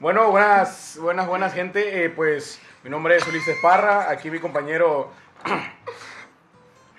Bueno, 0.00 0.30
buenas, 0.30 0.96
buenas, 1.00 1.26
buenas 1.26 1.52
gente. 1.54 2.04
Eh, 2.04 2.10
pues 2.10 2.60
mi 2.82 2.90
nombre 2.90 3.16
es 3.16 3.26
Ulises 3.26 3.56
Parra. 3.62 4.08
Aquí 4.10 4.30
mi 4.30 4.38
compañero. 4.38 5.12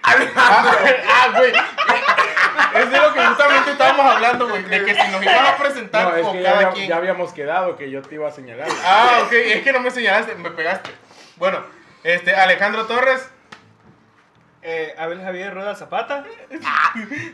ah, 0.03 1.33
güey. 1.35 1.51
Es 2.75 2.89
de 2.91 2.97
lo 2.97 3.13
que 3.13 3.25
justamente 3.25 3.71
estábamos 3.71 4.05
hablando, 4.05 4.47
güey. 4.47 4.63
De 4.63 4.85
que 4.85 4.95
si 4.95 5.07
nos 5.11 5.21
iban 5.23 5.45
a 5.45 5.57
presentar 5.57 6.09
No, 6.09 6.15
es 6.15 6.27
que 6.27 6.41
ya, 6.41 6.49
cada 6.49 6.57
había- 6.57 6.71
quien. 6.73 6.87
ya 6.89 6.97
habíamos 6.97 7.33
quedado 7.33 7.75
que 7.75 7.89
yo 7.89 8.01
te 8.01 8.15
iba 8.15 8.27
a 8.27 8.31
señalar. 8.31 8.67
Ah, 8.85 9.23
ok. 9.25 9.33
Es 9.33 9.63
que 9.63 9.73
no 9.73 9.79
me 9.79 9.91
señalaste, 9.91 10.35
me 10.35 10.51
pegaste. 10.51 10.91
Bueno, 11.37 11.63
este, 12.03 12.35
Alejandro 12.35 12.85
Torres. 12.85 13.27
Eh, 14.63 14.93
Abel 14.99 15.19
Javier 15.23 15.55
Rueda 15.55 15.75
Zapata. 15.75 16.23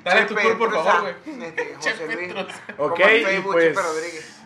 Dale 0.06 0.26
tu 0.26 0.34
tour, 0.36 0.58
por 0.58 0.72
favor, 0.74 1.02
güey. 1.26 1.44
Este, 1.44 1.76
José 1.76 2.06
Luis. 2.16 2.34
Ok, 2.78 3.00
y 3.00 3.40
pues- 3.42 3.66
Chepe 3.76 3.82
Rodríguez. 3.82 4.37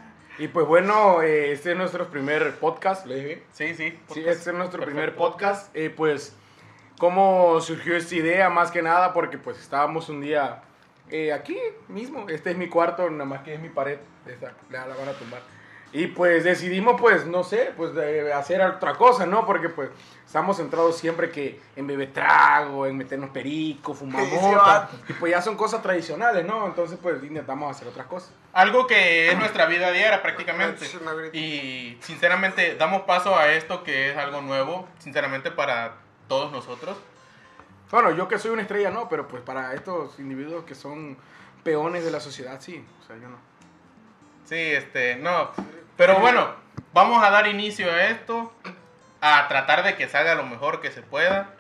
Y 0.42 0.48
pues 0.48 0.66
bueno, 0.66 1.21
eh, 1.21 1.52
este 1.52 1.73
es 1.73 1.78
nuestro 1.78 2.10
primer 2.10 2.55
podcast. 2.55 3.05
¿Lo 3.05 3.13
dije 3.13 3.27
bien? 3.27 3.44
Sí, 3.52 3.76
sí. 3.76 3.99
Sí, 4.12 4.23
este 4.26 4.49
es 4.49 4.55
nuestro 4.55 4.84
primer 4.84 5.16
podcast. 5.16 5.70
Eh, 5.76 5.91
pues, 5.95 6.36
¿cómo 6.98 7.62
surgió 7.62 7.95
esta 7.95 8.16
idea? 8.16 8.49
Más 8.49 8.72
que 8.72 8.82
nada 8.82 9.13
porque 9.13 9.38
pues 9.38 9.59
estábamos 9.59 10.09
un 10.09 10.20
día 10.20 10.63
eh, 11.12 11.32
aquí 11.32 11.59
mismo. 11.90 12.27
Este 12.27 12.49
es 12.49 12.58
mi 12.58 12.70
cuarto, 12.70 13.08
nada 13.12 13.26
más 13.26 13.44
que 13.44 13.54
es 13.54 13.59
mi 13.59 13.70
pared. 13.70 13.99
Esta, 14.26 14.55
la, 14.72 14.88
la 14.88 14.96
van 14.96 15.09
a 15.09 15.13
tumbar. 15.13 15.44
Y 15.94 16.08
pues 16.08 16.44
decidimos, 16.45 17.00
pues, 17.00 17.26
no 17.26 17.44
sé, 17.44 17.73
pues 17.76 17.94
de 17.94 18.32
hacer 18.32 18.62
otra 18.62 18.94
cosa, 18.95 19.26
¿no? 19.26 19.45
Porque 19.45 19.68
pues 19.68 19.90
estamos 20.26 20.55
centrados 20.55 20.98
siempre 20.98 21.30
que 21.30 21.59
en 21.76 21.86
beber 21.86 22.13
trago, 22.13 22.86
en 22.86 22.95
meternos 22.95 23.32
perico, 23.32 23.94
fumar 23.94 24.26
mota. 24.41 24.90
Y 25.09 25.13
pues 25.13 25.32
ya 25.32 25.41
son 25.41 25.58
cosas 25.58 25.82
tradicionales, 25.82 26.46
¿no? 26.46 26.66
Entonces 26.66 26.98
pues 27.02 27.22
intentamos 27.22 27.76
hacer 27.76 27.90
otras 27.90 28.08
cosas. 28.08 28.32
Algo 28.54 28.88
que 28.88 29.30
es 29.30 29.38
nuestra 29.38 29.66
vida 29.66 29.91
diaria 29.91 30.22
prácticamente. 30.22 30.85
Y 31.34 31.98
sinceramente 32.02 32.76
damos 32.76 33.02
paso 33.02 33.35
a 33.35 33.52
esto 33.52 33.84
que 33.84 34.12
es 34.12 34.18
algo 34.18 34.41
nuevo, 34.41 34.87
sinceramente 34.99 35.52
para 35.52 35.96
todos 36.30 36.54
nosotros. 36.54 36.98
Bueno, 37.91 38.12
yo 38.12 38.30
que 38.30 38.40
soy 38.40 38.52
una 38.52 38.62
estrella, 38.62 38.90
no, 38.90 39.10
pero 39.10 39.27
pues 39.27 39.43
para 39.43 39.74
estos 39.74 40.18
individuos 40.18 40.63
que 40.63 40.76
son 40.76 41.18
peones 41.62 42.05
de 42.05 42.12
la 42.12 42.21
sociedad, 42.21 42.62
sí. 42.62 42.85
O 43.02 43.05
sea, 43.05 43.18
yo 43.18 43.27
no. 43.27 43.35
Sí, 44.46 44.55
este, 44.55 45.18
no. 45.18 45.52
Pero 46.02 46.20
bueno, 46.20 46.48
vamos 46.94 47.24
a 47.24 47.30
dar 47.30 47.46
inicio 47.46 47.85
a 47.91 48.05
esto, 48.07 48.52
a 49.21 49.48
tratar 49.48 49.84
de 49.84 49.96
que 49.96 50.10
salga 50.10 50.34
lo 50.34 50.41
mejor 50.43 50.82
que 50.82 50.90
se 50.90 51.04
pueda. 51.04 51.54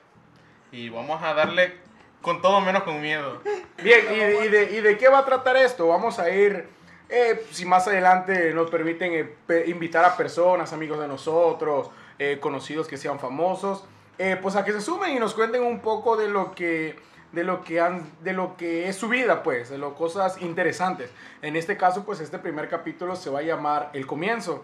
Y 0.71 0.89
vamos 0.89 1.21
a 1.21 1.35
darle 1.35 1.77
con 2.23 2.41
todo 2.41 2.59
menos 2.59 2.81
con 2.81 2.99
miedo. 3.01 3.39
Bien, 3.83 3.99
¿y, 4.11 4.15
de- 4.17 4.45
y 4.45 4.47
de, 4.47 4.63
y 4.77 4.81
de 4.81 4.97
qué 4.97 5.09
va 5.09 5.19
a 5.19 5.25
tratar 5.25 5.57
esto? 5.57 5.87
Vamos 5.89 6.17
a 6.17 6.31
ir, 6.31 6.67
eh, 7.09 7.45
si 7.51 7.65
más 7.65 7.87
adelante 7.87 8.51
nos 8.55 8.71
permiten 8.71 9.13
eh, 9.13 9.31
pe- 9.45 9.65
invitar 9.69 10.03
a 10.05 10.17
personas, 10.17 10.73
amigos 10.73 10.99
de 10.99 11.07
nosotros, 11.07 11.91
eh, 12.17 12.39
conocidos 12.41 12.87
que 12.87 12.97
sean 12.97 13.19
famosos, 13.19 13.83
eh, 14.17 14.39
pues 14.41 14.55
a 14.55 14.65
que 14.65 14.71
se 14.71 14.81
sumen 14.81 15.15
y 15.15 15.19
nos 15.19 15.35
cuenten 15.35 15.61
un 15.61 15.81
poco 15.81 16.17
de 16.17 16.29
lo 16.29 16.55
que 16.55 16.95
de 17.31 17.43
lo 17.43 17.63
que 17.63 17.79
han 17.79 18.09
de 18.21 18.33
lo 18.33 18.57
que 18.57 18.89
es 18.89 18.95
su 18.95 19.07
vida 19.07 19.43
pues 19.43 19.69
de 19.69 19.77
lo 19.77 19.95
cosas 19.95 20.41
interesantes 20.41 21.09
en 21.41 21.55
este 21.55 21.77
caso 21.77 22.03
pues 22.03 22.19
este 22.19 22.39
primer 22.39 22.67
capítulo 22.69 23.15
se 23.15 23.29
va 23.29 23.39
a 23.39 23.43
llamar 23.43 23.89
el 23.93 24.05
comienzo 24.05 24.63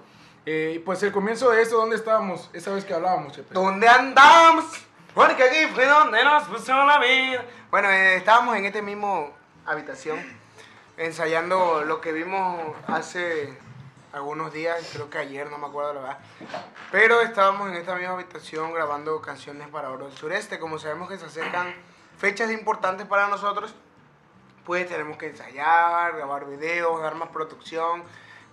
Eh, 0.49 0.81
pues 0.85 1.03
el 1.03 1.11
comienzo 1.11 1.51
de 1.51 1.61
esto 1.61 1.75
dónde 1.75 1.97
estábamos 1.97 2.49
esa 2.53 2.71
vez 2.71 2.85
que 2.85 2.93
hablábamos 2.93 3.33
Chepe? 3.33 3.53
¿Dónde 3.53 3.85
andamos? 3.85 4.63
Porque 5.13 5.43
aquí 5.43 5.73
fue 5.75 5.85
donde 5.85 6.23
nos 6.23 6.43
puso 6.43 6.71
la 6.85 6.99
vida. 6.99 7.43
Bueno, 7.69 7.89
eh, 7.89 8.15
estábamos 8.15 8.55
en 8.55 8.63
esta 8.63 8.81
misma 8.81 9.25
habitación 9.65 10.17
ensayando 10.95 11.83
lo 11.83 11.99
que 11.99 12.13
vimos 12.13 12.61
hace 12.87 13.57
algunos 14.13 14.53
días, 14.53 14.89
creo 14.93 15.09
que 15.09 15.17
ayer, 15.17 15.51
no 15.51 15.57
me 15.57 15.67
acuerdo 15.67 15.93
la 15.95 15.99
verdad. 15.99 16.17
Pero 16.91 17.19
estábamos 17.19 17.69
en 17.69 17.75
esta 17.75 17.95
misma 17.95 18.13
habitación 18.13 18.73
grabando 18.73 19.21
canciones 19.21 19.67
para 19.67 19.89
Oro 19.89 20.07
del 20.07 20.15
Sureste. 20.15 20.59
Como 20.59 20.79
sabemos 20.79 21.09
que 21.09 21.17
se 21.17 21.25
acercan 21.25 21.73
fechas 22.17 22.51
importantes 22.51 23.05
para 23.07 23.27
nosotros, 23.27 23.73
pues 24.65 24.87
tenemos 24.87 25.17
que 25.17 25.27
ensayar, 25.27 26.15
grabar 26.15 26.45
videos, 26.45 27.01
dar 27.01 27.15
más 27.15 27.29
producción, 27.29 28.03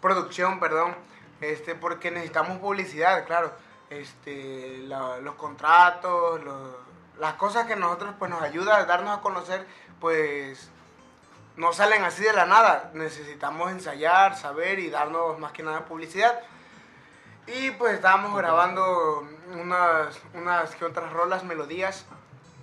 producción, 0.01 0.61
perdón, 0.61 0.95
este, 1.41 1.75
porque 1.75 2.11
necesitamos 2.11 2.59
publicidad, 2.59 3.25
claro, 3.27 3.53
este, 3.91 4.79
los 4.87 5.35
contratos, 5.35 6.43
los- 6.45 6.77
las 7.19 7.35
cosas 7.35 7.67
que 7.67 7.77
nosotros 7.77 8.15
pues 8.19 8.31
nos 8.31 8.43
ayuda 8.43 8.77
a 8.77 8.85
darnos 8.87 9.17
a 9.19 9.21
conocer, 9.21 9.67
pues 10.01 10.69
no 11.57 11.73
salen 11.73 12.03
así 12.05 12.23
de 12.25 12.33
la 12.33 12.47
nada, 12.47 12.91
necesitamos 12.95 13.71
ensayar, 13.71 14.37
saber 14.37 14.81
y 14.81 14.91
darnos 14.91 15.39
más 15.39 15.53
que 15.53 15.63
nada 15.63 15.85
publicidad. 15.85 16.41
Y 17.47 17.71
pues 17.73 17.95
estábamos 17.95 18.37
grabando 18.37 19.29
unas, 19.53 20.19
unas 20.33 20.75
que 20.75 20.85
otras 20.85 21.13
rolas, 21.13 21.45
melodías. 21.45 22.05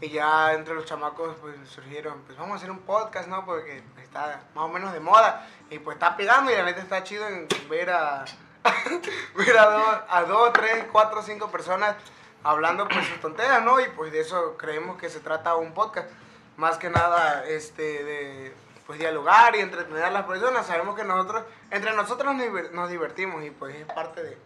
Y 0.01 0.09
ya 0.09 0.53
entre 0.53 0.73
los 0.73 0.85
chamacos 0.85 1.35
pues 1.39 1.55
surgieron, 1.69 2.21
pues 2.25 2.35
vamos 2.35 2.53
a 2.53 2.55
hacer 2.57 2.71
un 2.71 2.79
podcast, 2.79 3.27
¿no? 3.27 3.45
Porque 3.45 3.83
está 4.01 4.41
más 4.55 4.65
o 4.65 4.67
menos 4.67 4.91
de 4.93 4.99
moda. 4.99 5.47
Y 5.69 5.77
pues 5.77 5.95
está 5.95 6.17
pegando 6.17 6.51
y 6.51 6.55
la 6.55 6.63
neta 6.63 6.81
está 6.81 7.03
chido 7.03 7.27
en 7.27 7.47
ver 7.69 7.91
a, 7.91 8.25
ver 9.35 9.57
a 9.57 9.65
dos, 9.69 9.97
a 10.09 10.23
dos, 10.23 10.53
tres, 10.53 10.85
cuatro, 10.91 11.21
cinco 11.21 11.51
personas 11.51 11.95
hablando 12.43 12.87
pues 12.87 13.05
sus 13.07 13.19
tonteras, 13.19 13.63
¿no? 13.63 13.79
Y 13.79 13.89
pues 13.89 14.11
de 14.11 14.21
eso 14.21 14.57
creemos 14.57 14.97
que 14.97 15.09
se 15.09 15.19
trata 15.19 15.55
un 15.55 15.73
podcast. 15.73 16.09
Más 16.57 16.77
que 16.77 16.89
nada, 16.89 17.45
este, 17.45 18.03
de 18.03 18.55
pues 18.87 18.99
dialogar 18.99 19.55
y 19.55 19.59
entretener 19.59 20.03
a 20.03 20.09
las 20.09 20.25
personas. 20.25 20.65
Sabemos 20.65 20.95
que 20.95 21.03
nosotros, 21.03 21.43
entre 21.69 21.93
nosotros 21.93 22.35
nos 22.35 22.71
nos 22.71 22.89
divertimos 22.89 23.43
y 23.43 23.51
pues 23.51 23.75
es 23.75 23.85
parte 23.85 24.23
de 24.23 24.37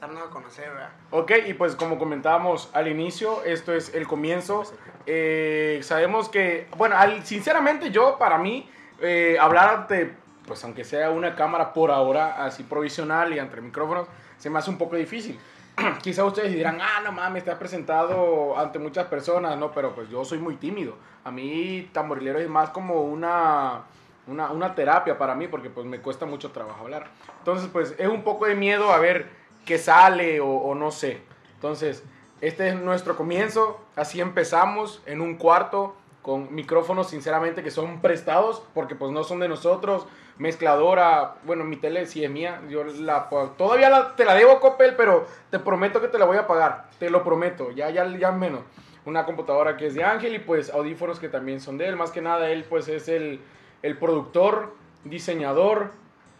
darnos 0.00 0.22
a 0.22 0.30
conocer, 0.30 0.68
¿verdad? 0.70 0.90
Ok, 1.10 1.32
y 1.46 1.54
pues 1.54 1.74
como 1.76 1.98
comentábamos 1.98 2.70
al 2.72 2.88
inicio, 2.88 3.42
esto 3.44 3.72
es 3.74 3.94
el 3.94 4.06
comienzo. 4.06 4.62
Eh, 5.06 5.80
sabemos 5.82 6.28
que, 6.28 6.68
bueno, 6.76 6.96
al- 6.96 7.24
sinceramente 7.24 7.90
yo, 7.90 8.18
para 8.18 8.38
mí, 8.38 8.68
eh, 9.00 9.36
hablar 9.40 9.68
ante, 9.74 10.14
pues 10.46 10.62
aunque 10.64 10.84
sea 10.84 11.10
una 11.10 11.34
cámara 11.34 11.72
por 11.72 11.90
ahora, 11.90 12.44
así 12.44 12.62
provisional 12.62 13.32
y 13.32 13.38
entre 13.38 13.60
micrófonos, 13.60 14.06
se 14.38 14.50
me 14.50 14.58
hace 14.58 14.70
un 14.70 14.78
poco 14.78 14.96
difícil. 14.96 15.38
Quizá 16.02 16.24
ustedes 16.24 16.52
dirán, 16.52 16.78
ah, 16.80 17.00
no 17.04 17.12
mames, 17.12 17.44
te 17.44 17.50
has 17.50 17.58
presentado 17.58 18.58
ante 18.58 18.78
muchas 18.78 19.06
personas, 19.06 19.56
no, 19.56 19.70
pero 19.72 19.94
pues 19.94 20.08
yo 20.08 20.24
soy 20.24 20.38
muy 20.38 20.56
tímido. 20.56 20.96
A 21.24 21.30
mí 21.30 21.88
tamborilero 21.92 22.38
es 22.38 22.48
más 22.48 22.70
como 22.70 23.02
una, 23.02 23.82
una, 24.26 24.50
una 24.50 24.74
terapia 24.74 25.16
para 25.18 25.34
mí, 25.34 25.46
porque 25.48 25.70
pues 25.70 25.86
me 25.86 26.00
cuesta 26.00 26.26
mucho 26.26 26.50
trabajo 26.50 26.82
hablar. 26.82 27.06
Entonces, 27.38 27.68
pues 27.72 27.94
es 27.98 28.08
un 28.08 28.22
poco 28.22 28.46
de 28.46 28.54
miedo 28.54 28.92
a 28.92 28.98
ver 28.98 29.37
qué 29.68 29.78
sale 29.78 30.40
o, 30.40 30.48
o 30.48 30.74
no 30.74 30.90
sé. 30.90 31.20
Entonces, 31.54 32.02
este 32.40 32.68
es 32.68 32.74
nuestro 32.76 33.16
comienzo, 33.16 33.78
así 33.96 34.20
empezamos 34.20 35.02
en 35.06 35.20
un 35.20 35.36
cuarto 35.36 35.94
con 36.22 36.54
micrófonos 36.54 37.10
sinceramente 37.10 37.62
que 37.62 37.70
son 37.70 38.00
prestados 38.00 38.62
porque 38.74 38.94
pues 38.94 39.12
no 39.12 39.24
son 39.24 39.40
de 39.40 39.48
nosotros, 39.48 40.06
mezcladora, 40.38 41.34
bueno, 41.44 41.64
mi 41.64 41.76
tele 41.76 42.06
sí 42.06 42.24
es 42.24 42.30
mía, 42.30 42.60
yo 42.68 42.84
la 42.84 43.28
todavía 43.58 43.90
la- 43.90 44.14
te 44.16 44.24
la 44.24 44.34
debo 44.34 44.58
Coppel, 44.60 44.94
pero 44.96 45.26
te 45.50 45.58
prometo 45.58 46.00
que 46.00 46.08
te 46.08 46.18
la 46.18 46.24
voy 46.24 46.36
a 46.38 46.46
pagar, 46.46 46.88
te 46.98 47.10
lo 47.10 47.22
prometo, 47.24 47.70
ya 47.72 47.90
ya 47.90 48.06
ya 48.16 48.32
menos. 48.32 48.60
Una 49.04 49.24
computadora 49.24 49.76
que 49.76 49.86
es 49.86 49.94
de 49.94 50.04
Ángel 50.04 50.34
y 50.34 50.38
pues 50.38 50.70
audífonos 50.70 51.18
que 51.18 51.28
también 51.28 51.60
son 51.60 51.76
de 51.78 51.86
él, 51.88 51.96
más 51.96 52.10
que 52.10 52.20
nada 52.22 52.48
él 52.50 52.64
pues 52.68 52.88
es 52.88 53.08
el, 53.08 53.40
el 53.82 53.96
productor, 53.98 54.74
diseñador, 55.04 55.92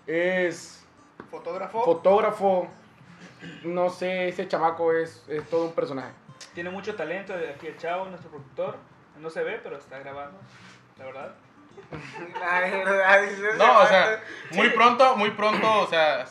es 0.07 0.85
Fotógrafo. 1.31 1.83
fotógrafo, 1.85 2.69
no 3.63 3.91
sé, 3.91 4.29
ese 4.29 4.49
chamaco 4.49 4.93
es, 4.93 5.25
es 5.29 5.49
todo 5.49 5.67
un 5.67 5.73
personaje. 5.73 6.13
Tiene 6.55 6.71
mucho 6.71 6.95
talento. 6.95 7.35
Aquí 7.35 7.67
el 7.69 7.77
chavo, 7.77 8.07
nuestro 8.07 8.31
productor. 8.31 8.77
No 9.19 9.31
se 9.31 9.43
ve, 9.43 9.61
pero 9.63 9.77
está 9.77 9.99
grabando. 9.99 10.39
La 10.99 11.05
verdad. 11.05 11.35
La 12.41 13.21
No, 13.57 13.79
o 13.81 13.87
sea, 13.87 14.21
muy 14.53 14.71
pronto, 14.71 15.17
muy 15.17 15.31
pronto, 15.31 15.81
o 15.81 15.87
sea, 15.87 16.27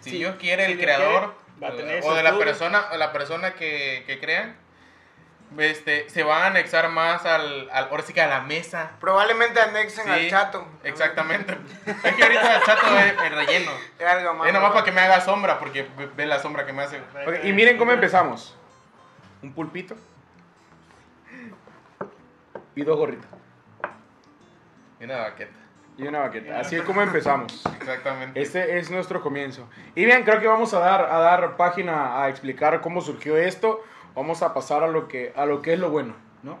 si 0.00 0.10
Sí, 0.10 0.18
Dios 0.18 0.36
quiere, 0.36 0.66
si 0.66 0.72
el 0.72 0.78
Dios 0.78 0.86
creador 0.86 1.34
quiere, 1.34 1.62
va 1.62 1.68
a 1.68 1.76
tener 1.76 2.02
o 2.02 2.08
su 2.08 2.14
de 2.14 2.22
la 2.22 2.38
persona, 2.38 2.88
o 2.92 2.96
la 2.96 3.12
persona 3.12 3.54
que, 3.54 4.04
que 4.06 4.18
crean, 4.18 4.56
este, 5.56 6.08
se 6.10 6.22
va 6.22 6.44
a 6.44 6.46
anexar 6.48 6.88
más 6.90 7.24
al, 7.24 7.68
al 7.70 7.84
ahora 7.88 8.02
sí 8.02 8.12
que 8.12 8.20
a 8.20 8.26
la 8.28 8.40
mesa. 8.42 8.90
Probablemente 9.00 9.60
anexen 9.60 10.04
Sí, 10.04 10.10
al 10.10 10.28
chato. 10.28 10.66
Exactamente. 10.84 11.56
es 11.86 12.14
que 12.14 12.22
ahorita 12.22 12.56
el 12.56 12.62
chato 12.64 12.86
es 12.98 13.12
el 13.22 13.34
relleno. 13.36 13.70
Es 13.98 14.06
algo 14.06 14.34
más. 14.34 14.46
Es 14.48 14.52
nomás 14.52 14.72
para 14.72 14.84
que 14.84 14.92
me 14.92 15.00
haga 15.00 15.20
sombra, 15.20 15.58
porque 15.58 15.88
ve- 16.16 16.26
la 16.26 16.38
sombra 16.38 16.66
que 16.66 16.72
me 16.72 16.82
hace. 16.82 16.98
Ok, 16.98 17.44
y 17.44 17.52
miren 17.52 17.78
cómo 17.78 17.92
empezamos. 17.92 18.56
Un 19.42 19.52
pulpito. 19.52 19.96
Y 22.74 22.82
dos 22.84 22.96
gorritas. 22.96 23.28
Y 25.00 25.04
una 25.04 25.18
baqueta. 25.18 25.52
Y 25.96 26.06
una 26.06 26.20
baqueta. 26.20 26.60
Así 26.60 26.76
es 26.76 26.82
como 26.82 27.02
empezamos. 27.02 27.64
Exactamente. 27.80 28.40
Este 28.40 28.78
es 28.78 28.90
nuestro 28.90 29.20
comienzo. 29.20 29.68
Y 29.96 30.04
bien, 30.04 30.22
creo 30.24 30.40
que 30.40 30.46
vamos 30.46 30.72
a 30.74 30.78
dar, 30.78 31.02
a 31.10 31.18
dar 31.18 31.56
página 31.56 32.22
a 32.22 32.28
explicar 32.28 32.80
cómo 32.80 33.00
surgió 33.00 33.36
esto. 33.36 33.82
Vamos 34.18 34.42
a 34.42 34.52
pasar 34.52 34.82
a 34.82 34.88
lo 34.88 35.08
que, 35.08 35.32
a 35.36 35.46
lo 35.46 35.62
que 35.62 35.74
es 35.74 35.78
lo 35.78 35.90
bueno, 35.90 36.14
¿no? 36.42 36.58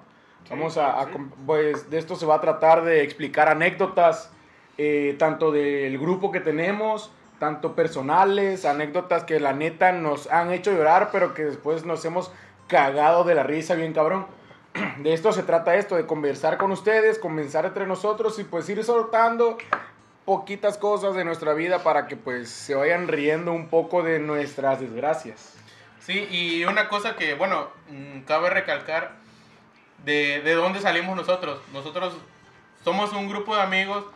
Vamos 0.48 0.78
a, 0.78 1.04
sí. 1.04 1.10
pues 1.44 1.90
de 1.90 1.98
esto 1.98 2.16
se 2.16 2.24
va 2.24 2.36
a 2.36 2.40
tratar 2.40 2.84
de 2.84 3.02
explicar 3.02 3.48
anécdotas, 3.48 4.30
eh, 4.78 5.16
tanto 5.18 5.50
del 5.50 5.98
grupo 5.98 6.32
que 6.32 6.40
tenemos 6.40 7.10
tanto 7.38 7.74
personales, 7.74 8.64
anécdotas 8.64 9.24
que 9.24 9.40
la 9.40 9.52
neta 9.52 9.92
nos 9.92 10.26
han 10.30 10.52
hecho 10.52 10.72
llorar, 10.72 11.10
pero 11.12 11.34
que 11.34 11.44
después 11.44 11.84
nos 11.84 12.04
hemos 12.04 12.30
cagado 12.66 13.24
de 13.24 13.34
la 13.34 13.42
risa 13.42 13.74
bien 13.74 13.92
cabrón. 13.92 14.26
De 15.02 15.12
esto 15.12 15.32
se 15.32 15.42
trata 15.42 15.76
esto, 15.76 15.96
de 15.96 16.06
conversar 16.06 16.58
con 16.58 16.70
ustedes, 16.72 17.18
conversar 17.18 17.64
entre 17.64 17.86
nosotros 17.86 18.38
y 18.38 18.44
pues 18.44 18.68
ir 18.68 18.84
soltando 18.84 19.56
poquitas 20.24 20.76
cosas 20.76 21.14
de 21.14 21.24
nuestra 21.24 21.54
vida 21.54 21.82
para 21.82 22.06
que 22.06 22.16
pues 22.16 22.50
se 22.50 22.74
vayan 22.74 23.08
riendo 23.08 23.52
un 23.52 23.68
poco 23.68 24.02
de 24.02 24.18
nuestras 24.18 24.80
desgracias. 24.80 25.54
Sí, 26.08 26.26
y 26.30 26.64
una 26.64 26.88
cosa 26.88 27.16
que, 27.16 27.34
bueno, 27.34 27.68
mm, 27.90 28.20
cabe 28.20 28.48
recalcar 28.48 29.12
de, 30.06 30.40
de 30.40 30.54
dónde 30.54 30.80
salimos 30.80 31.14
nosotros. 31.14 31.60
Nosotros 31.74 32.14
somos 32.82 33.12
un 33.12 33.28
grupo 33.28 33.54
de 33.54 33.60
amigos, 33.60 34.06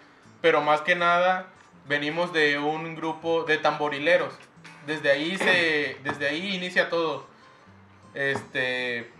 pero 0.40 0.62
más 0.62 0.80
que 0.80 0.94
nada 0.94 1.48
venimos 1.86 2.32
de 2.32 2.58
un 2.58 2.96
grupo 2.96 3.44
de 3.44 3.58
tamborileros. 3.58 4.32
Desde 4.86 5.10
ahí 5.10 5.36
se, 5.36 5.98
desde 6.02 6.28
ahí 6.28 6.56
inicia 6.56 6.88
todo. 6.88 7.26
Este, 8.14 9.12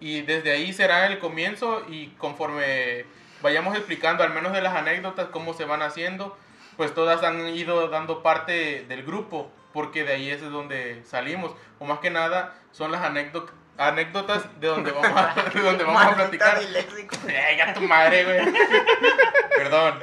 y 0.00 0.22
desde 0.22 0.52
ahí 0.52 0.72
será 0.72 1.06
el 1.08 1.18
comienzo 1.18 1.84
y 1.90 2.06
conforme 2.16 3.04
vayamos 3.42 3.76
explicando 3.76 4.24
al 4.24 4.32
menos 4.32 4.54
de 4.54 4.62
las 4.62 4.74
anécdotas 4.74 5.28
cómo 5.28 5.52
se 5.52 5.66
van 5.66 5.82
haciendo, 5.82 6.34
pues 6.78 6.94
todas 6.94 7.22
han 7.22 7.46
ido 7.48 7.88
dando 7.88 8.22
parte 8.22 8.86
del 8.88 9.02
grupo, 9.02 9.50
porque 9.74 10.04
de 10.04 10.12
ahí 10.12 10.30
es 10.30 10.40
de 10.40 10.48
donde 10.48 11.02
salimos, 11.04 11.52
o 11.80 11.84
más 11.84 11.98
que 11.98 12.08
nada 12.08 12.54
son 12.70 12.92
las 12.92 13.02
anécdotas 13.02 13.52
anécdotas 13.76 14.60
de 14.60 14.68
donde 14.68 14.92
vamos 14.92 15.10
a, 15.10 15.50
de 15.52 15.60
donde 15.60 15.82
vamos 15.82 16.02
a 16.02 16.14
platicar. 16.14 16.60
Ya 17.58 17.74
tu 17.74 17.80
madre, 17.82 18.24
güey. 18.24 18.54
Perdón. 19.56 19.98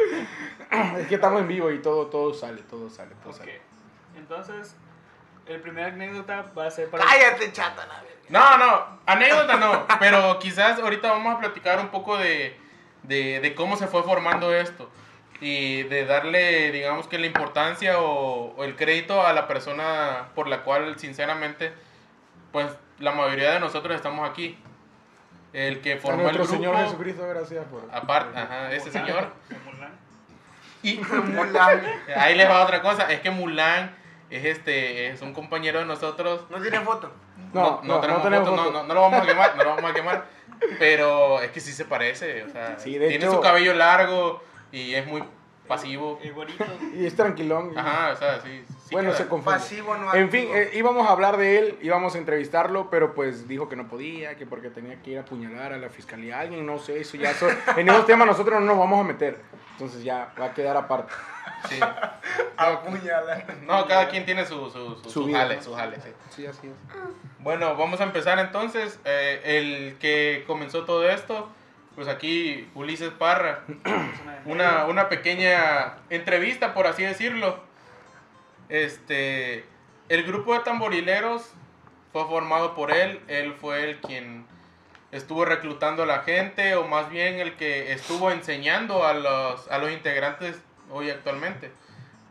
Es 0.97 1.07
que 1.07 1.15
estamos 1.15 1.39
en 1.39 1.47
vivo 1.47 1.71
y 1.71 1.81
todo, 1.81 2.07
todo 2.07 2.33
sale, 2.33 2.61
todo 2.63 2.89
sale, 2.89 3.15
todo 3.23 3.31
sale. 3.31 3.61
Entonces, 4.17 4.75
el 5.45 5.61
primer 5.61 5.85
anécdota 5.85 6.51
va 6.57 6.67
a 6.67 6.71
ser 6.71 6.89
para. 6.89 7.05
Cállate, 7.05 7.53
chata, 7.53 7.85
la 7.87 8.01
verga. 8.01 8.17
No, 8.27 8.57
no, 8.57 8.99
anécdota 9.05 9.55
no, 9.55 9.87
pero 9.99 10.37
quizás 10.39 10.79
ahorita 10.79 11.09
vamos 11.11 11.35
a 11.35 11.39
platicar 11.39 11.79
un 11.79 11.89
poco 11.89 12.17
de, 12.17 12.59
de, 13.03 13.39
de 13.39 13.55
cómo 13.55 13.77
se 13.77 13.87
fue 13.87 14.03
formando 14.03 14.53
esto 14.53 14.89
y 15.41 15.83
de 15.83 16.05
darle, 16.05 16.71
digamos 16.71 17.07
que 17.07 17.17
la 17.17 17.25
importancia 17.25 17.99
o, 17.99 18.53
o 18.55 18.63
el 18.63 18.75
crédito 18.75 19.25
a 19.25 19.33
la 19.33 19.47
persona 19.47 20.29
por 20.35 20.47
la 20.47 20.63
cual, 20.63 20.97
sinceramente, 20.99 21.73
pues 22.51 22.67
la 22.99 23.11
mayoría 23.11 23.51
de 23.51 23.59
nosotros 23.59 23.95
estamos 23.95 24.29
aquí. 24.29 24.57
El 25.51 25.81
que 25.81 25.97
formó 25.97 26.29
el 26.29 26.37
nuestro 26.37 26.43
grupo, 26.45 26.55
Señor 26.71 26.77
Jesucristo, 26.85 27.27
gracias 27.27 27.65
por... 27.65 27.83
aparte, 27.91 28.39
ajá, 28.39 28.71
ese 28.71 28.89
señor. 28.91 29.33
Mulan. 29.65 29.91
Y 30.83 30.97
Mulan. 31.33 31.81
ahí 32.15 32.35
les 32.35 32.47
va 32.49 32.63
otra 32.63 32.81
cosa, 32.81 33.11
es 33.11 33.19
que 33.19 33.31
Mulan 33.31 33.93
es 34.29 34.45
este 34.45 35.07
es 35.07 35.21
un 35.21 35.33
compañero 35.33 35.79
de 35.79 35.85
nosotros 35.85 36.45
No 36.49 36.61
tiene 36.61 36.79
foto. 36.79 37.11
No, 37.53 37.81
no, 37.83 37.95
no 37.95 37.99
tenemos 37.99 38.23
tenemos 38.23 38.47
foto, 38.49 38.61
foto. 38.63 38.71
No, 38.71 38.81
no, 38.83 38.87
no 38.87 38.93
lo 38.93 39.01
vamos 39.01 39.21
a 39.23 39.25
quemar, 39.25 39.55
no 39.57 39.63
lo 39.65 39.75
vamos 39.75 39.91
a 39.91 39.93
quemar. 39.93 40.25
Pero 40.79 41.41
es 41.41 41.51
que 41.51 41.59
sí 41.59 41.73
se 41.73 41.83
parece, 41.85 42.43
o 42.43 42.49
sea, 42.49 42.77
Sí, 42.79 42.97
de 42.97 43.09
tiene 43.09 43.25
hecho- 43.25 43.33
su 43.33 43.41
cabello 43.41 43.73
largo 43.73 44.41
y 44.71 44.93
es 44.95 45.05
muy 45.07 45.23
pasivo. 45.67 46.19
Igualito. 46.23 46.65
Y 46.95 47.05
es 47.05 47.15
tranquilón. 47.15 47.71
Ajá, 47.77 48.11
o 48.13 48.15
sea, 48.17 48.41
sí. 48.41 48.63
sí 48.67 48.89
bueno, 48.91 49.09
queda. 49.09 49.17
se 49.19 49.27
confunde. 49.27 49.59
Pasivo 49.59 49.95
no 49.97 50.13
En 50.13 50.29
fin, 50.29 50.47
eh, 50.51 50.71
íbamos 50.73 51.07
a 51.07 51.11
hablar 51.11 51.37
de 51.37 51.57
él, 51.59 51.77
íbamos 51.81 52.15
a 52.15 52.17
entrevistarlo, 52.17 52.89
pero 52.89 53.13
pues 53.13 53.47
dijo 53.47 53.69
que 53.69 53.75
no 53.77 53.87
podía, 53.87 54.35
que 54.35 54.45
porque 54.45 54.69
tenía 54.69 55.01
que 55.01 55.11
ir 55.11 55.17
a 55.17 55.21
apuñalar 55.21 55.71
a 55.73 55.77
la 55.77 55.89
fiscalía 55.89 56.37
a 56.37 56.41
alguien, 56.41 56.65
no 56.65 56.77
sé, 56.79 56.99
eso 56.99 57.15
ya, 57.17 57.31
eso- 57.31 57.47
en 57.77 57.87
esos 57.87 58.05
temas 58.05 58.27
nosotros 58.27 58.59
no 58.59 58.65
nos 58.65 58.77
vamos 58.77 58.99
a 58.99 59.03
meter, 59.03 59.39
entonces 59.73 60.03
ya 60.03 60.33
va 60.39 60.47
a 60.47 60.53
quedar 60.53 60.75
aparte. 60.75 61.13
Sí. 61.69 61.79
Apuñala. 62.57 63.45
No, 63.63 63.87
cada 63.87 64.07
quien 64.09 64.25
tiene 64.25 64.45
su, 64.45 64.69
su, 64.69 64.95
su, 64.95 65.03
Su 65.03 65.09
su 65.09 65.25
vida, 65.25 65.39
jale, 65.39 65.55
¿no? 65.57 65.61
su 65.63 65.73
jale, 65.73 65.97
sí. 66.01 66.09
Sí, 66.35 66.45
así 66.45 66.67
es. 66.67 66.73
Bueno, 67.39 67.75
vamos 67.75 68.01
a 68.01 68.03
empezar 68.03 68.39
entonces. 68.39 68.99
Eh, 69.05 69.41
el 69.43 69.97
que 69.99 70.43
comenzó 70.47 70.85
todo 70.85 71.07
esto, 71.09 71.49
pues 71.95 72.07
aquí 72.07 72.69
Ulises 72.75 73.11
Parra. 73.11 73.63
una, 74.45 74.85
una 74.85 75.09
pequeña 75.09 75.97
entrevista, 76.09 76.73
por 76.73 76.87
así 76.87 77.03
decirlo. 77.03 77.59
Este, 78.69 79.65
el 80.09 80.23
grupo 80.23 80.53
de 80.53 80.61
tamborileros 80.61 81.53
fue 82.11 82.25
formado 82.27 82.75
por 82.75 82.91
él. 82.91 83.21
Él 83.27 83.53
fue 83.53 83.89
el 83.89 83.99
quien 83.99 84.45
estuvo 85.11 85.45
reclutando 85.45 86.03
a 86.03 86.05
la 86.05 86.19
gente, 86.23 86.75
o 86.75 86.87
más 86.87 87.09
bien 87.09 87.39
el 87.39 87.55
que 87.55 87.91
estuvo 87.91 88.31
enseñando 88.31 89.05
a 89.05 89.13
los, 89.13 89.69
a 89.69 89.77
los 89.77 89.91
integrantes 89.91 90.61
hoy 90.89 91.09
actualmente. 91.09 91.71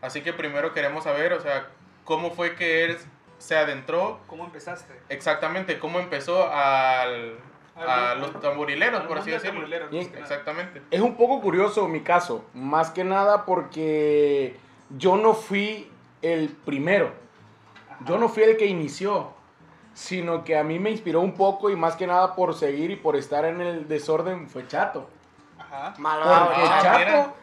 Así 0.01 0.23
que 0.23 0.33
primero 0.33 0.73
queremos 0.73 1.05
saber, 1.05 1.35
o 1.35 1.41
sea, 1.41 1.69
cómo 2.05 2.31
fue 2.31 2.57
que 2.57 2.85
él 2.85 2.99
se 3.39 3.57
adentró, 3.57 4.21
¿Cómo 4.27 4.45
empezaste? 4.45 4.93
exactamente 5.09 5.79
cómo 5.79 5.99
empezó 5.99 6.51
al, 6.53 7.39
a 7.87 8.15
los 8.15 8.39
tamborileros, 8.41 9.03
por 9.03 9.19
así 9.19 9.31
decirlo. 9.31 9.67
Exactamente. 9.93 10.83
Es 10.91 11.01
un 11.01 11.17
poco 11.17 11.41
curioso 11.41 11.87
mi 11.89 12.01
caso, 12.01 12.45
más 12.55 12.91
que 12.91 13.05
nada 13.05 13.45
porque 13.45 14.57
yo 14.97 15.17
no 15.17 15.35
fui 15.35 15.91
el 16.23 16.49
primero, 16.51 17.13
Ajá. 17.91 17.99
yo 18.07 18.19
no 18.19 18.29
fui 18.29 18.43
el 18.43 18.57
que 18.57 18.67
inició, 18.67 19.31
sino 19.95 20.45
que 20.45 20.57
a 20.59 20.63
mí 20.65 20.79
me 20.79 20.91
inspiró 20.91 21.21
un 21.21 21.33
poco 21.35 21.71
y 21.71 21.77
más 21.77 21.97
que 21.97 22.07
nada 22.07 22.35
por 22.35 22.55
seguir 22.55 22.91
y 22.91 22.97
por 22.97 23.17
estar 23.17 23.45
en 23.45 23.61
el 23.61 23.89
desorden 23.89 24.49
fue 24.49 24.67
Chato. 24.67 25.09
Ajá. 25.59 25.95
Malvado. 25.99 26.47
Porque 26.47 26.63
Ah, 26.65 26.79
Chato, 26.83 26.99
mira. 26.99 27.35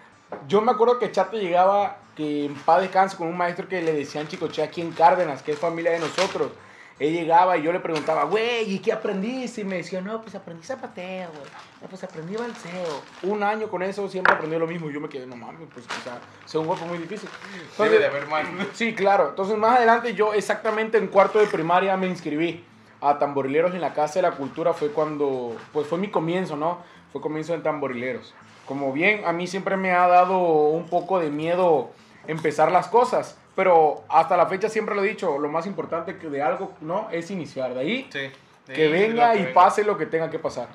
yo 0.48 0.62
me 0.62 0.72
acuerdo 0.72 1.00
que 1.00 1.12
Chato 1.12 1.38
llegaba, 1.38 1.98
que 2.16 2.46
en 2.46 2.56
paz 2.56 2.82
descanse 2.82 3.16
con 3.18 3.28
un 3.28 3.38
maestro 3.38 3.68
que 3.68 3.82
le 3.82 3.94
decían 3.94 4.28
Chicoche 4.28 4.62
aquí 4.64 4.82
en 4.82 4.92
Cárdenas, 4.92 5.42
que 5.44 5.52
es 5.54 5.60
familia 5.60 5.92
de 5.92 6.00
nosotros. 6.00 6.52
Él 7.00 7.14
llegaba 7.14 7.58
y 7.58 7.62
yo 7.62 7.72
le 7.72 7.80
preguntaba, 7.80 8.24
güey, 8.24 8.74
¿y 8.74 8.80
qué 8.80 8.92
aprendiste? 8.92 9.62
Y 9.62 9.64
me 9.66 9.78
decía, 9.78 10.02
no, 10.02 10.20
pues 10.22 10.34
aprendí 10.34 10.66
zapateo, 10.66 11.30
güey. 11.30 11.52
No, 11.82 11.88
pues 11.88 12.04
aprendí 12.04 12.36
balseo. 12.36 13.02
Un 13.22 13.44
año 13.44 13.68
con 13.68 13.84
eso 13.84 14.10
siempre 14.10 14.34
aprendí 14.34 14.58
lo 14.58 14.66
mismo. 14.66 14.90
Y 14.90 14.94
yo 14.94 15.00
me 15.00 15.08
quedé, 15.08 15.28
no 15.28 15.36
mames, 15.36 15.68
pues, 15.72 15.86
o 15.86 16.50
sea, 16.50 16.60
un 16.60 16.68
golpe 16.68 16.86
muy 16.86 16.98
difícil. 16.98 17.30
Debe 17.52 17.66
Entonces, 17.70 18.00
de 18.00 18.06
haber 18.08 18.28
más. 18.28 18.48
Sí, 18.74 18.96
claro. 18.96 19.30
Entonces, 19.30 19.56
más 19.58 19.78
adelante, 19.78 20.16
yo 20.16 20.34
exactamente 20.34 20.98
en 20.98 21.08
cuarto 21.08 21.38
de 21.38 21.46
primaria 21.46 21.96
me 21.98 22.08
inscribí 22.08 22.66
a 23.00 23.20
Tamborileros 23.20 23.76
en 23.76 23.82
la 23.82 23.94
Casa 23.94 24.16
de 24.16 24.24
la 24.24 24.32
Cultura. 24.32 24.74
Fue 24.74 24.90
cuando, 24.90 25.56
pues 25.74 25.86
fue 25.86 26.00
mi 26.00 26.10
comienzo, 26.10 26.56
¿no? 26.56 26.80
Fue 27.12 27.22
comienzo 27.22 27.54
en 27.54 27.62
Tamborileros. 27.62 28.34
Como 28.66 28.92
bien, 28.92 29.24
a 29.26 29.34
mí 29.34 29.46
siempre 29.46 29.78
me 29.78 29.92
ha 29.92 30.08
dado 30.08 30.40
un 30.40 30.90
poco 30.90 31.20
de 31.20 31.30
miedo 31.30 31.92
empezar 32.26 32.72
las 32.72 32.88
cosas. 32.88 33.38
Pero 33.58 34.04
hasta 34.08 34.38
la 34.38 34.46
fecha 34.46 34.70
siempre 34.70 34.94
lo 34.94 35.04
he 35.04 35.08
dicho, 35.08 35.40
lo 35.40 35.50
más 35.50 35.66
importante 35.66 36.20
que 36.20 36.30
de 36.30 36.44
algo, 36.44 36.74
¿no? 36.80 37.10
Es 37.12 37.32
iniciar. 37.32 37.74
De 37.74 37.80
ahí, 37.80 38.08
Sí. 38.14 38.30
Que 38.72 38.88
venga 38.88 39.32
que 39.32 39.40
y 39.40 39.42
venga. 39.46 39.54
pase 39.56 39.84
lo 39.84 39.98
que 39.98 40.06
tenga 40.06 40.30
que 40.30 40.38
pasar. 40.38 40.68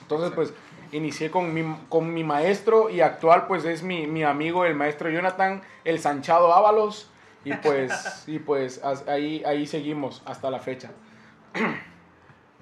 Entonces, 0.00 0.32
pues, 0.34 0.54
inicié 0.92 1.30
con 1.30 1.52
mi, 1.52 1.76
con 1.90 2.14
mi 2.14 2.24
maestro 2.24 2.88
y 2.88 3.02
actual, 3.02 3.46
pues, 3.46 3.66
es 3.66 3.82
mi, 3.82 4.06
mi 4.06 4.22
amigo, 4.22 4.64
el 4.64 4.74
maestro 4.74 5.10
Jonathan, 5.10 5.60
el 5.84 5.98
Sanchado 5.98 6.54
Ábalos. 6.54 7.10
Y 7.44 7.52
pues, 7.52 8.24
y 8.26 8.38
pues 8.38 8.80
ahí, 9.06 9.42
ahí 9.44 9.66
seguimos 9.66 10.22
hasta 10.24 10.50
la 10.50 10.60
fecha. 10.60 10.90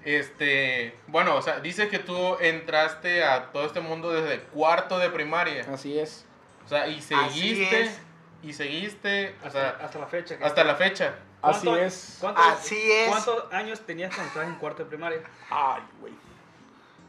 Este, 0.04 0.96
bueno, 1.06 1.36
o 1.36 1.42
sea, 1.42 1.60
dices 1.60 1.88
que 1.88 2.00
tú 2.00 2.36
entraste 2.40 3.22
a 3.22 3.52
todo 3.52 3.66
este 3.66 3.80
mundo 3.80 4.10
desde 4.10 4.40
cuarto 4.46 4.98
de 4.98 5.10
primaria. 5.10 5.64
Así 5.72 5.96
es. 5.96 6.26
O 6.64 6.68
sea, 6.68 6.88
y 6.88 7.00
seguiste, 7.00 7.82
es. 7.82 8.00
Y 8.42 8.52
seguiste, 8.52 9.36
o 9.42 9.46
Hasta, 9.46 9.50
sea, 9.60 9.78
hasta 9.84 9.98
la 9.98 10.06
fecha. 10.06 10.38
que- 10.38 10.44
hasta 10.44 10.64
la 10.64 10.74
fecha. 10.74 11.14
Así 11.42 11.66
¿Cuánto- 11.66 11.76
es. 11.84 12.16
¿cuántos, 12.20 12.46
Así 12.46 12.92
es. 12.92 13.08
¿Cuántos 13.08 13.52
años 13.52 13.80
tenías 13.80 14.14
cuando 14.14 14.28
estabas 14.28 14.48
en 14.48 14.54
cuarto 14.56 14.84
de 14.84 14.88
primaria? 14.90 15.20
Ay, 15.50 15.82
güey. 16.00 16.12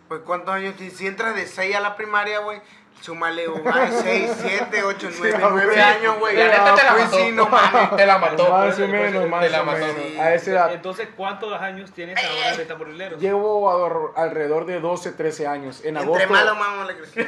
Pues 0.07 0.21
cuántos 0.21 0.53
años 0.53 0.75
tienes? 0.75 0.97
Si 0.97 1.07
entras 1.07 1.35
de 1.35 1.45
6 1.47 1.75
a 1.75 1.79
la 1.79 1.95
primaria, 1.95 2.39
güey, 2.39 2.61
súmale 3.01 3.47
un 3.49 3.63
más 3.63 3.91
6, 4.03 4.31
7, 4.41 4.83
8, 4.83 5.09
9, 5.19 5.37
Sí, 5.37 5.45
9 5.51 5.73
sí. 5.73 5.79
años, 5.79 6.19
güey. 6.19 6.37
La 6.37 6.45
neta 6.47 6.75
te 6.75 6.83
la 6.83 6.91
Pues 6.93 7.03
mató. 7.05 7.17
sí, 7.17 7.31
no. 7.31 7.49
Te 7.97 8.05
la 8.05 8.17
mató. 8.17 8.49
Más 8.49 8.79
o 8.79 8.87
menos, 8.87 9.29
más 9.29 9.41
te 9.43 9.49
la 9.49 9.61
o 9.61 9.65
mató. 9.65 9.79
menos. 9.79 10.19
A 10.19 10.33
esa 10.33 10.51
edad. 10.51 10.73
Entonces, 10.73 11.09
¿cuántos 11.17 11.53
años 11.61 11.91
tienes 11.91 12.17
ahora 12.23 12.55
de 12.57 12.65
tamborileros? 12.65 13.19
Llevo 13.21 13.69
ador- 13.69 14.13
alrededor 14.15 14.65
de 14.65 14.79
12, 14.79 15.11
13 15.11 15.47
años. 15.47 15.81
En 15.81 15.97
Entre 15.97 16.03
agosto, 16.03 16.29
malo, 16.29 16.55
mamá, 16.55 16.85
le 16.85 16.95
crecí. 16.97 17.19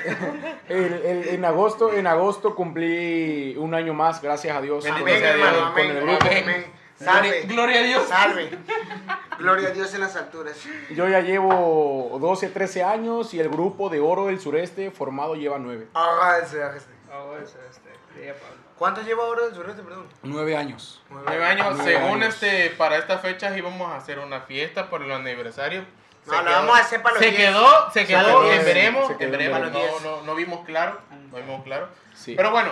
el- 0.69 0.93
el- 1.05 1.27
en 1.29 1.45
agosto, 1.45 1.93
en 1.93 2.07
agosto 2.07 2.55
cumplí 2.55 3.55
un 3.57 3.73
año 3.73 3.93
más, 3.93 4.21
gracias 4.21 4.55
a 4.55 4.61
Dios. 4.61 4.83
Bendito 4.83 5.05
Amén, 5.05 5.19
sea 5.19 5.35
Dios. 5.35 5.47
hermano, 5.47 5.73
con 5.73 5.81
el 5.83 5.91
amén. 5.91 6.05
grupo. 6.19 6.25
Amén. 6.27 6.65
Salve. 6.97 7.41
Gloria 7.43 7.79
a 7.79 7.83
Dios. 7.83 8.07
Salve. 8.07 8.49
Gloria 9.39 9.67
a 9.69 9.71
Dios 9.71 9.93
en 9.93 9.99
las 10.01 10.15
alturas. 10.15 10.55
Yo 10.91 11.07
ya 11.09 11.19
llevo 11.19 12.17
12, 12.21 12.49
13 12.49 12.83
años 12.83 13.33
y 13.33 13.39
el 13.39 13.49
grupo 13.49 13.89
de 13.89 13.99
Oro 13.99 14.27
del 14.27 14.39
Sureste 14.39 14.91
formado 14.91 15.35
lleva 15.35 15.59
9. 15.59 15.87
Hágase, 15.93 16.63
hágase. 16.63 16.87
Ah, 17.11 17.23
eso, 17.43 17.57
este. 17.69 18.33
¿Cuánto 18.77 19.01
lleva 19.01 19.23
ahora 19.23 19.43
el 19.49 19.55
sureste, 19.55 19.83
perdón? 19.83 20.05
9 20.23 20.57
años. 20.57 21.01
Nueve 21.09 21.45
años. 21.45 21.67
Nueve 21.77 21.91
Según 21.93 22.23
años. 22.23 22.33
este, 22.43 22.69
para 22.71 22.97
estas 22.97 23.21
fechas 23.21 23.55
íbamos 23.57 23.89
a 23.89 23.95
hacer 23.97 24.19
una 24.19 24.41
fiesta 24.41 24.89
por 24.89 25.01
el 25.01 25.11
aniversario. 25.13 25.85
No, 26.25 26.31
Se 26.31 26.37
la 26.37 26.43
quedó- 26.43 26.51
vamos 26.59 26.77
a 26.77 26.81
hacer 26.81 27.01
para 27.01 27.15
los 27.15 27.23
Se 27.23 27.31
10. 27.31 27.41
quedó, 27.41 27.91
se 27.91 28.05
quedó, 28.05 28.43
en 28.43 28.51
10. 28.51 28.65
veremos, 28.65 29.07
Se 29.07 29.17
quedó 29.17 29.27
en 29.27 29.33
en 29.33 29.39
veremos. 29.51 29.59
veremos. 29.73 30.01
No, 30.03 30.17
no, 30.17 30.21
no 30.23 30.35
vimos 30.35 30.65
claro, 30.65 30.99
no 31.31 31.37
vimos 31.37 31.63
claro. 31.63 31.87
Sí. 32.15 32.33
Pero 32.35 32.51
bueno, 32.51 32.71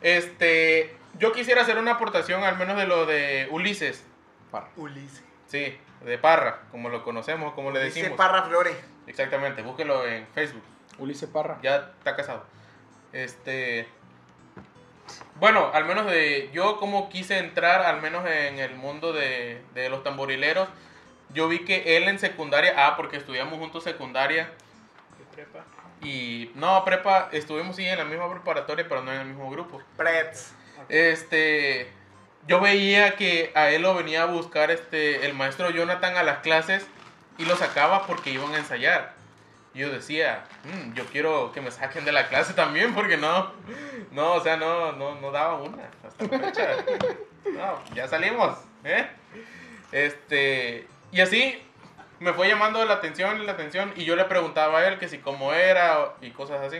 este, 0.00 0.96
yo 1.18 1.32
quisiera 1.32 1.62
hacer 1.62 1.78
una 1.78 1.92
aportación 1.92 2.44
al 2.44 2.56
menos 2.56 2.76
de 2.76 2.86
lo 2.86 3.06
de 3.06 3.48
Ulises. 3.50 4.04
Parra. 4.50 4.68
Ulises. 4.76 5.22
Sí, 5.46 5.76
de 6.04 6.18
Parra, 6.18 6.62
como 6.70 6.88
lo 6.88 7.04
conocemos, 7.04 7.54
como 7.54 7.70
le 7.70 7.80
Ulises 7.80 7.94
decimos. 7.94 8.16
Parra 8.16 8.44
Flores. 8.44 8.76
Exactamente, 9.06 9.62
búsquelo 9.62 10.06
en 10.06 10.26
Facebook. 10.28 10.62
Ulises 10.98 11.28
Parra. 11.28 11.58
Ya 11.62 11.92
está 11.98 12.16
casado. 12.16 12.44
Este. 13.12 13.86
Bueno, 15.36 15.70
al 15.72 15.84
menos 15.84 16.06
de. 16.06 16.50
Yo, 16.52 16.78
como 16.78 17.08
quise 17.08 17.38
entrar, 17.38 17.82
al 17.82 18.00
menos 18.00 18.26
en 18.26 18.58
el 18.58 18.74
mundo 18.74 19.12
de, 19.12 19.62
de 19.74 19.88
los 19.88 20.02
tamborileros, 20.02 20.68
yo 21.30 21.48
vi 21.48 21.64
que 21.64 21.96
él 21.96 22.04
en 22.04 22.18
secundaria. 22.18 22.74
Ah, 22.76 22.96
porque 22.96 23.16
estudiamos 23.16 23.58
juntos 23.58 23.84
secundaria. 23.84 24.50
de 25.18 25.24
prepa. 25.34 25.64
Y. 26.02 26.50
No, 26.54 26.84
prepa. 26.84 27.28
Estuvimos 27.32 27.76
sí 27.76 27.86
en 27.86 27.98
la 27.98 28.04
misma 28.04 28.30
preparatoria, 28.30 28.86
pero 28.88 29.02
no 29.02 29.12
en 29.12 29.20
el 29.20 29.26
mismo 29.26 29.50
grupo. 29.50 29.82
Prets. 29.96 30.54
Este. 30.88 31.90
Yo 32.46 32.60
veía 32.60 33.16
que 33.16 33.52
a 33.54 33.70
él 33.70 33.82
lo 33.82 33.94
venía 33.94 34.24
a 34.24 34.26
buscar 34.26 34.70
este, 34.70 35.24
el 35.24 35.32
maestro 35.32 35.70
Jonathan 35.70 36.16
a 36.16 36.22
las 36.22 36.40
clases 36.40 36.86
y 37.38 37.46
lo 37.46 37.56
sacaba 37.56 38.06
porque 38.06 38.30
iban 38.30 38.54
a 38.54 38.58
ensayar. 38.58 39.14
Y 39.72 39.78
yo 39.80 39.90
decía, 39.90 40.44
"Mm, 40.64 40.92
yo 40.92 41.06
quiero 41.06 41.52
que 41.52 41.62
me 41.62 41.70
saquen 41.70 42.04
de 42.04 42.12
la 42.12 42.28
clase 42.28 42.52
también 42.52 42.94
porque 42.94 43.16
no, 43.16 43.50
no, 44.12 44.34
o 44.34 44.40
sea, 44.40 44.56
no, 44.58 44.92
no, 44.92 45.14
no 45.20 45.30
daba 45.30 45.54
una 45.54 45.90
hasta 46.06 46.24
la 46.26 46.38
fecha. 46.38 46.68
No, 47.44 47.78
ya 47.94 48.08
salimos, 48.08 48.56
¿eh? 48.84 49.06
Este, 49.92 50.88
y 51.12 51.20
así 51.20 51.62
me 52.20 52.32
fue 52.32 52.48
llamando 52.48 52.82
la 52.86 52.94
atención 52.94 53.40
y 53.40 53.44
la 53.44 53.52
atención 53.52 53.92
y 53.96 54.04
yo 54.04 54.16
le 54.16 54.24
preguntaba 54.24 54.78
a 54.78 54.88
él 54.88 54.98
que 54.98 55.08
si 55.08 55.18
cómo 55.18 55.52
era 55.52 56.14
y 56.22 56.30
cosas 56.30 56.62
así. 56.62 56.78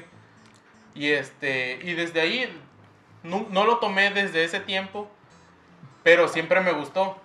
Y 0.94 1.10
este, 1.10 1.78
y 1.82 1.92
desde 1.92 2.22
ahí 2.22 2.50
no, 3.24 3.46
no 3.50 3.64
lo 3.64 3.78
tomé 3.78 4.10
desde 4.10 4.44
ese 4.44 4.60
tiempo, 4.60 5.10
pero 6.04 6.28
siempre 6.28 6.60
me 6.60 6.72
gustó. 6.72 7.18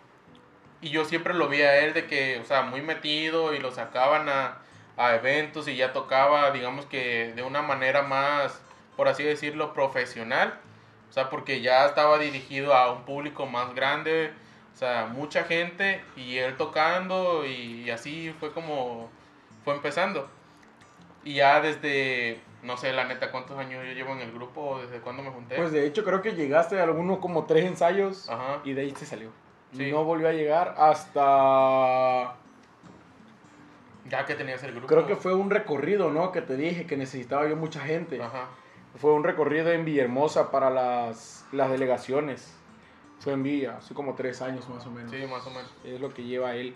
Y 0.82 0.89
yo 0.89 1.06
siempre 1.06 1.34
lo 1.34 1.48
vi 1.50 1.62
a 1.62 1.79
él 1.79 1.94
de 1.94 2.08
que, 2.08 2.39
o 2.39 2.46
sea, 2.46 2.63
muy 2.63 2.82
metido 2.82 3.53
y 3.53 3.60
lo 3.60 3.72
sacaban 3.72 4.29
a, 4.29 4.60
a 4.98 5.15
eventos 5.15 5.68
y 5.68 5.75
ya 5.75 5.94
tocaba, 5.94 6.51
digamos 6.51 6.86
que 6.86 7.34
de 7.36 7.44
una 7.44 7.62
manera 7.62 8.01
más, 8.01 8.62
por 8.96 9.08
así 9.08 9.24
decirlo, 9.24 9.74
profesional. 9.74 10.60
O 11.10 11.13
sea, 11.13 11.29
porque 11.29 11.62
ya 11.62 11.86
estaba 11.86 12.20
dirigido 12.20 12.74
a 12.74 12.91
un 12.91 13.03
público 13.03 13.46
más 13.46 13.74
grande, 13.74 14.32
o 14.74 14.77
sea, 14.77 15.08
mucha 15.08 15.44
gente 15.44 16.01
y 16.15 16.38
él 16.38 16.56
tocando 16.56 17.46
y, 17.46 17.89
así 17.89 18.34
fue 18.39 18.51
como 18.51 19.10
fue 19.65 19.74
empezando. 19.74 20.29
Y 21.24 21.36
ya 21.36 21.62
desde, 21.62 22.39
no 22.63 22.78
sé, 22.78 22.92
la 22.94 23.06
neta, 23.06 23.32
cuántos 23.32 23.58
años 23.58 23.86
yo 23.86 23.94
llevo 23.94 24.13
en 24.13 24.20
el 24.20 24.32
grupo, 24.32 24.80
desde 24.82 25.00
cuándo 25.00 25.24
me 25.24 25.32
junté. 25.32 25.56
Pues 25.56 25.72
de 25.72 25.86
hecho 25.86 26.04
creo 26.04 26.22
que 26.22 26.34
llegaste 26.34 26.80
a 26.80 26.84
algunos 26.84 27.20
como 27.20 27.46
tres 27.46 27.66
ensayos 27.66 28.30
Ajá. 28.30 28.62
y 28.63 28.74
de 28.74 28.82
ahí 28.82 28.94
se 28.96 29.06
salió. 29.06 29.32
Sí. 29.74 29.92
No 29.92 30.04
volvió 30.04 30.28
a 30.28 30.34
llegar 30.34 30.75
hasta... 30.78 32.36
Ya 34.06 34.25
que 34.25 34.34
tenías 34.34 34.63
el 34.63 34.72
grupo. 34.72 34.88
Creo 34.88 35.06
que 35.06 35.16
fue 35.16 35.36
un 35.36 35.51
recorrido, 35.51 36.10
¿no? 36.10 36.32
Que 36.32 36.42
te 36.42 36.58
dije 36.58 36.88
que 36.88 36.98
necesitaba 36.98 37.48
yo 37.48 37.56
mucha 37.56 37.80
gente. 37.82 38.22
Ajá. 38.22 38.48
Fue 38.96 39.13
un 39.13 39.24
recorrido 39.24 39.72
en 39.72 39.86
Villahermosa 39.86 40.50
para 40.50 40.70
las, 40.72 41.46
las 41.51 41.70
delegaciones. 41.70 42.56
Fue 43.20 43.34
en 43.34 43.44
Villa, 43.44 43.78
hace 43.78 43.94
como 43.94 44.16
tres 44.16 44.42
años 44.42 44.68
más 44.68 44.86
o 44.88 44.92
menos. 44.92 45.12
Sí, 45.12 45.18
más 45.28 45.46
o 45.46 45.50
menos. 45.51 45.72
Es 45.84 46.01
lo 46.01 46.12
que 46.13 46.24
lleva 46.24 46.56
él. 46.56 46.74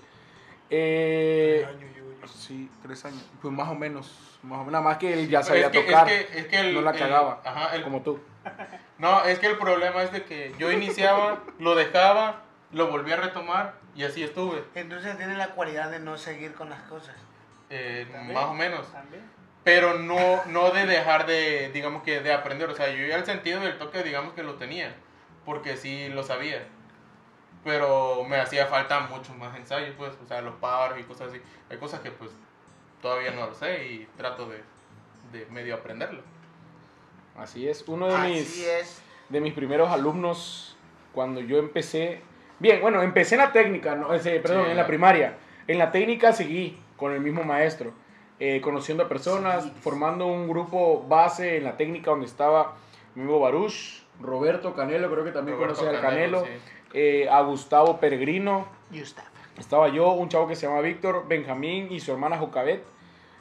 Eh, 0.69 1.65
Año, 1.67 1.87
yo, 1.95 2.02
yo. 2.02 2.02
Sí, 2.31 2.69
tres 2.81 3.03
años. 3.05 3.23
Pues 3.41 3.53
más 3.53 3.69
o 3.69 3.75
menos. 3.75 4.11
Más 4.43 4.57
o 4.59 4.59
menos. 4.59 4.71
Nada 4.71 4.83
más 4.83 4.97
que 4.97 5.13
él 5.13 5.29
ya 5.29 5.41
sabía 5.43 5.67
es 5.67 5.71
que, 5.71 5.81
tocar. 5.83 6.09
Es 6.09 6.25
que, 6.25 6.39
es 6.39 6.47
que 6.47 6.59
el, 6.59 6.73
no 6.75 6.81
la 6.81 6.91
el- 6.91 6.99
cagaba. 6.99 7.41
ajá, 7.43 7.75
el- 7.75 7.83
Como 7.83 8.01
tú. 8.01 8.19
No, 8.97 9.23
es 9.25 9.39
que 9.39 9.47
el 9.47 9.57
problema 9.57 10.03
es 10.03 10.11
de 10.11 10.23
que 10.25 10.53
yo 10.57 10.71
iniciaba, 10.71 11.39
lo 11.59 11.75
dejaba, 11.75 12.43
lo 12.71 12.87
volví 12.87 13.11
a 13.11 13.17
retomar 13.17 13.75
y 13.95 14.03
así 14.03 14.23
estuve. 14.23 14.63
Entonces 14.75 15.17
tiene 15.17 15.35
la 15.37 15.49
cualidad 15.49 15.89
de 15.91 15.99
no 15.99 16.17
seguir 16.17 16.53
con 16.53 16.69
las 16.69 16.81
cosas. 16.83 17.15
eh, 17.69 18.05
más 18.33 18.45
o 18.45 18.53
menos. 18.53 18.91
También. 18.91 19.23
Pero 19.63 19.97
no, 19.97 20.43
no 20.47 20.71
de 20.71 20.85
dejar 20.85 21.25
de, 21.25 21.71
digamos 21.73 22.03
que, 22.03 22.19
de 22.19 22.33
aprender. 22.33 22.69
O 22.69 22.75
sea, 22.75 22.89
yo 22.89 23.05
ya 23.07 23.15
el 23.15 23.25
sentido 23.25 23.61
del 23.61 23.77
toque, 23.77 24.03
digamos 24.03 24.33
que 24.33 24.43
lo 24.43 24.55
tenía. 24.55 24.93
Porque 25.45 25.77
sí 25.77 26.09
lo 26.09 26.23
sabía. 26.23 26.65
Pero 27.63 28.23
me 28.25 28.37
hacía 28.37 28.65
falta 28.67 28.99
mucho 29.01 29.33
más 29.35 29.55
ensayo, 29.57 29.93
pues. 29.97 30.11
O 30.23 30.27
sea, 30.27 30.41
los 30.41 30.55
paros 30.55 30.99
y 30.99 31.03
cosas 31.03 31.29
así. 31.29 31.41
Hay 31.69 31.77
cosas 31.77 32.01
que, 32.01 32.11
pues, 32.11 32.31
todavía 33.01 33.31
no 33.31 33.47
lo 33.47 33.53
sé 33.53 33.85
y 33.87 34.07
trato 34.17 34.47
de, 34.49 34.61
de 35.31 35.45
medio 35.47 35.75
aprenderlo. 35.75 36.21
Así 37.37 37.67
es. 37.67 37.83
Uno 37.87 38.07
de 38.07 38.15
Así 38.15 38.31
mis, 38.33 38.67
es. 38.67 39.01
de 39.29 39.41
mis 39.41 39.53
primeros 39.53 39.89
alumnos, 39.89 40.75
cuando 41.13 41.39
yo 41.41 41.57
empecé. 41.57 42.21
Bien, 42.59 42.81
bueno, 42.81 43.01
empecé 43.01 43.35
en 43.35 43.41
la 43.41 43.51
técnica, 43.51 43.95
no, 43.95 44.13
Ese, 44.13 44.39
perdón, 44.39 44.65
Sí, 44.65 44.71
en 44.71 44.77
la 44.77 44.83
la- 44.83 44.87
primaria. 44.87 45.37
En 45.67 45.77
la 45.77 45.91
técnica 45.91 46.33
seguí 46.33 46.77
con 46.97 47.13
el 47.13 47.21
mismo 47.21 47.43
maestro, 47.43 47.93
eh, 48.39 48.61
conociendo 48.61 49.03
a 49.03 49.09
personas, 49.09 49.63
Sí. 49.63 49.73
formando 49.81 50.27
un 50.27 50.47
grupo 50.47 51.03
base 51.07 51.57
en 51.57 51.63
la 51.63 51.77
técnica 51.77 52.11
donde 52.11 52.25
estaba 52.25 52.75
mi 53.15 53.21
amigo 53.23 53.39
Baruch, 53.39 54.03
Roberto 54.19 54.73
Canelo, 54.75 55.09
creo 55.11 55.23
que 55.23 55.31
también 55.31 55.57
Roberto 55.57 55.79
conocí 55.81 55.95
al 55.95 56.01
Canelo, 56.01 56.41
Canelo, 56.43 56.59
sí. 56.59 56.69
Eh, 56.93 57.27
a 57.29 57.41
Gustavo 57.41 57.99
Peregrino, 57.99 58.67
Gustav. 58.91 59.25
estaba 59.57 59.89
yo, 59.89 60.11
un 60.11 60.29
chavo 60.29 60.47
que 60.47 60.55
se 60.55 60.67
llama 60.67 60.81
Víctor, 60.81 61.27
Benjamín 61.27 61.91
y 61.91 61.99
su 61.99 62.11
hermana 62.11 62.37
Jocabet, 62.37 62.83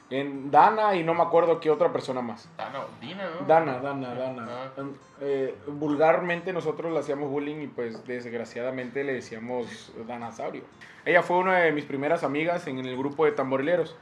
en 0.09 0.51
Dana 0.51 0.95
y 0.95 1.03
no 1.03 1.13
me 1.13 1.23
acuerdo 1.23 1.59
qué 1.59 1.71
otra 1.71 1.91
persona 1.91 2.21
más. 2.21 2.47
Dana, 2.57 2.81
Dina, 3.01 3.29
¿no? 3.29 3.47
Dana, 3.47 3.79
Dana, 3.79 4.13
Dana. 4.13 4.47
Ah. 4.77 4.83
Eh, 5.21 5.55
vulgarmente 5.67 6.53
nosotros 6.53 6.91
le 6.91 6.99
hacíamos 6.99 7.29
bullying 7.29 7.61
y 7.61 7.67
pues 7.67 8.05
desgraciadamente 8.05 9.03
le 9.03 9.13
decíamos 9.13 9.91
Danasaurio. 10.07 10.63
Ella 11.05 11.23
fue 11.23 11.37
una 11.37 11.59
de 11.59 11.71
mis 11.71 11.85
primeras 11.85 12.23
amigas 12.23 12.67
en 12.67 12.79
el 12.79 12.97
grupo 12.97 13.25
de 13.25 13.31
tamborileros. 13.31 13.95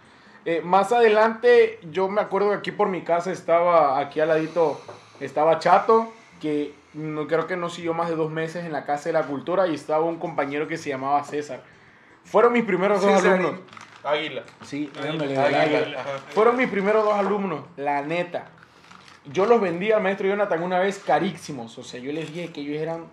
Eh, 0.44 0.62
más 0.64 0.92
adelante 0.92 1.80
yo 1.92 2.10
me 2.10 2.20
acuerdo 2.20 2.50
que 2.50 2.56
aquí 2.56 2.72
por 2.72 2.90
mi 2.90 3.04
casa 3.04 3.32
estaba, 3.32 4.00
aquí 4.00 4.20
al 4.20 4.30
ladito, 4.30 4.82
estaba 5.20 5.60
Chato, 5.60 6.12
que 6.42 6.74
no, 6.94 7.28
creo 7.28 7.48
que 7.48 7.56
no 7.56 7.70
siguió 7.70 7.94
más 7.94 8.10
de 8.10 8.16
dos 8.16 8.32
meses 8.32 8.66
en 8.66 8.72
la 8.74 8.86
Casa 8.86 9.10
de 9.10 9.14
la 9.14 9.24
Cultura 9.24 9.68
y 9.68 9.76
estaba 9.76 10.04
un 10.04 10.18
compañero 10.18 10.68
que 10.68 10.78
se 10.78 10.90
llamaba 10.90 11.24
César. 11.24 11.64
Fueron 12.24 12.54
mis 12.54 12.64
primeros 12.64 13.02
dos 13.02 13.12
César. 13.12 13.34
alumnos. 13.34 13.62
Águila. 14.04 14.44
Sí, 14.64 14.92
Águila, 15.00 15.46
águila, 15.46 15.62
águila. 15.62 16.04
Fueron 16.30 16.58
mis 16.58 16.68
primeros 16.68 17.04
dos 17.04 17.14
alumnos, 17.14 17.66
la 17.78 18.02
neta. 18.02 18.46
Yo 19.26 19.46
los 19.46 19.62
vendí 19.62 19.92
al 19.92 20.02
maestro 20.02 20.28
Jonathan 20.28 20.64
una 20.64 20.80
vez 20.80 21.00
carísimos. 21.00 21.78
O 21.78 21.84
sea, 21.84 22.00
yo 22.00 22.12
les 22.12 22.34
dije 22.34 22.52
que 22.52 22.62
ellos 22.62 22.82
eran 22.82 23.06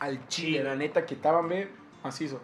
al 0.00 0.28
chile, 0.28 0.62
la 0.62 0.76
neta, 0.76 1.06
que 1.06 1.14
estaban 1.14 1.48
bien 1.48 1.70
macizos. 2.02 2.40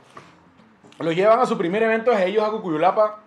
Los 0.99 1.15
llevan 1.15 1.39
a 1.41 1.47
su 1.47 1.57
primer 1.59 1.83
evento 1.83 2.11
a 2.11 2.23
ellos 2.25 2.43
a 2.43 2.51
Cucuyulapa. 2.51 3.21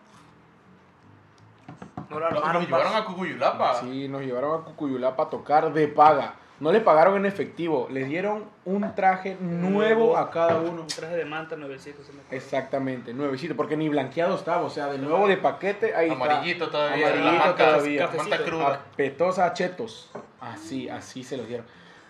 No 2.09 2.19
Nos 2.19 2.65
llevaron 2.65 2.95
a 2.95 3.05
Cucuyulapa. 3.05 3.79
Sí, 3.79 4.07
nos 4.07 4.21
llevaron 4.21 4.61
a 4.61 4.63
Cucuyulapa 4.65 5.23
a 5.23 5.29
tocar 5.29 5.73
de 5.73 5.87
paga. 5.87 6.35
No 6.59 6.71
le 6.71 6.79
pagaron 6.79 7.17
en 7.17 7.25
efectivo, 7.25 7.87
les 7.91 8.07
dieron 8.07 8.45
un 8.63 8.93
traje 8.95 9.35
nuevo 9.39 10.17
a 10.17 10.29
cada 10.29 10.59
uno. 10.59 10.81
Un 10.81 10.87
traje 10.87 11.15
de 11.17 11.25
manta 11.25 11.55
nuevecito. 11.55 12.03
se 12.03 12.13
me 12.13 12.21
acuerdo. 12.21 12.35
Exactamente, 12.37 13.13
nuevecito, 13.13 13.55
porque 13.55 13.75
ni 13.75 13.89
blanqueado 13.89 14.35
estaba, 14.35 14.61
o 14.61 14.69
sea, 14.69 14.87
de 14.87 14.99
nuevo 14.99 15.27
de 15.27 15.37
paquete, 15.37 15.95
ahí 15.95 16.09
está. 16.09 16.23
Amarillito 16.23 16.69
todavía. 16.69 17.07
Amarillito 17.07 17.31
la 17.31 17.45
manta, 17.45 17.65
todavía. 17.65 18.09
Manta 18.15 18.37
cruda. 18.43 18.73
Apetosa 18.93 19.45
a 19.45 19.53
chetos. 19.53 20.11
Así, 20.39 20.87
así 20.89 21.23
se 21.23 21.37
los 21.37 21.47
dieron. 21.47 21.65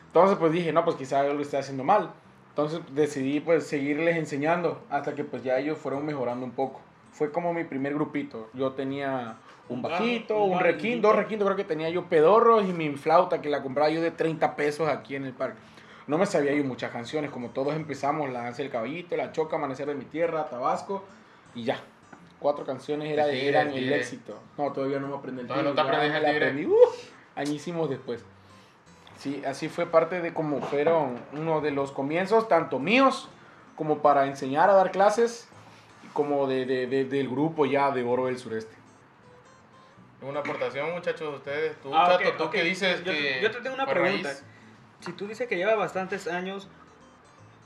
Entonces, 0.08 0.38
pues 0.38 0.52
dije, 0.52 0.72
no, 0.72 0.84
pues 0.84 0.98
quizá 0.98 1.22
algo 1.22 1.42
estoy 1.42 1.60
haciendo 1.60 1.84
mal. 1.84 2.12
Entonces 2.50 2.82
decidí 2.92 3.40
pues 3.40 3.66
seguirles 3.66 4.16
enseñando 4.16 4.84
hasta 4.92 5.16
que 5.16 5.24
pues 5.24 5.44
ya 5.44 5.58
ellos 5.58 5.80
fueron 5.80 6.06
mejorando 6.06 6.46
un 6.46 6.52
poco. 6.52 6.82
Fue 7.14 7.32
como 7.32 7.54
mi 7.54 7.64
primer 7.64 7.94
grupito. 7.94 8.50
Yo 8.54 8.74
tenía 8.74 9.38
un 9.70 9.82
bajito, 9.82 10.44
un 10.44 10.58
un 10.58 10.60
requín, 10.60 11.02
dos 11.02 11.16
requintos, 11.16 11.46
creo 11.46 11.56
que 11.56 11.64
tenía 11.64 11.90
yo 11.90 12.06
pedorros 12.06 12.68
y 12.68 12.74
mi 12.74 12.90
flauta 12.96 13.42
que 13.42 13.50
la 13.50 13.62
compraba 13.62 13.90
yo 13.90 14.02
de 14.02 14.12
30 14.12 14.56
pesos 14.56 14.90
aquí 14.90 15.16
en 15.16 15.26
el 15.26 15.34
parque. 15.34 15.60
No 16.06 16.18
me 16.18 16.26
sabía 16.26 16.54
yo 16.54 16.64
muchas 16.64 16.92
canciones, 16.92 17.32
como 17.32 17.52
todos 17.52 17.76
empezamos, 17.76 18.30
La 18.30 18.42
Danza 18.42 18.62
del 18.62 18.72
Caballito, 18.72 19.16
La 19.16 19.32
Choca, 19.32 19.56
Amanecer 19.56 19.88
de 19.88 19.96
mi 19.96 20.06
Tierra, 20.06 20.50
Tabasco 20.50 21.04
y 21.56 21.64
ya. 21.64 21.80
Cuatro 22.40 22.66
canciones 22.66 23.10
era, 23.10 23.28
eran 23.28 23.70
el 23.70 23.86
el 23.86 23.94
éxito. 23.94 24.38
No, 24.58 24.74
todavía 24.74 25.00
no 25.00 25.08
me 25.08 25.16
aprendí 25.16 25.42
el 25.42 25.48
Todavía 25.48 25.70
no 25.70 25.76
te 25.76 25.82
aprendes 25.82 26.14
el 26.14 26.26
aprendí, 26.26 26.66
uh, 26.66 26.76
añísimos 27.36 27.90
después. 27.90 28.26
Sí, 29.18 29.42
así 29.46 29.70
fue 29.70 29.86
parte 29.86 30.20
de 30.20 30.34
cómo 30.34 30.60
fueron 30.60 31.16
uno 31.32 31.62
de 31.62 31.72
los 31.72 31.94
comienzos, 31.94 32.50
tanto 32.50 32.80
míos 32.80 33.30
como 33.78 34.00
para 34.00 34.26
enseñar 34.26 34.70
a 34.70 34.74
dar 34.74 34.92
clases, 34.92 35.48
como 36.14 36.48
de, 36.48 36.66
de- 36.66 36.88
de- 36.88 37.06
del 37.06 37.28
grupo 37.28 37.66
ya 37.66 37.92
de 37.92 38.04
Oro 38.04 38.28
del 38.28 38.38
Sureste. 38.38 38.74
Una 40.22 40.40
aportación, 40.40 40.92
muchachos, 40.94 41.36
ustedes. 41.36 41.76
Tú, 41.82 41.94
Ah, 41.94 42.18
Chato, 42.22 42.46
tú 42.46 42.50
que 42.50 42.64
dices 42.64 43.04
yo, 43.04 43.12
que. 43.12 43.40
Yo 43.42 43.52
te 43.52 43.60
tengo 43.60 43.76
una 43.76 43.86
pregunta. 43.86 44.30
raíz. 44.30 44.44
Si 45.02 45.12
tú 45.12 45.28
dices 45.28 45.48
que 45.50 45.58
lleva 45.58 45.76
bastantes 45.76 46.28
años, 46.28 46.70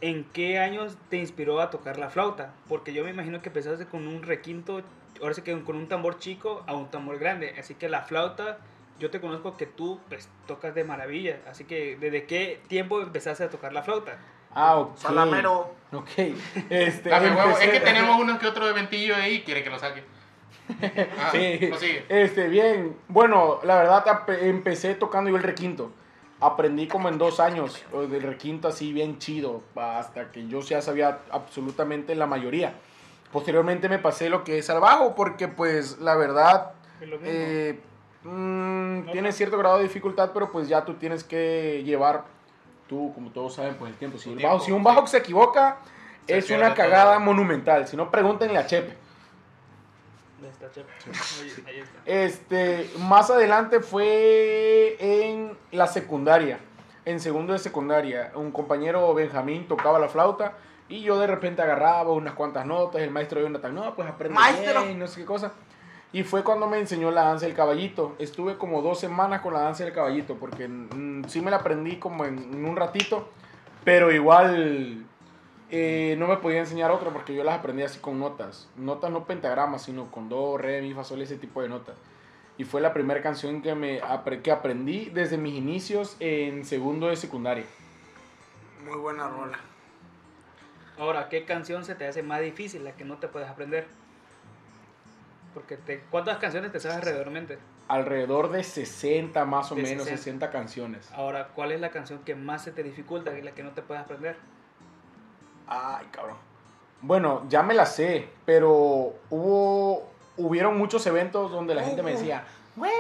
¿en 0.02 0.24
qué 0.24 0.58
años 0.58 0.98
te 1.10 1.18
inspiró 1.18 1.62
a 1.62 1.70
tocar 1.70 2.00
la 2.00 2.10
flauta? 2.10 2.54
Porque 2.68 2.94
yo 2.94 3.04
me 3.04 3.12
imagino 3.12 3.42
que 3.44 3.50
empezaste 3.50 3.86
con 3.86 4.08
un 4.08 4.24
requinto, 4.24 4.82
ahora 5.22 5.36
sí 5.36 5.44
que 5.44 5.60
con 5.62 5.76
un 5.76 5.88
tambor 5.88 6.18
chico 6.18 6.64
a 6.66 6.74
un 6.74 6.90
tambor 6.90 7.20
grande. 7.20 7.54
Así 7.60 7.76
que 7.76 7.90
la 7.90 8.02
flauta 8.02 8.58
yo 9.00 9.12
te 9.12 9.22
conozco 9.22 9.56
que 9.56 9.68
tú 9.68 10.00
pues, 10.10 10.28
tocas 10.48 10.74
de 10.74 10.84
maravilla. 10.84 11.40
Así 11.48 11.64
que, 11.66 11.96
¿desde 11.98 12.26
qué 12.26 12.60
tiempo 12.68 13.02
empezaste 13.04 13.44
a 13.44 13.50
tocar 13.52 13.72
la 13.72 13.84
flauta? 13.84 14.18
Ah, 14.58 14.78
ok. 14.78 14.98
Salamero. 14.98 15.74
Ok. 15.94 16.10
Este, 16.70 17.10
Dame 17.10 17.30
huevo. 17.32 17.58
Es 17.60 17.70
que 17.70 17.80
tenemos 17.80 18.20
uno 18.20 18.38
que 18.40 18.48
otro 18.48 18.68
eventillo 18.68 19.16
ahí, 19.16 19.44
quiere 19.44 19.64
que 19.64 19.70
lo 19.70 19.80
saque. 19.80 20.04
Ah, 21.20 21.30
Sí. 21.32 21.68
prosigue. 21.70 22.06
Este, 22.10 22.48
bien. 22.50 22.98
Bueno, 23.08 23.60
la 23.64 23.76
verdad 23.78 24.04
empecé 24.42 24.96
tocando 24.96 25.30
yo 25.30 25.38
el 25.38 25.44
requinto. 25.44 25.92
Aprendí 26.40 26.88
como 26.88 27.08
en 27.10 27.18
dos 27.18 27.40
años 27.40 27.84
del 27.94 28.22
requinto 28.22 28.68
así 28.68 28.94
bien 28.94 29.18
chido, 29.18 29.64
hasta 29.76 30.30
que 30.32 30.48
yo 30.48 30.60
ya 30.62 30.82
sabía 30.82 31.20
absolutamente 31.32 32.14
la 32.16 32.26
mayoría. 32.28 32.74
Posteriormente 33.32 33.90
me 33.90 33.98
pasé 34.00 34.30
lo 34.30 34.44
que 34.44 34.58
es 34.60 34.70
al 34.70 34.80
bajo, 34.80 35.16
porque 35.16 35.48
pues 35.48 35.98
la 36.00 36.16
verdad 36.16 36.74
lo 37.02 37.18
eh, 37.24 37.80
mm, 38.24 39.06
No, 39.06 39.12
tiene 39.12 39.30
no. 39.30 39.34
cierto 39.34 39.58
grado 39.58 39.78
de 39.78 39.84
dificultad, 39.84 40.32
pero 40.34 40.52
pues 40.52 40.68
ya 40.68 40.86
tú 40.86 40.94
tienes 40.96 41.24
que 41.24 41.82
llevar, 41.86 42.26
tú 42.88 43.12
como 43.14 43.30
todos 43.32 43.56
saben, 43.56 43.76
pues 43.76 43.92
el 43.92 43.98
tiempo. 43.98 44.18
Si, 44.18 44.30
el 44.32 44.38
tiempo, 44.38 44.54
bajo, 44.56 44.66
si 44.66 44.72
un 44.72 44.80
sí. 44.80 44.84
bajo 44.86 45.08
se 45.08 45.18
equivoca, 45.18 45.78
Se 46.26 46.38
es 46.38 46.50
una 46.50 46.74
cagada 46.74 47.16
todo. 47.16 47.20
monumental. 47.26 47.88
Si 47.88 47.96
no, 47.98 48.10
pregúntenle 48.12 48.58
a 48.58 48.66
Chepe. 48.66 48.96
¿Dónde 50.40 50.50
está, 50.50 50.72
Chepe? 50.72 50.90
Ahí, 51.08 51.64
ahí 51.68 51.80
está. 51.80 52.00
Este, 52.06 52.90
más 53.00 53.30
adelante 53.30 53.80
fue 53.80 54.98
en 55.00 55.58
la 55.72 55.88
secundaria, 55.88 56.60
en 57.06 57.20
segundo 57.20 57.54
de 57.54 57.60
secundaria. 57.60 58.32
Un 58.36 58.52
compañero 58.52 59.14
Benjamín 59.14 59.68
tocaba 59.68 59.98
la 60.00 60.10
flauta 60.10 60.54
y 60.90 61.02
yo 61.02 61.20
de 61.20 61.28
repente 61.28 61.62
agarraba 61.62 62.12
unas 62.14 62.34
cuantas 62.36 62.66
notas. 62.66 63.02
El 63.02 63.12
maestro 63.12 63.42
Jonathan, 63.42 63.74
no, 63.74 63.96
pues 63.96 64.08
aprende 64.08 64.36
Maestro. 64.36 64.84
bien, 64.84 65.00
no 65.00 65.08
sé 65.08 65.22
qué 65.22 65.26
cosa. 65.26 65.52
Y 66.14 66.24
fue 66.24 66.44
cuando 66.44 66.68
me 66.68 66.80
enseñó 66.80 67.12
la 67.12 67.24
danza 67.24 67.46
del 67.46 67.56
caballito. 67.56 68.16
Estuve 68.18 68.58
como 68.58 68.82
dos 68.82 69.00
semanas 69.00 69.42
con 69.42 69.54
la 69.54 69.62
danza 69.62 69.84
del 69.84 69.94
caballito 69.94 70.36
porque 70.36 70.68
mm, 70.68 71.26
sí 71.28 71.42
me 71.42 71.52
la 71.52 71.58
aprendí 71.58 71.98
como 71.98 72.26
en, 72.26 72.38
en 72.38 72.66
un 72.66 72.76
ratito, 72.76 73.28
pero 73.84 74.12
igual 74.12 75.06
eh, 75.70 76.16
no 76.18 76.28
me 76.28 76.38
podía 76.38 76.60
enseñar 76.60 76.92
otra 76.92 77.12
porque 77.12 77.36
yo 77.36 77.44
las 77.44 77.60
aprendí 77.60 77.84
así 77.84 78.00
con 78.00 78.20
notas. 78.20 78.70
Notas 78.78 79.12
no 79.12 79.26
pentagramas, 79.26 79.84
sino 79.84 80.10
con 80.10 80.30
do, 80.30 80.58
re, 80.58 80.82
mi, 80.82 80.94
fa, 80.94 81.04
sol, 81.04 81.22
ese 81.22 81.38
tipo 81.38 81.62
de 81.62 81.70
notas. 81.70 81.98
Y 82.58 82.64
fue 82.64 82.82
la 82.82 82.94
primera 82.94 83.22
canción 83.22 83.62
que, 83.62 83.76
me, 83.76 84.02
que 84.42 84.52
aprendí 84.52 85.10
desde 85.10 85.38
mis 85.38 85.56
inicios 85.56 86.16
en 86.20 86.66
segundo 86.66 87.08
de 87.08 87.16
secundaria. 87.18 87.66
Muy 88.86 88.98
buena 88.98 89.28
rola. 89.28 89.60
Ahora, 90.98 91.30
¿qué 91.30 91.44
canción 91.44 91.84
se 91.84 91.94
te 91.94 92.08
hace 92.08 92.24
más 92.24 92.42
difícil, 92.42 92.84
la 92.84 92.94
que 92.94 93.04
no 93.04 93.18
te 93.18 93.28
puedes 93.28 93.48
aprender? 93.48 93.88
Porque 95.58 95.76
te, 95.76 96.02
¿cuántas 96.12 96.38
canciones 96.38 96.72
te 96.72 96.80
sabes 96.80 96.98
alrededormente? 96.98 97.58
Alrededor 97.88 98.52
de 98.52 98.64
60 98.64 99.44
más 99.46 99.72
o 99.72 99.76
De 99.76 99.82
menos, 99.82 100.04
60. 100.04 100.18
60 100.18 100.52
canciones. 100.52 101.12
Ahora, 101.14 101.48
¿cuál 101.56 101.72
es 101.72 101.82
la 101.82 101.90
canción 101.90 102.20
que 102.20 102.36
más 102.36 102.64
se 102.64 102.72
te 102.72 102.84
dificulta 102.84 103.36
y 103.36 103.42
la 103.42 103.54
que 103.54 103.64
no 103.64 103.72
te 103.72 103.82
puedes 103.82 104.04
aprender? 104.04 104.38
Ay, 105.66 106.06
cabrón. 106.12 106.38
Bueno, 107.02 107.44
ya 107.50 107.64
me 107.64 107.74
la 107.74 107.88
sé, 107.88 108.30
pero 108.46 109.16
hubo, 109.32 110.08
hubieron 110.38 110.78
muchos 110.78 111.08
eventos 111.08 111.52
donde 111.52 111.74
la 111.74 111.84
gente 111.84 112.04
me 112.04 112.12
decía, 112.12 112.44
güey, 112.76 112.92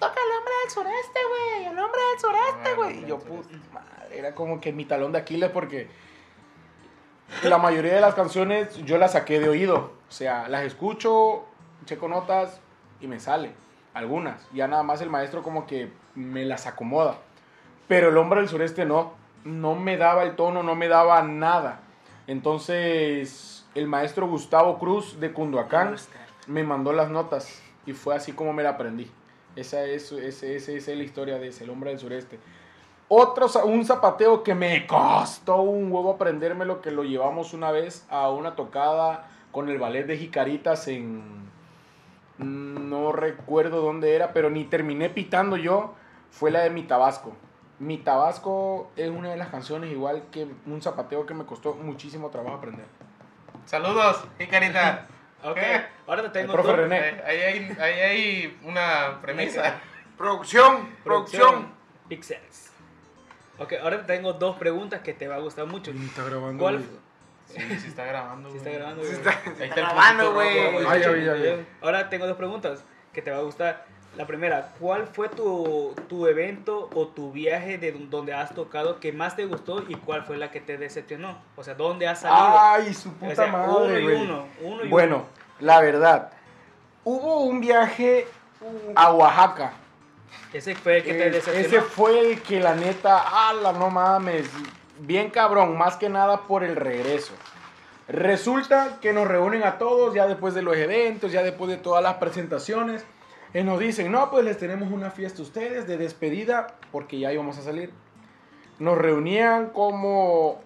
toca 0.00 0.14
el 0.14 0.36
hombre 0.36 0.54
del 0.64 0.70
sureste, 0.72 1.20
güey, 1.28 1.66
el 1.66 1.78
hombre 1.78 2.00
del 2.10 2.20
sureste, 2.20 2.70
Ah, 2.70 2.74
güey. 2.74 3.04
Y 3.04 3.06
yo, 3.06 3.18
puta 3.20 3.56
madre, 3.72 4.18
era 4.18 4.34
como 4.34 4.60
que 4.60 4.72
mi 4.72 4.84
talón 4.84 5.12
de 5.12 5.18
Aquiles 5.18 5.50
porque 5.50 5.88
la 7.44 7.58
mayoría 7.58 7.94
de 7.94 8.00
las 8.00 8.14
canciones 8.16 8.76
yo 8.84 8.98
las 8.98 9.12
saqué 9.12 9.38
de 9.38 9.48
oído. 9.48 9.92
O 10.08 10.12
sea, 10.12 10.48
las 10.48 10.62
escucho, 10.62 11.44
checo 11.88 12.06
notas 12.08 12.60
y 13.00 13.06
me 13.06 13.18
sale. 13.18 13.52
Algunas. 13.94 14.46
Ya 14.52 14.68
nada 14.68 14.82
más 14.82 15.00
el 15.00 15.10
maestro 15.10 15.42
como 15.42 15.66
que 15.66 15.90
me 16.14 16.44
las 16.44 16.66
acomoda. 16.66 17.16
Pero 17.88 18.10
el 18.10 18.16
hombre 18.18 18.40
del 18.40 18.48
sureste 18.48 18.84
no. 18.84 19.12
No 19.44 19.74
me 19.74 19.96
daba 19.96 20.24
el 20.24 20.36
tono, 20.36 20.62
no 20.62 20.74
me 20.74 20.88
daba 20.88 21.22
nada. 21.22 21.80
Entonces, 22.26 23.64
el 23.74 23.86
maestro 23.86 24.26
Gustavo 24.28 24.78
Cruz 24.78 25.20
de 25.20 25.32
Cunduacán 25.32 25.96
me 26.46 26.64
mandó 26.64 26.92
las 26.92 27.08
notas 27.10 27.62
y 27.86 27.92
fue 27.92 28.14
así 28.16 28.32
como 28.32 28.52
me 28.52 28.62
la 28.62 28.70
aprendí. 28.70 29.10
Esa 29.56 29.84
es, 29.84 30.12
ese- 30.12 30.56
ese- 30.56 30.76
esa 30.76 30.90
es 30.92 30.98
la 30.98 31.04
historia 31.04 31.38
de 31.38 31.48
ese, 31.48 31.64
el 31.64 31.70
hombre 31.70 31.90
del 31.90 31.98
sureste. 31.98 32.38
Otro, 33.08 33.46
un 33.64 33.84
zapateo 33.84 34.42
que 34.42 34.54
me 34.54 34.86
costó 34.86 35.62
un 35.62 35.90
huevo 35.90 36.12
aprendérmelo, 36.12 36.82
que 36.82 36.90
lo 36.90 37.04
llevamos 37.04 37.54
una 37.54 37.70
vez 37.70 38.04
a 38.10 38.28
una 38.30 38.54
tocada 38.56 39.28
con 39.52 39.68
el 39.68 39.78
ballet 39.78 40.04
de 40.06 40.18
Jicaritas 40.18 40.88
en... 40.88 41.47
No 42.38 43.12
recuerdo 43.12 43.80
dónde 43.82 44.14
era, 44.14 44.32
pero 44.32 44.50
ni 44.50 44.64
terminé 44.64 45.10
pitando 45.10 45.56
yo, 45.56 45.94
fue 46.30 46.50
la 46.50 46.60
de 46.60 46.70
Mi 46.70 46.82
Tabasco. 46.84 47.34
Mi 47.78 47.98
Tabasco 47.98 48.90
es 48.96 49.08
una 49.10 49.30
de 49.30 49.36
las 49.36 49.48
canciones 49.48 49.90
igual 49.90 50.24
que 50.32 50.46
un 50.66 50.82
zapateo 50.82 51.26
que 51.26 51.34
me 51.34 51.44
costó 51.44 51.74
muchísimo 51.74 52.30
trabajo 52.30 52.56
aprender. 52.56 52.86
Saludos, 53.66 54.24
Jicarita. 54.38 55.06
Ok, 55.44 55.54
¿Qué? 55.54 55.82
ahora 56.08 56.22
te 56.24 56.30
tengo 56.30 56.46
El 56.46 56.52
profe 56.54 56.68
dos- 56.70 56.76
René. 56.80 56.98
Eh, 57.10 57.22
Ahí 57.24 57.38
hay, 57.38 57.76
ahí 57.80 58.00
hay 58.00 58.58
una 58.64 59.20
premisa. 59.22 59.76
Producción, 60.16 60.88
producción. 61.04 61.68
Pixels. 62.08 62.72
Ok, 63.60 63.74
ahora 63.80 63.98
te 64.04 64.16
tengo 64.16 64.32
dos 64.32 64.56
preguntas 64.56 65.00
que 65.02 65.14
te 65.14 65.28
va 65.28 65.36
a 65.36 65.38
gustar 65.38 65.66
mucho. 65.66 65.92
Está 65.92 66.24
grabando. 66.24 66.60
¿Cuál? 66.60 66.84
Sí, 67.48 67.60
sí 67.80 67.88
está 67.88 68.04
grabando. 68.04 68.50
Sí 68.50 68.58
güey. 68.58 68.68
está 68.68 68.78
grabando. 68.78 69.02
Güey. 69.02 69.12
está, 69.14 69.30
Ahí 69.30 69.36
se 69.44 69.50
está 69.50 69.64
está 69.64 69.80
el 69.80 69.86
grabando, 69.86 70.34
güey. 70.34 70.58
Ay, 70.86 71.00
ya 71.00 71.10
vi, 71.10 71.24
ya 71.24 71.32
vi. 71.34 71.66
Ahora 71.80 72.08
tengo 72.10 72.26
dos 72.26 72.36
preguntas 72.36 72.84
que 73.12 73.22
te 73.22 73.30
va 73.30 73.38
a 73.38 73.42
gustar. 73.42 73.86
La 74.16 74.26
primera, 74.26 74.72
¿cuál 74.80 75.06
fue 75.06 75.28
tu, 75.28 75.94
tu 76.08 76.26
evento 76.26 76.90
o 76.94 77.06
tu 77.06 77.30
viaje 77.30 77.78
de 77.78 77.92
donde 77.92 78.32
has 78.34 78.54
tocado 78.54 78.98
que 79.00 79.12
más 79.12 79.36
te 79.36 79.44
gustó 79.46 79.84
y 79.86 79.94
cuál 79.94 80.24
fue 80.24 80.36
la 80.36 80.50
que 80.50 80.60
te 80.60 80.76
decepcionó? 80.76 81.38
O 81.56 81.62
sea, 81.62 81.74
¿dónde 81.74 82.08
has 82.08 82.20
salido? 82.20 82.58
Ay, 82.58 82.94
su 82.94 83.10
O 83.10 83.12
puta 83.12 83.34
sea, 83.36 83.46
madre, 83.46 84.04
uno 84.04 84.10
y 84.10 84.14
uno, 84.14 84.46
uno 84.62 84.84
y 84.84 84.88
Bueno, 84.88 85.26
la 85.60 85.80
verdad, 85.80 86.32
hubo 87.04 87.42
un 87.42 87.60
viaje 87.60 88.26
a 88.96 89.12
Oaxaca. 89.12 89.72
Ese 90.52 90.74
fue 90.74 90.98
el 90.98 91.04
que 91.04 91.14
te 91.14 91.30
decepcionó. 91.30 91.60
ese 91.60 91.80
fue 91.80 92.18
el 92.32 92.42
que 92.42 92.60
la 92.60 92.74
neta, 92.74 93.48
ala, 93.48 93.72
no 93.72 93.90
mames, 93.90 94.48
bien 95.00 95.30
cabrón, 95.30 95.76
más 95.76 95.96
que 95.96 96.08
nada 96.08 96.46
por 96.46 96.64
el 96.64 96.76
regreso. 96.76 97.32
Resulta 98.08 98.98
que 99.00 99.12
nos 99.12 99.28
reúnen 99.28 99.62
a 99.64 99.76
todos 99.78 100.14
ya 100.14 100.26
después 100.26 100.54
de 100.54 100.62
los 100.62 100.76
eventos, 100.76 101.30
ya 101.30 101.42
después 101.42 101.70
de 101.70 101.76
todas 101.76 102.02
las 102.02 102.14
presentaciones. 102.14 103.04
Y 103.52 103.62
nos 103.62 103.78
dicen, 103.78 104.10
no, 104.10 104.30
pues 104.30 104.44
les 104.44 104.58
tenemos 104.58 104.90
una 104.90 105.10
fiesta 105.10 105.40
a 105.40 105.44
ustedes 105.44 105.86
de 105.86 105.98
despedida 105.98 106.68
porque 106.90 107.18
ya 107.18 107.32
íbamos 107.32 107.58
a 107.58 107.62
salir. 107.62 107.92
Nos 108.78 108.96
reunían 108.96 109.70
como 109.70 110.60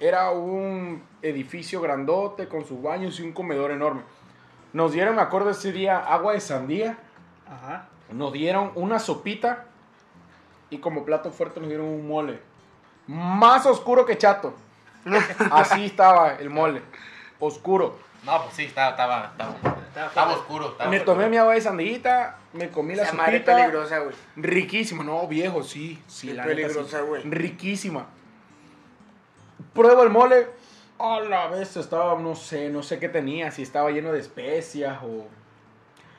era 0.00 0.30
un 0.30 1.02
edificio 1.22 1.80
grandote 1.80 2.48
con 2.48 2.64
sus 2.64 2.80
baños 2.80 3.18
y 3.18 3.22
un 3.22 3.32
comedor 3.32 3.70
enorme. 3.70 4.02
Nos 4.72 4.92
dieron, 4.92 5.16
me 5.16 5.22
acuerdo 5.22 5.50
ese 5.50 5.72
día, 5.72 5.98
agua 5.98 6.34
de 6.34 6.40
sandía. 6.40 6.98
Ajá. 7.46 7.88
Nos 8.12 8.32
dieron 8.32 8.72
una 8.74 8.98
sopita 8.98 9.66
y 10.70 10.78
como 10.78 11.04
plato 11.04 11.30
fuerte 11.30 11.60
nos 11.60 11.68
dieron 11.68 11.86
un 11.86 12.06
mole. 12.06 12.40
Más 13.08 13.66
oscuro 13.66 14.06
que 14.06 14.16
chato. 14.16 14.54
Así 15.50 15.86
estaba 15.86 16.34
el 16.34 16.50
mole. 16.50 16.82
Oscuro. 17.40 17.98
No, 18.24 18.42
pues 18.42 18.56
sí, 18.56 18.64
estaba, 18.64 18.90
estaba, 18.90 19.32
estaba, 19.96 20.32
oscuro. 20.32 20.70
Estaba 20.72 20.90
Me 20.90 21.00
tomé 21.00 21.28
mi 21.28 21.36
agua 21.36 21.54
de 21.54 21.60
sandillita, 21.60 22.36
me 22.52 22.68
comí 22.68 22.94
la 22.94 23.10
madre 23.12 23.36
es 23.36 23.42
sopita. 23.42 23.56
peligrosa, 23.56 23.98
güey. 24.00 24.14
Riquísima. 24.36 25.04
No, 25.04 25.26
viejo, 25.26 25.62
sí. 25.62 26.02
Sí, 26.06 26.30
Es 26.30 26.36
la 26.36 26.44
peligrosa, 26.44 27.00
güey. 27.00 27.22
Riquísima. 27.22 28.06
Pruebo 29.72 30.02
el 30.02 30.10
mole. 30.10 30.48
A 30.98 31.20
la 31.20 31.46
vez 31.46 31.76
estaba, 31.76 32.20
no 32.20 32.34
sé, 32.34 32.70
no 32.70 32.82
sé 32.82 32.98
qué 32.98 33.08
tenía, 33.08 33.52
si 33.52 33.62
estaba 33.62 33.90
lleno 33.90 34.12
de 34.12 34.18
especias 34.18 34.98
o... 35.04 35.26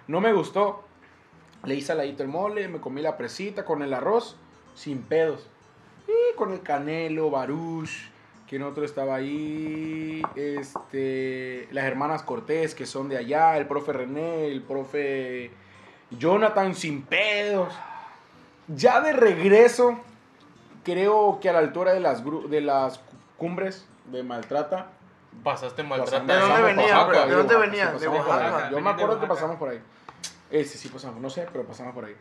No 0.08 0.22
me 0.22 0.32
gustó. 0.32 0.86
Le 1.66 1.76
hice 1.76 1.92
aladito 1.92 2.24
el 2.24 2.30
mole, 2.30 2.70
me 2.70 2.80
comí 2.80 3.02
la 3.02 3.18
presita 3.18 3.66
con 3.66 3.84
el 3.84 3.94
arroz, 3.94 4.38
sin 4.76 5.04
pedos. 5.04 5.48
Y 6.10 6.36
con 6.36 6.52
el 6.54 6.62
canelo, 6.62 7.30
baruch, 7.30 7.90
quien 8.48 8.64
otro 8.64 8.84
estaba 8.84 9.16
ahí, 9.16 10.24
este, 10.36 11.68
las 11.72 11.86
hermanas 11.86 12.24
Cortés, 12.24 12.74
que 12.74 12.86
son 12.88 13.10
de 13.10 13.18
allá, 13.18 13.58
el 13.58 13.68
profe 13.68 13.94
René, 13.94 14.48
el 14.48 14.62
profe 14.64 15.52
Jonathan, 16.12 16.74
sin 16.74 17.04
pedos. 17.04 17.74
Ya 18.68 19.02
de 19.02 19.14
regreso, 19.14 20.00
creo 20.84 21.40
que 21.42 21.50
a 21.50 21.54
la 21.54 21.60
altura 21.60 21.94
de 21.94 22.00
las, 22.00 22.24
gru- 22.24 22.48
de 22.48 22.62
las 22.62 23.00
cumbres 23.38 23.86
de 24.06 24.24
Maltrata. 24.24 24.88
Pasaste 25.44 25.84
maltrato. 25.84 26.26
¿De 26.26 26.36
dónde 26.40 26.62
venía, 26.64 26.98
Oaxaca, 26.98 27.26
¿De 27.28 27.36
dónde 27.36 27.56
venía? 27.56 27.92
De. 27.92 28.08
Oaxaca. 28.08 28.72
Yo 28.72 28.82
me 28.82 28.90
acuerdo 28.90 29.20
que 29.22 29.28
pasamos 29.28 29.58
por 29.58 29.70
ahí. 29.70 29.80
Ese 30.50 30.78
sí 30.78 30.90
pasamos, 30.90 31.22
no 31.22 31.30
sé, 31.30 31.48
pero 31.52 31.64
pasamos 31.66 31.94
por 31.94 32.06
ahí. 32.06 32.16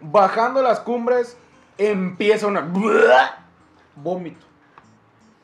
Bajando 0.00 0.62
las 0.62 0.80
cumbres, 0.80 1.36
empieza 1.78 2.46
una... 2.46 2.68
Vómito. 3.94 4.46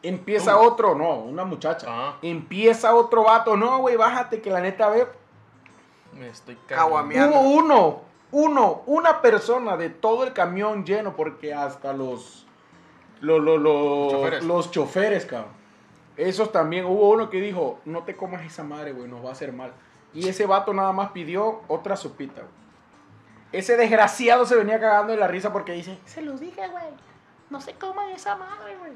Empieza 0.03 0.59
otro, 0.59 0.95
no, 0.95 1.17
una 1.17 1.45
muchacha. 1.45 1.87
Ah. 1.89 2.19
Empieza 2.23 2.95
otro 2.95 3.25
vato, 3.25 3.57
no, 3.57 3.79
güey, 3.79 3.97
bájate 3.97 4.41
que 4.41 4.51
la 4.51 4.61
neta 4.61 4.89
ve. 4.89 5.07
Me 6.19 6.29
estoy 6.29 6.57
cagando. 6.67 6.97
Hubo 6.97 7.41
uno 7.41 8.01
Uno, 8.33 8.83
una 8.87 9.21
persona 9.21 9.77
de 9.77 9.91
todo 9.91 10.25
el 10.25 10.33
camión 10.33 10.85
lleno, 10.85 11.15
porque 11.15 11.53
hasta 11.53 11.93
los, 11.93 12.47
los, 13.21 13.41
los, 13.41 13.61
los, 13.61 14.11
Choferes. 14.13 14.45
los 14.45 14.71
choferes, 14.71 15.27
cabrón. 15.27 15.53
Esos 16.17 16.51
también, 16.51 16.87
hubo 16.87 17.11
uno 17.11 17.31
que 17.31 17.41
dijo, 17.41 17.79
no 17.85 18.05
te 18.05 18.17
comas 18.17 18.43
esa 18.45 18.65
madre, 18.65 18.93
güey, 18.93 19.09
nos 19.09 19.25
va 19.25 19.29
a 19.29 19.33
hacer 19.33 19.53
mal. 19.53 19.73
Y 20.15 20.29
ese 20.29 20.47
vato 20.47 20.73
nada 20.73 20.93
más 20.93 21.11
pidió 21.13 21.61
otra 21.69 21.95
sopita, 21.97 22.41
güey. 22.43 22.62
Ese 23.53 23.77
desgraciado 23.77 24.47
se 24.47 24.57
venía 24.57 24.81
cagando 24.81 25.13
de 25.13 25.19
la 25.19 25.29
risa 25.29 25.53
porque 25.53 25.73
dice, 25.73 25.99
se 26.07 26.23
los 26.23 26.41
dije, 26.41 26.67
güey, 26.69 26.85
no 27.51 27.61
se 27.61 27.75
coman 27.75 28.11
esa 28.11 28.35
madre, 28.35 28.77
güey. 28.79 28.93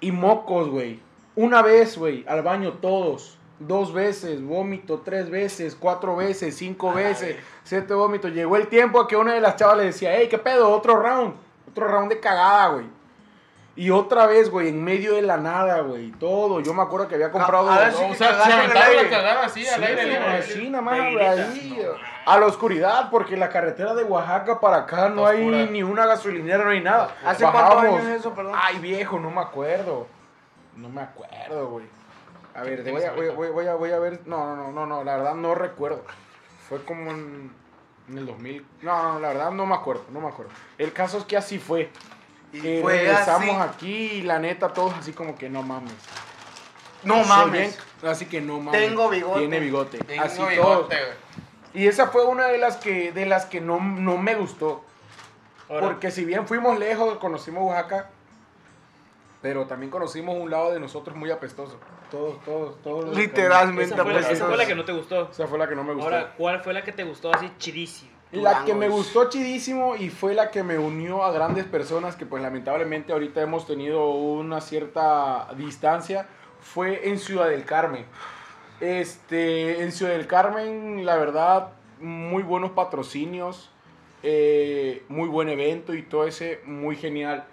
Y 0.00 0.12
mocos, 0.12 0.68
güey. 0.68 1.00
Una 1.36 1.62
vez, 1.62 1.98
güey, 1.98 2.24
al 2.26 2.42
baño 2.42 2.74
todos. 2.74 3.38
Dos 3.60 3.92
veces, 3.92 4.40
vómito, 4.40 5.00
tres 5.04 5.30
veces, 5.30 5.76
cuatro 5.78 6.14
veces, 6.14 6.56
cinco 6.56 6.92
veces, 6.92 7.36
siete 7.64 7.92
vómitos. 7.92 8.32
Llegó 8.32 8.56
el 8.56 8.68
tiempo 8.68 9.00
a 9.00 9.08
que 9.08 9.16
una 9.16 9.34
de 9.34 9.40
las 9.40 9.56
chavas 9.56 9.78
le 9.78 9.84
decía, 9.84 10.16
hey, 10.16 10.28
¿qué 10.30 10.38
pedo? 10.38 10.70
Otro 10.70 10.96
round. 11.00 11.34
Otro 11.68 11.88
round 11.88 12.08
de 12.08 12.20
cagada, 12.20 12.68
güey. 12.68 12.86
Y 13.80 13.90
otra 13.90 14.26
vez, 14.26 14.50
güey, 14.50 14.70
en 14.70 14.82
medio 14.82 15.14
de 15.14 15.22
la 15.22 15.36
nada, 15.36 15.82
güey. 15.82 16.10
Todo. 16.10 16.58
Yo 16.58 16.74
me 16.74 16.82
acuerdo 16.82 17.06
que 17.06 17.14
había 17.14 17.30
comprado... 17.30 17.70
a 17.70 17.78
ver 17.78 17.92
No, 17.92 17.98
si- 17.98 18.04
o 18.10 18.14
sea, 18.14 18.44
se 18.44 18.52
aventaron 18.52 18.74
la 18.74 18.84
aire. 18.86 19.08
cagada 19.08 19.44
así 19.44 19.68
al 19.68 19.78
Sí, 19.80 19.86
aire 19.86 20.02
sí, 20.02 20.08
libre. 20.08 20.26
así, 20.38 20.70
nada 20.70 20.82
más, 20.82 20.98
Negrita. 20.98 21.30
ahí, 21.30 21.86
a 22.26 22.38
la 22.40 22.46
oscuridad, 22.46 23.08
porque 23.08 23.36
la 23.36 23.48
carretera 23.48 23.94
de 23.94 24.02
Oaxaca 24.02 24.58
para 24.58 24.78
acá 24.78 25.08
no 25.10 25.24
hay 25.26 25.46
ni 25.70 25.82
una 25.84 26.06
gasolinera, 26.06 26.64
no 26.64 26.70
hay 26.70 26.80
nada. 26.82 27.14
¿Hace 27.24 27.44
cuántos 27.44 27.82
años 27.84 28.02
es 28.04 28.20
eso, 28.20 28.34
perdón? 28.34 28.54
Ay, 28.60 28.78
viejo, 28.80 29.20
no 29.20 29.30
me 29.30 29.40
acuerdo. 29.42 30.08
No 30.74 30.88
me 30.88 31.00
acuerdo, 31.02 31.68
güey. 31.68 31.86
A 32.56 32.62
ver, 32.62 32.82
¿Qué 32.82 32.90
voy 32.90 33.02
a, 33.04 33.12
voy, 33.12 33.28
voy, 33.28 33.50
voy 33.50 33.66
a, 33.68 33.74
voy 33.76 33.92
a 33.92 33.98
ver. 34.00 34.20
No, 34.26 34.56
no, 34.56 34.56
no, 34.56 34.72
no, 34.72 34.86
no, 34.86 35.04
la 35.04 35.16
verdad 35.18 35.34
no 35.34 35.54
recuerdo. 35.54 36.02
Fue 36.68 36.82
como 36.84 37.12
en, 37.12 37.52
en 38.08 38.18
el 38.18 38.26
2000. 38.26 38.66
No, 38.82 39.12
no, 39.12 39.20
la 39.20 39.28
verdad 39.28 39.50
no 39.52 39.66
me 39.66 39.76
acuerdo, 39.76 40.02
no 40.10 40.20
me 40.20 40.26
acuerdo. 40.28 40.50
El 40.78 40.92
caso 40.92 41.18
es 41.18 41.24
que 41.24 41.36
así 41.36 41.60
fue. 41.60 41.90
Y 42.52 42.60
Que 42.60 42.80
fue 42.82 42.94
regresamos 42.98 43.56
así. 43.56 43.74
aquí 43.74 43.94
y 44.18 44.22
la 44.22 44.38
neta, 44.38 44.72
todos 44.72 44.94
así 44.94 45.12
como 45.12 45.36
que 45.36 45.48
no 45.50 45.62
mames. 45.62 45.92
No 47.04 47.18
Soy 47.18 47.28
mames. 47.28 47.78
bien- 48.00 48.10
así 48.10 48.26
que 48.26 48.40
no 48.40 48.58
mames. 48.60 48.80
Tengo 48.80 49.08
bigote. 49.10 49.38
Tiene 49.40 49.60
bigote. 49.60 49.98
Tengo 49.98 50.22
así 50.24 50.42
bigote, 50.42 50.96
todos. 50.96 51.14
Y 51.74 51.86
esa 51.86 52.08
fue 52.08 52.24
una 52.24 52.46
de 52.46 52.58
las 52.58 52.76
que, 52.78 53.12
de 53.12 53.26
las 53.26 53.44
que 53.46 53.60
no, 53.60 53.78
no 53.80 54.16
me 54.16 54.34
gustó. 54.34 54.82
Ahora, 55.68 55.86
Porque 55.86 56.10
si 56.10 56.24
bien 56.24 56.46
fuimos 56.48 56.78
lejos, 56.78 57.18
conocimos 57.18 57.62
Oaxaca, 57.64 58.08
pero 59.42 59.66
también 59.66 59.90
conocimos 59.90 60.34
un 60.36 60.50
lado 60.50 60.72
de 60.72 60.80
nosotros 60.80 61.14
muy 61.14 61.30
apestoso. 61.30 61.78
Todos, 62.10 62.42
todos, 62.42 62.82
todos. 62.82 63.04
los 63.04 63.16
Literalmente 63.16 63.94
esa 63.94 64.02
fue, 64.02 64.14
la, 64.14 64.20
esa 64.30 64.46
fue 64.46 64.56
la 64.56 64.66
que 64.66 64.74
no 64.74 64.84
te 64.86 64.92
gustó. 64.92 65.28
Esa 65.30 65.46
fue 65.46 65.58
la 65.58 65.68
que 65.68 65.76
no 65.76 65.84
me 65.84 65.92
gustó. 65.92 66.06
Ahora, 66.08 66.32
¿cuál 66.38 66.62
fue 66.62 66.72
la 66.72 66.82
que 66.82 66.92
te 66.92 67.04
gustó 67.04 67.32
así 67.34 67.52
chidísimo? 67.58 68.12
La 68.32 68.64
que 68.64 68.74
me 68.74 68.88
gustó 68.88 69.28
chidísimo 69.28 69.96
y 69.96 70.10
fue 70.10 70.34
la 70.34 70.50
que 70.50 70.62
me 70.62 70.78
unió 70.78 71.24
a 71.24 71.32
grandes 71.32 71.64
personas 71.64 72.16
que 72.16 72.26
pues 72.26 72.42
lamentablemente 72.42 73.12
ahorita 73.12 73.40
hemos 73.40 73.66
tenido 73.66 74.10
una 74.10 74.60
cierta 74.60 75.48
distancia 75.56 76.26
fue 76.60 77.08
en 77.08 77.18
Ciudad 77.18 77.48
del 77.48 77.64
Carmen. 77.64 78.04
Este, 78.80 79.82
en 79.82 79.92
Ciudad 79.92 80.12
del 80.12 80.26
Carmen, 80.26 81.04
la 81.04 81.16
verdad, 81.16 81.70
muy 82.00 82.42
buenos 82.42 82.72
patrocinios, 82.72 83.70
eh, 84.22 85.02
muy 85.08 85.28
buen 85.28 85.48
evento 85.48 85.94
y 85.94 86.02
todo 86.02 86.26
ese, 86.26 86.60
muy 86.64 86.96
genial. 86.96 87.44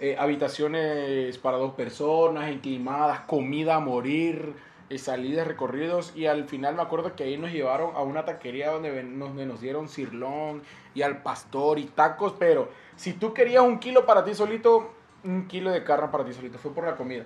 Eh, 0.00 0.16
habitaciones 0.18 1.38
para 1.38 1.56
dos 1.56 1.74
personas, 1.74 2.50
inclimadas, 2.50 3.20
comida 3.20 3.76
a 3.76 3.80
morir, 3.80 4.54
eh, 4.90 4.98
salidas, 4.98 5.46
recorridos. 5.46 6.12
Y 6.14 6.26
al 6.26 6.44
final 6.46 6.74
me 6.74 6.82
acuerdo 6.82 7.14
que 7.16 7.24
ahí 7.24 7.36
nos 7.36 7.50
llevaron 7.52 7.94
a 7.96 8.00
una 8.02 8.24
taquería 8.24 8.70
donde, 8.70 9.02
nos, 9.02 9.28
donde 9.30 9.46
nos 9.46 9.60
dieron 9.60 9.88
cirlón 9.88 10.62
y 10.94 11.02
al 11.02 11.22
pastor 11.22 11.78
y 11.78 11.84
tacos. 11.84 12.34
Pero 12.38 12.68
si 12.96 13.12
tú 13.12 13.32
querías 13.34 13.62
un 13.62 13.78
kilo 13.78 14.06
para 14.06 14.24
ti 14.24 14.34
solito, 14.34 14.92
un 15.24 15.48
kilo 15.48 15.70
de 15.70 15.82
carne 15.84 16.08
para 16.08 16.24
ti 16.24 16.32
solito. 16.32 16.58
Fue 16.58 16.72
por 16.72 16.84
la 16.84 16.96
comida. 16.96 17.24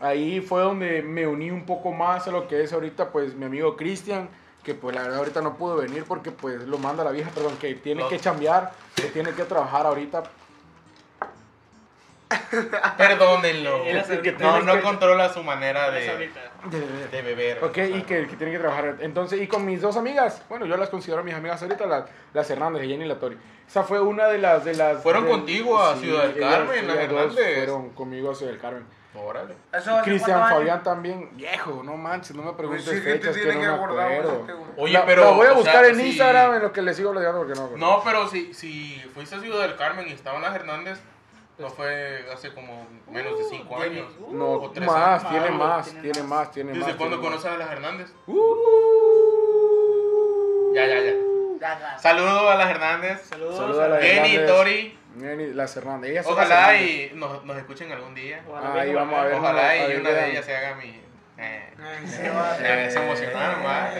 Ahí 0.00 0.40
fue 0.40 0.62
donde 0.62 1.02
me 1.02 1.26
uní 1.26 1.50
un 1.50 1.66
poco 1.66 1.92
más 1.92 2.26
a 2.26 2.30
lo 2.30 2.48
que 2.48 2.62
es 2.62 2.72
ahorita 2.72 3.10
pues 3.12 3.34
mi 3.34 3.44
amigo 3.44 3.76
Cristian, 3.76 4.30
que 4.62 4.74
pues 4.74 4.94
la 4.96 5.02
verdad 5.02 5.18
ahorita 5.18 5.42
no 5.42 5.56
pudo 5.56 5.76
venir 5.76 6.04
porque 6.08 6.30
pues 6.30 6.62
lo 6.66 6.78
manda 6.78 7.04
la 7.04 7.10
vieja, 7.10 7.30
perdón, 7.30 7.56
que 7.60 7.74
tiene 7.74 8.02
No. 8.02 8.08
que 8.08 8.18
chambear, 8.18 8.72
que 8.94 9.04
tiene 9.08 9.32
que 9.32 9.44
trabajar 9.44 9.84
ahorita. 9.86 10.22
Perdónenlo. 12.96 13.84
No, 14.38 14.60
no 14.62 14.72
que- 14.74 14.80
controla 14.80 15.32
su 15.32 15.42
manera 15.42 15.90
de, 15.90 16.30
de 17.10 17.22
beber. 17.22 17.62
Ok, 17.64 17.78
y 17.78 18.02
que, 18.02 18.26
que 18.26 18.36
tiene 18.36 18.52
que 18.52 18.58
trabajar. 18.58 18.96
Entonces, 19.00 19.40
y 19.40 19.46
con 19.46 19.64
mis 19.64 19.80
dos 19.80 19.96
amigas, 19.96 20.42
bueno, 20.48 20.66
yo 20.66 20.76
las 20.76 20.88
considero 20.88 21.22
mis 21.24 21.34
amigas 21.34 21.62
ahorita, 21.62 21.86
las, 21.86 22.04
las 22.32 22.50
Hernández, 22.50 22.82
Jenny 22.82 23.04
y 23.04 23.08
la 23.08 23.18
Tori. 23.18 23.36
Esa 23.68 23.84
fue 23.84 24.00
una 24.00 24.26
de 24.26 24.38
las... 24.38 24.64
De 24.64 24.74
las 24.74 25.02
¿Fueron 25.02 25.24
de- 25.24 25.30
contigo 25.30 25.80
a 25.80 25.96
Ciudad 25.96 26.24
del 26.24 26.38
Carmen, 26.40 26.86
las 26.86 26.96
Hernández? 26.96 27.54
Fueron 27.56 27.90
conmigo 27.90 28.30
a 28.30 28.34
Ciudad 28.34 28.52
del 28.52 28.60
Carmen. 28.60 28.84
Órale. 29.12 29.54
Cristian? 30.04 30.40
Fabián 30.48 30.84
también, 30.84 31.30
viejo, 31.36 31.82
no 31.84 31.96
manches, 31.96 32.36
no 32.36 32.42
me 32.44 32.52
Pues 32.52 32.56
preguntes 32.58 32.84
sí, 32.84 32.90
que 32.94 33.00
te 33.00 33.18
fechas 33.32 33.36
que 33.36 33.54
no 33.54 33.60
que 33.60 33.66
acuerdo. 33.66 34.46
Oye, 34.76 34.92
La- 34.92 35.04
pero. 35.04 35.24
la 35.24 35.30
voy 35.32 35.46
a 35.48 35.52
o 35.52 35.56
buscar 35.56 35.80
sea, 35.84 35.88
en 35.88 35.96
si- 35.96 36.06
Instagram 36.10 36.54
en 36.54 36.62
lo 36.62 36.72
que 36.72 36.80
le 36.80 36.94
sigo 36.94 37.10
platicando 37.10 37.40
porque 37.44 37.58
no. 37.58 37.76
No, 37.76 38.02
pero 38.04 38.28
si, 38.28 38.54
si 38.54 39.02
fuiste 39.12 39.34
a 39.34 39.40
Ciudad 39.40 39.62
del 39.62 39.74
Carmen 39.74 40.06
y 40.06 40.12
estaban 40.12 40.42
las 40.42 40.54
Hernández, 40.54 41.00
no 41.60 41.70
fue 41.70 42.24
hace 42.32 42.52
como 42.54 42.86
menos 43.10 43.38
de 43.38 43.44
5 43.44 43.74
Uh, 43.74 43.82
años. 43.82 44.06
No, 44.30 44.52
o 44.52 44.70
tres 44.70 44.86
más, 44.86 45.24
años. 45.24 45.30
tiene 45.42 45.50
más, 45.56 45.84
tiene 45.86 46.00
tiene 46.02 46.20
más. 46.22 46.28
más, 46.38 46.50
tiene 46.52 46.72
más. 46.74 46.86
¿Desde 46.86 46.98
cuándo 46.98 47.20
conoces 47.20 47.50
a 47.50 47.56
las 47.56 47.70
Hernández? 47.70 48.08
Uh. 49.10 50.74
Ya, 50.74 50.86
ya, 50.86 51.00
ya. 51.00 51.14
Saludos 51.98 52.42
a 52.50 52.54
las 52.56 52.70
Hernández. 52.70 53.22
Saludos. 53.28 53.78
A 53.78 53.88
la 53.88 54.00
Jenny, 54.00 54.34
Hernández. 54.36 54.46
Tori. 54.56 54.98
Jenny, 55.20 55.46
las 55.52 55.76
Hernández. 55.76 56.10
Ellas 56.12 56.24
son 56.24 56.36
las 56.36 56.46
Ojalá 56.46 56.72
Hernández. 56.74 57.12
y 57.12 57.16
nos, 57.16 57.44
nos 57.44 57.56
escuchen 57.58 57.92
algún 57.92 58.14
día. 58.14 58.42
Ojalá 58.48 58.80
Ahí 58.80 58.94
vamos 58.94 59.18
a 59.18 59.24
ver. 59.24 59.34
Ojalá 59.34 59.68
a 59.68 59.76
y 59.76 59.88
ver, 59.88 60.00
una 60.00 60.10
de 60.10 60.30
ellas 60.30 60.44
se 60.44 60.56
haga 60.56 60.74
mi. 60.76 61.00
Eh, 61.38 61.74
Ay, 61.78 62.06
se 62.06 62.28
va. 62.30 62.56
eh, 62.60 62.90
se 62.90 62.98
emocionaron, 63.02 63.64
va. 63.64 63.90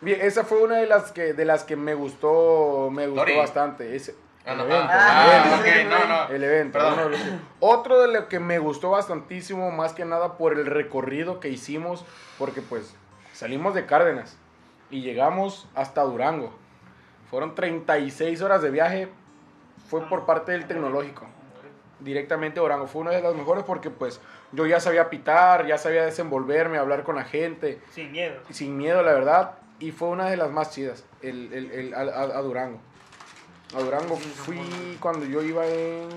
Bien, 0.00 0.20
esa 0.20 0.44
fue 0.44 0.62
una 0.62 0.76
de 0.76 0.86
las 0.86 1.10
que 1.12 1.32
de 1.32 1.44
las 1.44 1.64
que 1.64 1.76
me 1.76 1.94
gustó, 1.94 2.90
me 2.92 3.06
gustó 3.06 3.22
Tori. 3.22 3.36
bastante. 3.36 3.96
Ese, 3.96 4.14
Ah, 4.14 4.25
el 4.46 4.58
no, 4.58 4.64
evento, 4.64 4.88
ah, 4.90 5.26
el 5.26 5.68
evento. 5.72 5.96
ok, 5.96 6.00
no, 6.08 6.08
no. 6.28 6.34
El 6.34 6.44
evento. 6.44 6.72
Perdón. 6.78 6.92
uno 6.94 7.02
de 7.04 7.10
los 7.10 7.20
que- 7.20 7.38
Otro 7.60 8.00
de 8.00 8.08
lo 8.08 8.28
que 8.28 8.40
me 8.40 8.58
gustó 8.58 8.90
bastantísimo, 8.90 9.70
más 9.70 9.92
que 9.92 10.04
nada 10.04 10.36
por 10.38 10.52
el 10.54 10.66
recorrido 10.66 11.40
que 11.40 11.48
hicimos, 11.48 12.04
porque 12.38 12.62
pues 12.62 12.94
salimos 13.32 13.74
de 13.74 13.86
Cárdenas 13.86 14.36
y 14.90 15.02
llegamos 15.02 15.68
hasta 15.74 16.02
Durango. 16.02 16.52
Fueron 17.30 17.54
36 17.54 18.40
horas 18.42 18.62
de 18.62 18.70
viaje, 18.70 19.08
fue 19.88 20.02
por 20.08 20.26
parte 20.26 20.52
del 20.52 20.66
tecnológico, 20.66 21.26
directamente 22.00 22.60
a 22.60 22.62
Durango. 22.62 22.86
Fue 22.86 23.02
una 23.02 23.10
de 23.10 23.20
las 23.22 23.34
mejores 23.34 23.64
porque 23.64 23.90
pues 23.90 24.20
yo 24.52 24.64
ya 24.66 24.78
sabía 24.80 25.10
pitar, 25.10 25.66
ya 25.66 25.76
sabía 25.78 26.04
desenvolverme, 26.04 26.78
hablar 26.78 27.02
con 27.02 27.16
la 27.16 27.24
gente, 27.24 27.80
Sin 27.90 28.12
miedo. 28.12 28.36
sin 28.50 28.76
miedo, 28.76 29.02
la 29.02 29.12
verdad. 29.12 29.52
Y 29.78 29.90
fue 29.90 30.08
una 30.08 30.30
de 30.30 30.36
las 30.36 30.50
más 30.50 30.70
chidas, 30.70 31.04
el, 31.20 31.52
el- 31.52 31.70
el- 31.72 31.94
a, 31.94 32.00
a- 32.00 32.38
a 32.38 32.42
Durango. 32.42 32.78
A 33.74 33.80
Durango 33.80 34.16
fui 34.16 34.96
cuando 35.00 35.26
yo 35.26 35.42
iba 35.42 35.66
en 35.66 36.08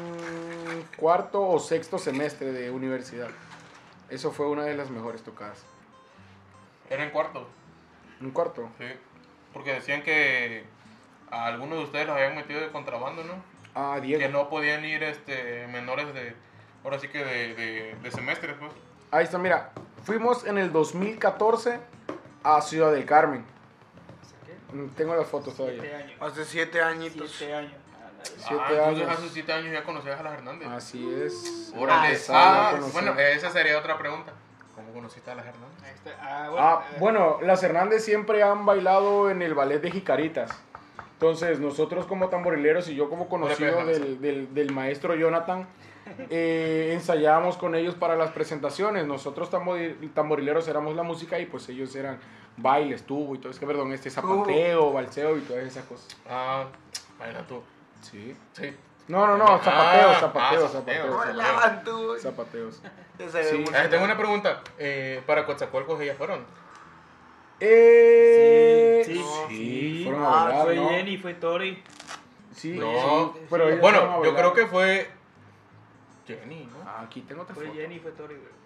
cuarto 0.98 1.42
o 1.42 1.60
sexto 1.60 1.98
semestre 1.98 2.52
de 2.52 2.70
universidad. 2.70 3.30
Eso 4.10 4.32
fue 4.32 4.48
una 4.48 4.64
de 4.64 4.76
las 4.76 4.90
mejores 4.90 5.24
tocadas. 5.24 5.64
Era 6.90 7.04
en 7.04 7.10
cuarto. 7.10 7.48
Un 8.22 8.32
cuarto. 8.32 8.70
Sí. 8.78 8.86
Porque 9.54 9.74
decían 9.74 10.04
que 10.04 10.64
a 11.32 11.48
algunos 11.48 11.80
de 11.80 11.84
ustedes 11.86 12.08
los 12.08 12.16
habían 12.16 12.36
metido 12.36 12.60
de 12.60 12.70
contrabando, 12.70 13.24
¿no? 13.24 13.34
Ah, 13.76 14.00
Diego. 14.02 14.20
Que 14.20 14.30
no 14.30 14.50
podían 14.50 14.86
ir 14.86 15.04
este, 15.04 15.68
menores 15.68 16.14
de. 16.14 16.36
Ahora 16.84 17.00
sí 17.00 17.08
que 17.08 17.24
de, 17.24 17.56
de, 17.56 17.96
de 18.02 18.12
semestres, 18.12 18.56
pues. 18.60 18.72
Ahí 19.12 19.24
está, 19.24 19.38
mira. 19.38 19.72
Fuimos 20.04 20.46
en 20.46 20.58
el 20.58 20.72
2014 20.72 21.80
a 22.44 22.62
Ciudad 22.62 22.92
del 22.92 23.06
Carmen. 23.06 23.44
Tengo 24.96 25.16
las 25.16 25.28
fotos 25.28 25.56
todavía. 25.56 25.82
Siete 25.82 25.96
años. 25.96 26.22
Hace 26.22 26.46
siete 26.46 26.82
añitos. 26.82 27.32
Siete 27.32 27.54
años. 27.56 27.72
Siete 28.24 28.54
ah, 28.60 28.68
entonces 28.70 29.08
años. 29.08 29.18
hace 29.20 29.30
siete 29.30 29.54
años 29.54 29.72
ya 29.74 29.84
conocías 29.84 30.20
a 30.20 30.24
las 30.24 30.34
Hernández. 30.34 30.68
Así 30.68 31.14
es. 31.24 31.74
Órale. 31.78 32.18
Ah, 32.30 32.70
conocer. 32.76 32.94
bueno, 32.94 33.20
esa 33.20 33.50
sería 33.50 33.78
otra 33.78 33.98
pregunta. 33.98 34.34
¿Cómo 34.76 34.92
conociste 34.94 35.32
a 35.32 35.36
las 35.36 35.46
Hernández? 35.46 36.16
Ah, 36.22 36.48
bueno. 36.50 36.66
Ah, 36.68 36.84
eh, 36.92 36.98
bueno, 37.00 37.38
las 37.42 37.64
Hernández 37.64 38.04
siempre 38.04 38.44
han 38.44 38.66
bailado 38.66 39.30
en 39.30 39.42
el 39.42 39.54
ballet 39.54 39.80
de 39.82 39.92
Jicaritas. 39.92 40.52
Entonces, 41.14 41.60
nosotros 41.60 42.06
como 42.06 42.30
tamborileros 42.30 42.88
y 42.90 42.96
yo 42.96 43.10
como 43.10 43.28
conocido 43.28 43.86
del, 43.86 44.22
del- 44.22 44.54
del 44.54 44.72
maestro 44.72 45.16
Jonathan, 45.16 45.68
eh, 46.30 46.92
ensayábamos 46.94 47.58
con 47.58 47.76
ellos 47.76 47.96
para 47.96 48.16
las 48.16 48.32
presentaciones. 48.32 49.06
Nosotros 49.06 49.52
tambori- 49.52 50.14
tamborileros 50.14 50.68
éramos 50.68 50.96
la 50.96 51.04
música 51.04 51.38
y 51.40 51.46
pues 51.46 51.68
ellos 51.70 51.94
eran 51.96 52.20
bailes, 52.62 53.04
tubo 53.06 53.36
y 53.36 53.40
todo, 53.40 53.52
es 53.52 53.60
que 53.60 53.66
perdón, 53.68 53.92
este 53.94 54.10
zapateo, 54.10 54.92
balseo 54.94 55.38
y 55.38 55.42
todas 55.42 55.64
esas 55.66 55.86
cosas. 55.86 56.08
Ah, 56.30 56.66
baila 57.18 57.46
tú. 57.48 57.62
Sí. 58.02 58.36
Sí. 58.54 58.74
No, 59.08 59.26
no, 59.26 59.38
no, 59.38 59.46
zapateos, 59.60 60.16
Ah, 60.16 60.20
zapateos, 60.20 60.64
ah, 60.66 60.70
zapateo. 60.70 61.20
zapateos, 61.42 62.22
zapateos. 62.22 62.82
Sí. 63.50 63.66
Ah, 63.76 63.88
tengo 63.90 64.06
una 64.06 64.16
pregunta. 64.18 64.62
Eh, 64.78 65.22
¿Para 65.26 65.46
Coatzacoalcos 65.46 66.00
ellas 66.02 66.16
fueron? 66.18 66.46
Eh, 67.60 69.02
Sí, 69.06 69.16
sí, 69.16 69.24
sí. 69.50 70.02
fueron 70.06 70.24
a 70.24 70.28
Ah, 70.28 70.44
bailar, 70.46 70.66
Fue 70.66 70.76
¿no? 70.76 70.90
Jenny, 70.90 71.18
fue 71.18 71.34
Tori. 71.34 71.84
Sí, 72.56 72.78
No, 72.78 73.34
sí, 73.34 73.40
pero 73.50 73.78
bueno, 73.78 74.24
yo 74.24 74.36
creo 74.36 74.54
que 74.54 74.68
fue 74.68 75.10
Jenny, 76.28 76.66
¿no? 76.72 76.78
Ah, 76.88 77.02
aquí 77.06 77.22
tengo 77.22 77.42
otra 77.44 77.56
Fue 77.56 77.66
foto. 77.66 77.78
Jenny, 77.78 78.00
fue 78.00 78.12
Tori, 78.12 78.36
güey. 78.36 78.59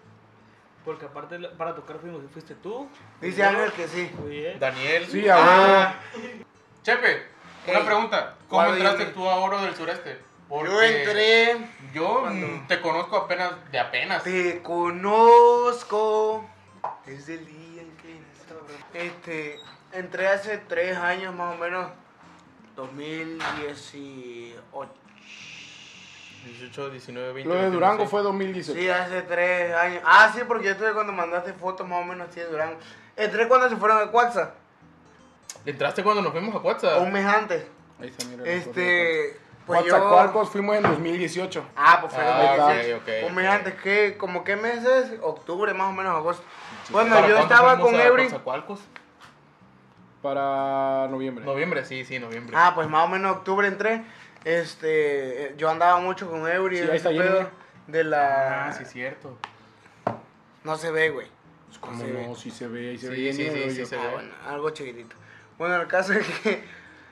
Porque 0.84 1.06
aparte 1.06 1.38
para 1.56 1.74
tocar 1.74 1.96
fuimos, 1.98 2.20
fuiste 2.32 2.54
tú. 2.56 2.88
Dice 3.20 3.42
Ángel 3.42 3.72
que 3.72 3.88
sí. 3.88 4.10
Él. 4.28 4.58
Daniel. 4.58 5.06
Sí, 5.08 5.26
a 5.28 5.36
ah, 5.38 5.94
Chepe, 6.82 7.26
una 7.66 7.78
Ey, 7.78 7.84
pregunta. 7.86 8.34
¿Cómo 8.48 8.62
¿cuál 8.62 8.74
entraste 8.76 9.06
tú 9.06 9.26
a 9.28 9.36
Oro 9.36 9.62
del 9.62 9.74
Sureste? 9.74 10.20
Porque 10.48 10.70
Yo 10.70 10.82
entré, 10.82 11.56
Yo 11.94 12.20
cuando- 12.20 12.66
te 12.68 12.80
conozco 12.82 13.16
apenas 13.16 13.52
de 13.72 13.78
apenas. 13.78 14.22
te 14.24 14.60
conozco 14.62 16.46
desde 17.06 17.34
el 17.34 17.46
día 17.46 17.82
en 17.82 17.96
que. 17.96 18.22
Este, 18.92 19.58
entré 19.92 20.28
hace 20.28 20.58
tres 20.58 20.98
años 20.98 21.34
más 21.34 21.54
o 21.54 21.58
menos, 21.58 21.90
2018. 22.76 24.92
18, 26.44 26.90
19, 26.90 27.32
20. 27.32 27.48
Lo 27.48 27.54
de 27.54 27.60
21, 27.62 27.74
Durango 27.86 28.06
fue 28.06 28.22
2018. 28.22 28.78
Sí, 28.80 28.88
hace 28.88 29.22
tres 29.22 29.74
años. 29.74 30.02
Ah, 30.04 30.30
sí, 30.34 30.40
porque 30.46 30.66
yo 30.66 30.70
estuve 30.72 30.92
cuando 30.92 31.12
mandaste 31.12 31.52
fotos 31.54 31.86
más 31.88 32.00
o 32.02 32.04
menos 32.04 32.28
así 32.28 32.40
de 32.40 32.46
Durango. 32.46 32.76
Entré 33.16 33.48
cuando 33.48 33.68
se 33.68 33.76
fueron 33.76 33.98
a 33.98 34.10
Cuaxa, 34.10 34.52
¿Entraste 35.66 36.02
cuando 36.02 36.20
nos 36.20 36.32
fuimos 36.32 36.54
a 36.54 36.58
WhatsApp? 36.58 37.00
un 37.00 37.10
mes 37.12 37.24
antes. 37.24 37.64
Ahí 37.98 38.08
está, 38.08 38.26
mira. 38.26 38.44
Este, 38.44 39.38
pues 39.66 39.82
yo... 39.84 39.90
Coatzacoalcos 39.92 40.50
fuimos 40.50 40.76
en 40.76 40.82
2018. 40.82 41.64
Ah, 41.74 41.98
pues 42.02 42.12
fue 42.12 42.22
Ah, 42.22 42.56
2018. 42.58 42.96
ok, 42.96 43.02
ok, 43.02 43.28
Un 43.30 43.34
mes 43.34 43.46
ok. 43.48 43.54
antes, 43.54 43.74
¿qué? 43.82 44.16
¿Como 44.18 44.44
qué 44.44 44.56
meses? 44.56 45.12
Octubre, 45.22 45.72
más 45.72 45.88
o 45.88 45.92
menos, 45.92 46.14
agosto. 46.14 46.44
Bueno, 46.90 47.14
¿Para 47.14 47.28
yo 47.28 47.38
estaba 47.38 47.78
con. 47.78 47.92
Coatzacoalcos? 47.94 48.80
Para 50.20 51.06
noviembre. 51.08 51.44
Noviembre, 51.44 51.84
sí, 51.84 52.04
sí, 52.04 52.18
noviembre. 52.18 52.56
Ah, 52.58 52.72
pues 52.74 52.88
más 52.88 53.04
o 53.04 53.08
menos 53.08 53.36
octubre 53.38 53.66
entré. 53.68 54.02
Este, 54.44 55.54
yo 55.56 55.70
andaba 55.70 55.98
mucho 56.00 56.30
con 56.30 56.48
Eury. 56.48 56.78
Sí, 56.78 56.82
ahí 56.90 56.96
está 56.96 57.10
Jenny. 57.12 57.46
De 57.86 58.04
la... 58.04 58.68
Ah, 58.68 58.72
sí, 58.72 58.84
cierto. 58.84 59.36
No 60.62 60.76
se 60.76 60.90
ve, 60.90 61.10
güey. 61.10 61.28
¿Cómo 61.80 62.02
Sí. 62.04 62.10
no? 62.12 62.34
Sí 62.34 62.50
se 62.50 62.68
ve, 62.68 62.90
ahí 62.90 62.98
se 62.98 63.06
Sí, 63.06 63.12
ve. 63.12 63.16
bien, 63.18 63.34
sí, 63.34 63.50
sí, 63.50 63.70
sí 63.70 63.86
se 63.86 63.96
ve. 63.96 64.08
bueno, 64.12 64.30
algo 64.46 64.70
chiquitito. 64.70 65.16
Bueno, 65.58 65.76
el 65.80 65.86
caso 65.88 66.12
es 66.14 66.26
que 66.40 66.64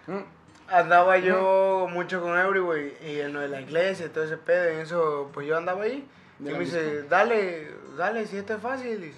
Mm. 0.06 0.20
andaba 0.68 1.18
yo 1.18 1.86
mucho 1.90 2.20
con 2.22 2.38
Eury, 2.38 2.60
güey. 2.60 2.92
Y 3.04 3.20
en 3.20 3.32
lo 3.32 3.40
de 3.40 3.48
la 3.48 3.60
iglesia 3.60 4.06
y 4.06 4.08
todo 4.10 4.24
ese 4.24 4.36
pedo. 4.36 4.72
Y 4.72 4.80
eso, 4.82 5.30
pues 5.34 5.46
yo 5.46 5.56
andaba 5.56 5.84
ahí. 5.84 6.06
Y 6.40 6.44
¿De 6.44 6.52
la 6.52 6.58
me 6.58 6.64
dice, 6.64 7.02
dale, 7.04 7.70
dale, 7.96 8.26
si 8.26 8.36
esto 8.38 8.54
es 8.54 8.60
fácil. 8.62 9.12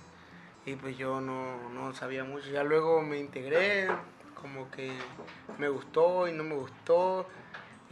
Y, 0.67 0.71
y 0.71 0.77
pues 0.77 0.97
yo 0.99 1.21
no, 1.21 1.69
no 1.71 1.93
sabía 1.95 2.25
mucho. 2.25 2.49
Ya 2.51 2.65
luego 2.65 3.03
me 3.03 3.19
integré, 3.19 3.89
como 4.35 4.71
que 4.71 4.93
me 5.59 5.69
gustó 5.69 6.27
y 6.29 6.33
no 6.33 6.43
me 6.43 6.55
gustó. 6.55 7.29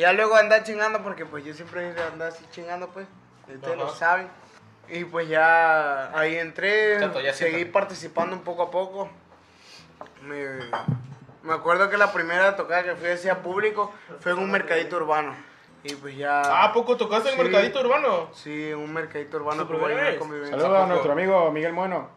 Y 0.02 0.04
ya 0.04 0.12
luego 0.14 0.34
andar 0.34 0.64
chingando, 0.64 1.00
porque 1.00 1.24
pues 1.24 1.44
yo 1.44 1.54
siempre 1.54 1.94
andaba 2.12 2.26
así 2.26 2.44
chingando, 2.50 2.88
pues. 2.88 3.06
Ustedes 3.54 3.78
lo 3.78 3.88
saben. 3.88 4.26
Y 4.88 5.04
pues 5.04 5.28
ya 5.28 6.10
ahí 6.18 6.38
entré, 6.38 6.98
Chato, 6.98 7.20
ya 7.20 7.32
seguí 7.32 7.66
participando 7.66 8.34
un 8.34 8.42
poco 8.42 8.64
a 8.64 8.70
poco. 8.72 9.08
Me, 10.22 10.58
me 11.44 11.52
acuerdo 11.52 11.88
que 11.88 11.96
la 11.98 12.12
primera 12.12 12.56
tocada 12.56 12.82
que 12.82 12.96
fui 12.96 13.10
hacia 13.10 13.42
público 13.42 13.92
fue 14.18 14.32
en 14.32 14.38
un 14.38 14.50
mercadito 14.50 14.96
urbano. 14.96 15.36
Y 15.84 15.94
pues 15.94 16.16
ya... 16.16 16.40
Ah, 16.40 16.64
¿a 16.64 16.72
poco 16.72 16.96
tocaste 16.96 17.28
en 17.28 17.36
Sí. 17.36 17.42
Mercadito 17.42 17.80
Urbano? 17.80 18.30
Sí, 18.32 18.70
en 18.70 18.78
un 18.78 18.92
mercadito 18.92 19.36
urbano. 19.36 19.68
Saludos 19.68 20.82
a 20.82 20.86
nuestro 20.86 21.12
amigo 21.12 21.52
Miguel 21.52 21.74
Bueno. 21.74 22.08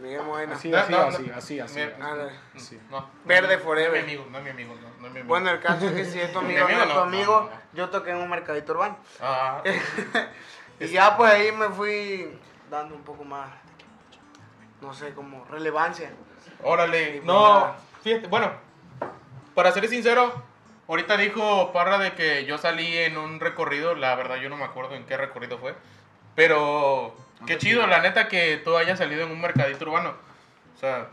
Miguel 0.00 0.22
Moreno. 0.22 0.54
Así, 0.54 0.72
así, 0.72 0.94
así, 0.94 1.30
así, 1.30 1.60
así. 1.60 2.80
No. 2.90 3.08
Verde 3.24 3.58
forever. 3.58 3.96
es 3.96 4.06
mi 4.06 4.12
amigo, 4.12 4.28
no 4.30 4.38
es 4.38 4.44
mi 4.44 4.50
amigo, 4.50 4.74
no, 4.74 4.80
no 4.82 4.94
es 4.94 5.00
mi 5.00 5.08
amigo. 5.08 5.26
Bueno, 5.26 5.50
el 5.50 5.60
caso 5.60 5.86
es 5.86 5.92
que 5.92 6.04
si 6.04 6.20
es 6.20 6.32
tu 6.32 6.40
Mi 6.42 6.56
amigo, 6.56 6.68
no 6.68 6.74
amigo 6.74 6.82
es 6.84 6.92
tu 6.94 7.00
amigo, 7.00 7.40
no, 7.40 7.56
no. 7.56 7.60
yo 7.72 7.90
toqué 7.90 8.10
en 8.10 8.16
un 8.18 8.30
mercadito 8.30 8.72
urbano. 8.72 8.96
Ah, 9.20 9.62
Y 10.80 10.88
ya 10.88 11.16
pues 11.16 11.32
ahí 11.32 11.52
me 11.52 11.68
fui 11.68 12.36
dando 12.70 12.94
un 12.96 13.02
poco 13.04 13.22
más, 13.24 13.48
no 14.80 14.92
sé, 14.92 15.14
como 15.14 15.44
relevancia. 15.46 16.10
órale. 16.62 17.20
No, 17.24 17.74
fíjate, 18.02 18.26
bueno, 18.26 18.50
para 19.54 19.70
ser 19.70 19.86
sincero, 19.88 20.32
ahorita 20.88 21.16
dijo 21.16 21.72
Parra 21.72 21.98
de 21.98 22.14
que 22.14 22.44
yo 22.44 22.58
salí 22.58 22.96
en 22.98 23.16
un 23.16 23.38
recorrido, 23.38 23.94
la 23.94 24.16
verdad 24.16 24.36
yo 24.36 24.48
no 24.48 24.56
me 24.56 24.64
acuerdo 24.64 24.96
en 24.96 25.06
qué 25.06 25.16
recorrido 25.16 25.58
fue, 25.58 25.76
pero 26.34 27.14
qué 27.46 27.58
chido, 27.58 27.86
la 27.86 28.00
neta 28.00 28.28
que 28.28 28.56
tú 28.64 28.76
hayas 28.76 28.98
salido 28.98 29.22
en 29.24 29.30
un 29.32 29.40
mercadito 29.40 29.84
urbano. 29.86 30.14
O 30.76 30.78
sea, 30.78 31.08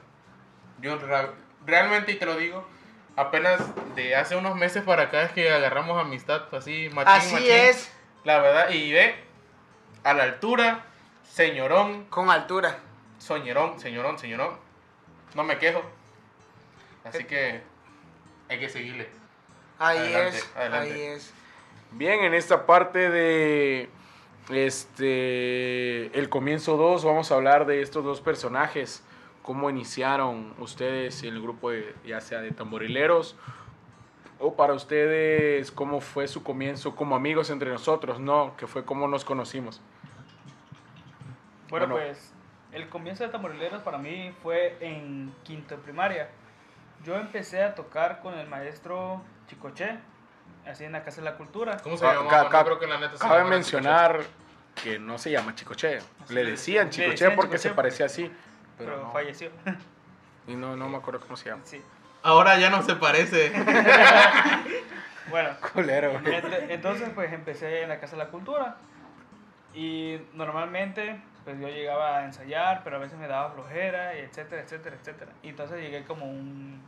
yo 0.80 0.98
realmente, 1.66 2.12
y 2.14 2.16
te 2.16 2.26
lo 2.26 2.36
digo, 2.36 2.66
apenas 3.16 3.60
de 3.96 4.16
hace 4.16 4.36
unos 4.36 4.56
meses 4.56 4.84
para 4.84 5.04
acá 5.04 5.24
es 5.24 5.32
que 5.32 5.52
agarramos 5.52 6.00
amistad 6.00 6.44
así, 6.54 6.90
machín, 6.94 7.14
Así 7.14 7.34
machín. 7.34 7.52
es, 7.52 7.92
La 8.24 8.40
verdad, 8.40 8.70
y 8.72 8.92
ve, 8.92 9.16
a 10.04 10.14
la 10.14 10.24
altura, 10.24 10.86
señorón, 11.24 12.06
con 12.06 12.30
altura. 12.30 12.78
soñerón, 13.20 13.80
señorón, 13.80 14.18
señorón. 14.18 14.56
No 15.36 15.44
me 15.44 15.58
quejo. 15.60 15.82
Así 17.04 17.24
que 17.26 17.62
hay 18.50 18.60
que 18.60 18.70
seguirle. 18.70 19.08
Ahí 19.80 19.98
Adelante, 20.00 20.38
es, 20.38 20.52
adelante. 20.56 20.94
ahí 20.94 21.02
es. 21.02 21.34
Bien, 21.92 22.24
en 22.24 22.34
esta 22.34 22.66
parte 22.66 23.10
de 23.10 23.90
este 24.50 26.18
el 26.18 26.30
comienzo 26.30 26.78
2 26.78 27.04
vamos 27.06 27.32
a 27.32 27.36
hablar 27.36 27.66
de 27.66 27.82
estos 27.82 28.04
dos 28.04 28.22
personajes, 28.22 29.04
cómo 29.44 29.70
iniciaron 29.70 30.54
ustedes 30.60 31.24
el 31.24 31.42
grupo 31.42 31.72
de, 31.72 31.96
ya 32.06 32.22
sea 32.22 32.42
de 32.42 32.52
tamborileros 32.52 33.36
o 34.40 34.56
para 34.56 34.74
ustedes 34.74 35.72
cómo 35.72 36.02
fue 36.02 36.28
su 36.28 36.44
comienzo 36.44 36.96
como 36.96 37.16
amigos 37.16 37.50
entre 37.52 37.70
nosotros, 37.70 38.20
¿no? 38.20 38.56
Que 38.58 38.66
fue 38.68 38.84
cómo 38.84 39.08
nos 39.08 39.24
conocimos. 39.24 39.80
Bueno, 41.70 41.88
Bueno. 41.88 41.96
pues 41.96 42.34
el 42.72 42.90
comienzo 42.90 43.24
de 43.24 43.30
Tamborileros 43.30 43.82
para 43.84 43.98
mí 43.98 44.34
fue 44.42 44.78
en 44.82 45.34
quinto 45.44 45.76
de 45.76 45.82
primaria. 45.84 46.30
Yo 47.06 47.16
empecé 47.16 47.64
a 47.64 47.76
tocar 47.76 48.22
con 48.22 48.34
el 48.34 48.48
maestro 48.48 49.22
Chicoche, 49.48 49.98
así 50.68 50.84
en 50.86 50.92
la 50.94 51.04
Casa 51.04 51.22
de 51.22 51.26
la 51.26 51.36
Cultura. 51.38 51.78
¿Cómo 51.84 51.98
se 51.98 52.04
Ca- 52.06 52.14
llama? 52.16 52.30
ca- 52.30 52.44
No 52.60 52.66
creo 52.66 52.80
que 52.80 52.88
la 52.88 52.98
neta 53.00 53.14
se 53.14 53.18
Cabe 53.20 53.38
llamara 53.40 53.56
mencionar 53.56 54.20
que 54.84 55.00
no 55.00 55.18
se 55.18 55.32
llama 55.32 55.54
Chicoche, 55.56 55.98
Así 56.24 56.34
le 56.34 56.44
le- 56.44 56.52
decían 56.52 56.90
Chicoche 56.90 57.12
decían 57.12 57.36
porque 57.36 57.58
Chicoche 57.58 57.70
se 57.70 57.76
parecía 57.76 58.06
así, 58.06 58.32
Pero, 58.78 58.92
pero 58.92 59.04
no, 59.06 59.12
falleció. 59.12 59.52
y 60.48 60.56
no, 60.56 60.76
no 60.76 60.88
me 60.90 60.98
acuerdo 60.98 61.20
cómo 61.22 61.36
se 61.38 61.50
llama. 61.50 61.62
sí. 61.66 61.82
Ahora 62.24 62.58
ya 62.60 62.70
no 62.70 62.84
se 62.84 62.96
parece. 62.96 63.52
Bueno, 65.30 65.50
Culero, 65.74 66.12
güey. 66.12 66.24
ent- 66.26 66.66
entonces 66.70 67.10
pues 67.16 67.32
empecé 67.32 67.84
en 67.84 67.90
la 67.90 68.00
Casa 68.00 68.16
de 68.18 68.24
la 68.24 68.30
Cultura. 68.30 68.76
Y 69.74 70.20
normalmente 70.34 71.22
pues 71.46 71.60
yo 71.60 71.68
llegaba 71.70 72.18
a 72.18 72.26
ensayar, 72.26 72.82
pero 72.84 72.98
a 72.98 73.00
veces 73.00 73.18
me 73.18 73.28
daba 73.28 73.52
flojera, 73.52 74.16
y 74.16 74.20
etcétera, 74.20 74.62
etcétera, 74.62 74.96
etcétera. 75.00 75.32
Y 75.42 75.50
entonces 75.50 75.80
llegué 75.80 76.04
como 76.04 76.26
un... 76.26 76.82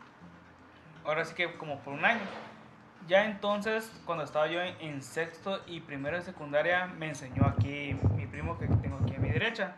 Ahora 1.05 1.25
sí 1.25 1.33
que 1.36 1.53
como 1.53 1.79
por 1.79 1.93
un 1.93 2.03
año. 2.05 2.21
Ya 3.08 3.26
entonces, 3.26 3.92
cuando 4.06 4.24
estaba 4.24 4.48
yo 4.48 4.62
en, 4.62 4.76
en 4.80 5.02
sexto 5.04 5.62
y 5.68 5.82
primero 5.82 6.18
de 6.18 6.24
secundaria, 6.24 6.88
me 6.88 7.10
enseñó 7.10 7.46
aquí 7.46 7.96
mi 8.16 8.26
primo 8.28 8.58
que 8.58 8.68
tengo 8.68 8.98
aquí 9.04 9.16
a 9.16 9.20
mi 9.20 9.30
derecha. 9.30 9.76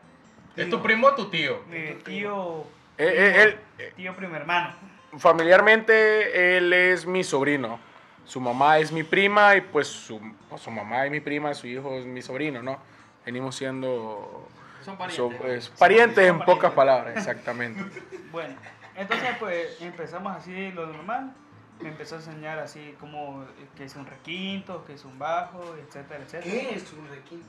¿Es 0.55 0.69
tu 0.69 0.81
primo 0.81 1.07
o 1.07 1.15
tu 1.15 1.29
tío? 1.29 1.63
Mi 1.69 1.95
tío, 2.03 2.61
Eh, 2.97 3.07
eh, 3.07 3.43
él, 3.43 3.59
eh, 3.79 3.93
tío 3.95 4.15
primo 4.15 4.35
hermano. 4.35 4.73
familiarmente 5.17 6.57
él 6.57 6.71
es 6.71 7.05
mi 7.05 7.23
sobrino. 7.23 7.79
Su 8.25 8.39
mamá 8.39 8.79
es 8.79 8.91
mi 8.91 9.03
prima 9.03 9.55
y 9.55 9.61
pues 9.61 9.87
su, 9.87 10.19
pues, 10.49 10.61
su 10.61 10.71
mamá 10.71 11.05
es 11.05 11.11
mi 11.11 11.19
prima, 11.19 11.53
su 11.53 11.67
hijo 11.67 11.95
es 11.99 12.05
mi 12.05 12.21
sobrino, 12.21 12.61
¿no? 12.63 12.79
Venimos 13.25 13.55
siendo 13.55 14.47
Son 14.83 14.97
so- 15.11 15.31
es 15.47 15.69
parientes 15.69 16.19
en 16.19 16.37
Son 16.37 16.39
pocas 16.39 16.71
parientes. 16.71 16.75
palabras, 16.75 17.17
exactamente. 17.17 17.83
Bueno, 18.31 18.53
entonces 18.95 19.29
pues 19.39 19.81
empezamos 19.81 20.35
así 20.35 20.71
lo 20.73 20.87
normal. 20.87 21.33
Me 21.81 21.89
empezó 21.89 22.15
a 22.15 22.17
enseñar 22.19 22.59
así 22.59 22.95
como 22.99 23.43
eh, 23.43 23.67
que 23.75 23.83
es 23.85 23.95
un 23.95 24.05
requinto, 24.05 24.85
que 24.85 24.93
es 24.93 25.05
un 25.05 25.19
bajo, 25.19 25.75
etcétera, 25.75 26.23
etcétera. 26.23 26.51
¿Qué 26.51 26.75
es 26.75 26.93
un 26.93 27.07
requinto? 27.07 27.47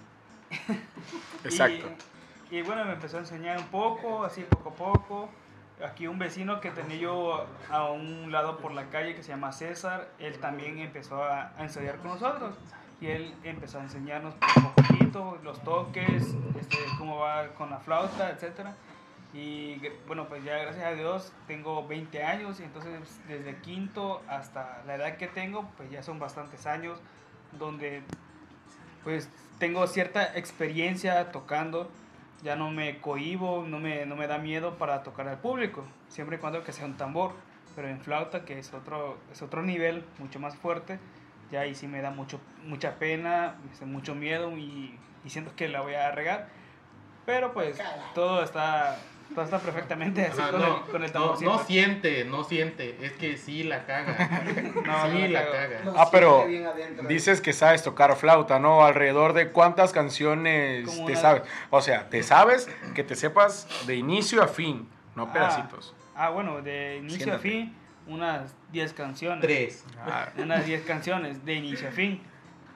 Exacto. 1.44 1.86
Y, 2.50 2.56
y 2.56 2.62
bueno, 2.62 2.84
me 2.84 2.92
empezó 2.92 3.18
a 3.18 3.20
enseñar 3.20 3.58
un 3.58 3.66
poco, 3.66 4.24
así 4.24 4.42
poco 4.42 4.70
a 4.70 4.74
poco. 4.74 5.28
Aquí 5.84 6.06
un 6.06 6.18
vecino 6.18 6.60
que 6.60 6.70
tenía 6.70 6.96
yo 6.96 7.46
a 7.70 7.90
un 7.90 8.32
lado 8.32 8.58
por 8.58 8.72
la 8.72 8.88
calle 8.88 9.14
que 9.14 9.22
se 9.22 9.28
llama 9.28 9.52
César, 9.52 10.08
él 10.18 10.38
también 10.38 10.78
empezó 10.78 11.22
a, 11.22 11.52
a 11.56 11.62
ensayar 11.62 11.96
con 11.98 12.12
nosotros. 12.12 12.56
Y 12.98 13.08
él 13.08 13.34
empezó 13.44 13.78
a 13.78 13.82
enseñarnos 13.82 14.34
poco 14.34 14.68
a 14.68 14.74
poquito 14.74 15.38
los 15.44 15.62
toques, 15.62 16.34
este, 16.58 16.78
cómo 16.98 17.18
va 17.18 17.48
con 17.48 17.68
la 17.68 17.78
flauta, 17.78 18.30
etcétera. 18.30 18.74
Y 19.36 19.82
bueno, 20.06 20.28
pues 20.28 20.42
ya 20.44 20.56
gracias 20.56 20.84
a 20.84 20.92
Dios 20.92 21.32
tengo 21.46 21.86
20 21.86 22.22
años 22.22 22.58
y 22.58 22.62
entonces 22.62 23.20
desde 23.28 23.56
quinto 23.58 24.22
hasta 24.28 24.82
la 24.86 24.94
edad 24.94 25.16
que 25.18 25.26
tengo, 25.26 25.70
pues 25.76 25.90
ya 25.90 26.02
son 26.02 26.18
bastantes 26.18 26.66
años 26.66 26.98
donde 27.58 28.02
pues 29.04 29.28
tengo 29.58 29.86
cierta 29.86 30.36
experiencia 30.38 31.30
tocando 31.32 31.90
ya 32.42 32.56
no 32.56 32.70
me 32.70 33.00
cohibo, 33.00 33.64
no 33.66 33.78
me, 33.78 34.06
no 34.06 34.16
me 34.16 34.26
da 34.26 34.38
miedo 34.38 34.76
para 34.78 35.02
tocar 35.02 35.28
al 35.28 35.38
público, 35.38 35.84
siempre 36.08 36.36
y 36.36 36.38
cuando 36.38 36.62
que 36.64 36.72
sea 36.72 36.84
un 36.84 36.96
tambor. 36.96 37.32
Pero 37.74 37.88
en 37.88 38.00
flauta, 38.00 38.44
que 38.44 38.58
es 38.58 38.72
otro, 38.72 39.18
es 39.30 39.42
otro 39.42 39.62
nivel, 39.62 40.04
mucho 40.18 40.40
más 40.40 40.56
fuerte, 40.56 40.98
ya 41.50 41.60
ahí 41.60 41.74
sí 41.74 41.86
me 41.86 42.00
da 42.00 42.10
mucho, 42.10 42.40
mucha 42.64 42.94
pena, 42.94 43.56
mucho 43.84 44.14
miedo 44.14 44.56
y, 44.56 44.98
y 45.24 45.30
siento 45.30 45.54
que 45.54 45.68
la 45.68 45.82
voy 45.82 45.94
a 45.94 46.10
regar. 46.10 46.48
Pero 47.26 47.52
pues 47.52 47.78
todo 48.14 48.42
está, 48.42 48.96
todo 49.34 49.44
está 49.44 49.58
perfectamente 49.58 50.24
así 50.24 50.40
Ajá, 50.40 50.50
con, 50.52 50.60
no, 50.62 50.76
el, 50.78 50.82
con 50.90 51.02
el 51.04 51.12
no, 51.12 51.12
tamborcito. 51.12 51.50
no 51.52 51.58
siente, 51.64 52.24
no 52.24 52.44
siente. 52.44 52.96
Es 53.04 53.12
que 53.12 53.36
sí 53.36 53.62
la 53.64 53.84
caga. 53.84 54.16
No, 54.86 55.10
sí 55.10 55.18
no 55.22 55.28
la 55.28 55.50
caga. 55.50 55.80
Lo 55.84 55.98
Ah, 56.00 56.08
pero 56.10 56.46
dices 57.08 57.40
que 57.40 57.52
sabes 57.52 57.82
tocar 57.82 58.14
flauta, 58.16 58.58
¿no? 58.58 58.84
Alrededor 58.84 59.32
de 59.32 59.50
cuántas 59.50 59.92
canciones 59.92 60.86
Como 60.88 61.06
te 61.06 61.12
una- 61.12 61.20
sabes. 61.20 61.42
O 61.70 61.80
sea, 61.82 62.08
te 62.08 62.22
sabes 62.22 62.68
que 62.94 63.04
te 63.04 63.14
sepas 63.14 63.66
de 63.86 63.96
inicio 63.96 64.42
a 64.42 64.48
fin, 64.48 64.88
no 65.14 65.24
Ah. 65.24 65.32
pedacitos. 65.32 65.94
Ah, 66.14 66.30
bueno, 66.30 66.62
de 66.62 66.96
inicio 66.96 67.34
a 67.34 67.38
fin, 67.38 67.76
unas 68.06 68.54
10 68.72 68.92
canciones. 68.94 69.40
Tres. 69.42 69.84
Ah, 69.98 70.28
Unas 70.38 70.64
10 70.64 70.82
canciones 70.82 71.44
de 71.44 71.54
inicio 71.54 71.88
a 71.88 71.92
fin. 71.92 72.22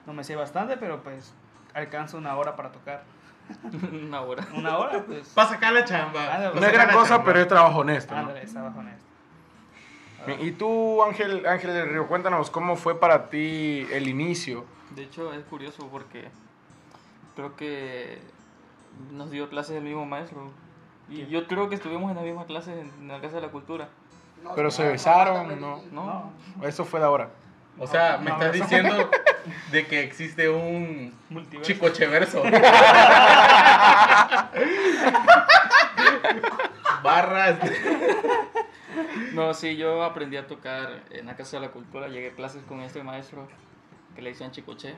No 0.05 0.13
me 0.13 0.23
sé 0.23 0.35
bastante, 0.35 0.77
pero 0.77 1.01
pues 1.01 1.33
alcanzo 1.73 2.17
una 2.17 2.35
hora 2.35 2.55
para 2.55 2.71
tocar. 2.71 3.03
Una 4.05 4.21
hora. 4.21 4.47
Una 4.55 4.77
hora, 4.77 5.03
pues. 5.05 5.29
Para 5.29 5.49
sacar 5.49 5.73
la 5.73 5.85
chamba. 5.85 6.51
No 6.53 6.65
es 6.65 6.73
gran 6.73 6.91
cosa, 6.91 7.09
chamba. 7.09 7.25
pero 7.25 7.39
es 7.39 7.47
trabajo 7.47 7.79
honesto. 7.79 8.15
honesto. 8.15 8.59
Y 10.39 10.51
tú, 10.51 11.03
Ángel, 11.03 11.45
Ángel 11.45 11.73
del 11.73 11.89
Río, 11.89 12.07
cuéntanos 12.07 12.51
cómo 12.51 12.75
fue 12.75 12.99
para 12.99 13.29
ti 13.29 13.87
el 13.91 14.07
inicio. 14.07 14.65
De 14.95 15.03
hecho, 15.03 15.33
es 15.33 15.43
curioso 15.45 15.87
porque 15.91 16.27
creo 17.35 17.55
que 17.55 18.19
nos 19.11 19.31
dio 19.31 19.49
clases 19.49 19.77
el 19.77 19.83
mismo 19.83 20.05
maestro. 20.05 20.51
Y 21.09 21.25
yo 21.27 21.47
creo 21.47 21.69
que 21.69 21.75
estuvimos 21.75 22.11
en 22.11 22.17
la 22.17 22.23
misma 22.23 22.45
clase 22.45 22.79
en 22.79 23.07
la 23.07 23.19
Casa 23.19 23.35
de 23.37 23.41
la 23.41 23.49
Cultura. 23.49 23.89
No, 24.43 24.51
Pero 24.55 24.67
no, 24.67 24.71
se 24.71 24.87
besaron, 24.87 25.59
no, 25.59 25.81
¿no? 25.91 26.31
No, 26.57 26.67
Eso 26.67 26.85
fue 26.85 26.99
de 26.99 27.05
ahora. 27.05 27.29
O 27.77 27.87
sea, 27.87 28.17
me 28.17 28.29
No, 28.29 28.35
estás 28.35 28.53
diciendo 28.53 29.09
de 29.71 29.87
que 29.87 30.01
existe 30.03 30.49
un 30.49 31.13
Multiverso. 31.29 31.71
chicocheverso. 31.71 32.43
Barras. 37.03 37.59
no, 39.33 39.53
sí, 39.53 39.75
yo 39.75 40.03
aprendí 40.03 40.37
a 40.37 40.47
tocar 40.47 41.03
en 41.11 41.25
la 41.25 41.35
Casa 41.35 41.57
de 41.57 41.65
la 41.65 41.71
Cultura. 41.71 42.07
Llegué 42.07 42.29
a 42.29 42.35
clases 42.35 42.63
con 42.65 42.81
este 42.81 43.03
maestro 43.03 43.47
que 44.15 44.21
le 44.21 44.29
decían 44.31 44.51
Chicoche. 44.51 44.95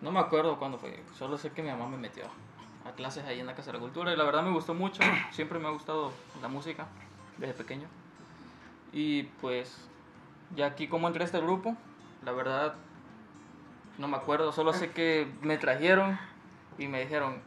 No 0.00 0.12
me 0.12 0.20
acuerdo 0.20 0.58
cuándo 0.58 0.78
fue, 0.78 1.02
solo 1.18 1.38
sé 1.38 1.50
que 1.50 1.62
mi 1.62 1.70
mamá 1.70 1.88
me 1.88 1.96
metió 1.96 2.24
a 2.84 2.92
clases 2.92 3.24
ahí 3.24 3.40
en 3.40 3.46
la 3.46 3.54
Casa 3.54 3.72
de 3.72 3.78
la 3.78 3.80
Cultura 3.80 4.12
y 4.12 4.16
la 4.16 4.24
verdad 4.24 4.42
me 4.42 4.52
gustó 4.52 4.74
mucho. 4.74 5.02
Siempre 5.30 5.58
me 5.58 5.66
ha 5.68 5.70
gustado 5.70 6.12
la 6.42 6.48
música 6.48 6.86
desde 7.38 7.54
pequeño. 7.54 7.88
Y 8.92 9.24
pues, 9.40 9.88
ya 10.54 10.66
aquí 10.66 10.86
como 10.86 11.08
entré 11.08 11.22
a 11.22 11.26
este 11.26 11.40
grupo, 11.40 11.76
la 12.24 12.32
verdad 12.32 12.74
no 13.98 14.08
me 14.08 14.16
acuerdo, 14.16 14.52
solo 14.52 14.72
sé 14.72 14.90
que 14.90 15.26
me 15.42 15.58
trajeron 15.58 16.18
y 16.78 16.86
me 16.86 17.00
dijeron, 17.00 17.40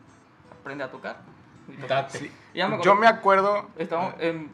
aprende 0.59 0.83
a 0.83 0.91
tocar. 0.91 1.21
Y. 1.67 2.27
Ya 2.53 2.67
me 2.67 2.81
Yo 2.81 2.95
me 2.95 3.07
acuerdo. 3.07 3.67
Estamos 3.77 4.15
en, 4.19 4.51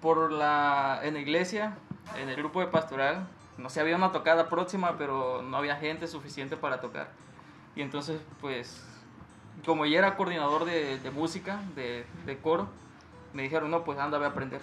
por 0.00 0.30
la, 0.30 1.00
en 1.02 1.14
la 1.14 1.20
iglesia, 1.20 1.76
en 2.16 2.28
el 2.28 2.36
grupo 2.36 2.60
de 2.60 2.66
pastoral. 2.66 3.26
No 3.58 3.68
sé, 3.68 3.80
había 3.80 3.96
una 3.96 4.12
tocada 4.12 4.48
próxima, 4.48 4.96
pero 4.96 5.42
no 5.42 5.56
había 5.56 5.76
gente 5.76 6.06
suficiente 6.06 6.56
para 6.56 6.80
tocar. 6.80 7.10
Y 7.74 7.82
entonces, 7.82 8.20
pues, 8.40 8.84
como 9.64 9.86
ya 9.86 9.98
era 9.98 10.16
coordinador 10.16 10.64
de, 10.64 10.98
de 10.98 11.10
música, 11.10 11.60
de, 11.74 12.06
de 12.24 12.38
coro, 12.38 12.68
me 13.32 13.42
dijeron, 13.42 13.70
no, 13.70 13.84
pues 13.84 13.98
anda, 13.98 14.18
ve 14.18 14.26
a 14.26 14.28
aprender. 14.28 14.60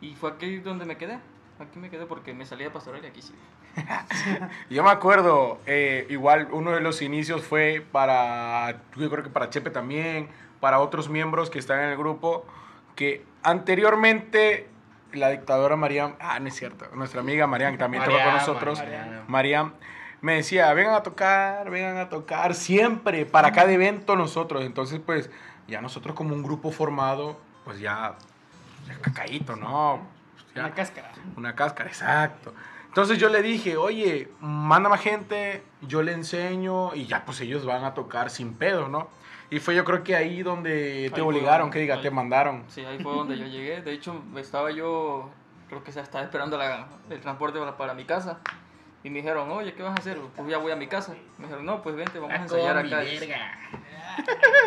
Y 0.00 0.14
fue 0.14 0.30
aquí 0.30 0.58
donde 0.58 0.84
me 0.84 0.96
quedé. 0.96 1.18
Aquí 1.58 1.78
me 1.78 1.90
quedé 1.90 2.06
porque 2.06 2.34
me 2.34 2.46
salí 2.46 2.64
de 2.64 2.70
pastoral 2.70 3.02
y 3.04 3.06
aquí 3.06 3.22
sí. 3.22 3.34
Yo 4.70 4.82
me 4.82 4.90
acuerdo, 4.90 5.58
eh, 5.66 6.06
igual 6.10 6.48
uno 6.52 6.72
de 6.72 6.80
los 6.80 7.02
inicios 7.02 7.42
fue 7.44 7.84
para, 7.92 8.80
yo 8.96 9.10
creo 9.10 9.22
que 9.24 9.30
para 9.30 9.50
Chepe 9.50 9.70
también, 9.70 10.28
para 10.60 10.78
otros 10.80 11.08
miembros 11.08 11.50
que 11.50 11.58
están 11.58 11.80
en 11.80 11.90
el 11.90 11.96
grupo, 11.96 12.46
que 12.96 13.24
anteriormente 13.42 14.68
la 15.12 15.30
dictadora 15.30 15.76
Mariam, 15.76 16.14
ah, 16.20 16.38
no 16.40 16.48
es 16.48 16.54
cierto, 16.54 16.86
nuestra 16.94 17.20
amiga 17.20 17.46
Mariam, 17.46 17.72
que 17.72 17.78
también 17.78 18.02
toca 18.04 18.16
con 18.16 18.24
Mariam, 18.26 18.38
nosotros, 18.46 18.78
Mariam. 18.78 19.24
Mariam, 19.28 19.72
me 20.20 20.34
decía, 20.36 20.72
vengan 20.72 20.94
a 20.94 21.02
tocar, 21.02 21.70
vengan 21.70 21.98
a 21.98 22.08
tocar, 22.08 22.54
siempre, 22.54 23.26
para 23.26 23.52
cada 23.52 23.70
evento 23.72 24.16
nosotros. 24.16 24.64
Entonces, 24.64 25.00
pues, 25.04 25.30
ya 25.68 25.80
nosotros 25.82 26.16
como 26.16 26.34
un 26.34 26.42
grupo 26.42 26.70
formado, 26.72 27.38
pues 27.64 27.78
ya, 27.78 28.14
ya 28.86 28.94
cacaíto, 29.00 29.54
¿no? 29.56 30.00
Ya- 30.54 30.62
Una 30.66 30.74
cáscara. 30.74 31.12
una 31.36 31.54
cáscara, 31.54 31.88
exacto. 31.90 32.54
Entonces 32.94 33.18
yo 33.18 33.28
le 33.28 33.42
dije, 33.42 33.76
oye, 33.76 34.28
manda 34.38 34.88
más 34.88 35.00
gente, 35.00 35.64
yo 35.82 36.00
le 36.04 36.12
enseño 36.12 36.94
y 36.94 37.06
ya 37.06 37.24
pues 37.24 37.40
ellos 37.40 37.66
van 37.66 37.82
a 37.82 37.92
tocar 37.92 38.30
sin 38.30 38.54
pedo, 38.54 38.86
¿no? 38.88 39.08
Y 39.50 39.58
fue 39.58 39.74
yo 39.74 39.84
creo 39.84 40.04
que 40.04 40.14
ahí 40.14 40.44
donde 40.44 41.10
te 41.12 41.20
Ahí 41.20 41.26
obligaron, 41.26 41.62
donde- 41.62 41.72
que 41.74 41.80
diga, 41.80 41.96
ahí- 41.96 42.02
te 42.02 42.12
mandaron. 42.12 42.62
Sí, 42.68 42.84
ahí 42.84 43.00
fue 43.02 43.10
donde 43.12 43.36
yo 43.36 43.46
llegué. 43.46 43.82
De 43.82 43.92
hecho, 43.92 44.22
estaba 44.36 44.70
yo, 44.70 45.28
creo 45.68 45.82
que 45.82 45.90
se 45.90 45.98
estaba 45.98 46.22
esperando 46.22 46.56
la- 46.56 46.86
el 47.10 47.20
transporte 47.20 47.58
para, 47.58 47.76
para 47.76 47.94
mi 47.94 48.04
casa. 48.04 48.38
Y 49.02 49.10
me 49.10 49.18
dijeron, 49.18 49.50
oye, 49.50 49.74
¿qué 49.74 49.82
vas 49.82 49.90
a 49.90 50.00
hacer? 50.00 50.16
Pues 50.36 50.48
ya 50.48 50.58
voy 50.58 50.70
a 50.70 50.76
mi 50.76 50.86
casa. 50.86 51.14
Me 51.38 51.46
dijeron, 51.46 51.66
no, 51.66 51.82
pues 51.82 51.96
vente, 51.96 52.20
vamos 52.20 52.38
a 52.38 52.42
ensayar 52.42 52.78
acá. 52.78 53.02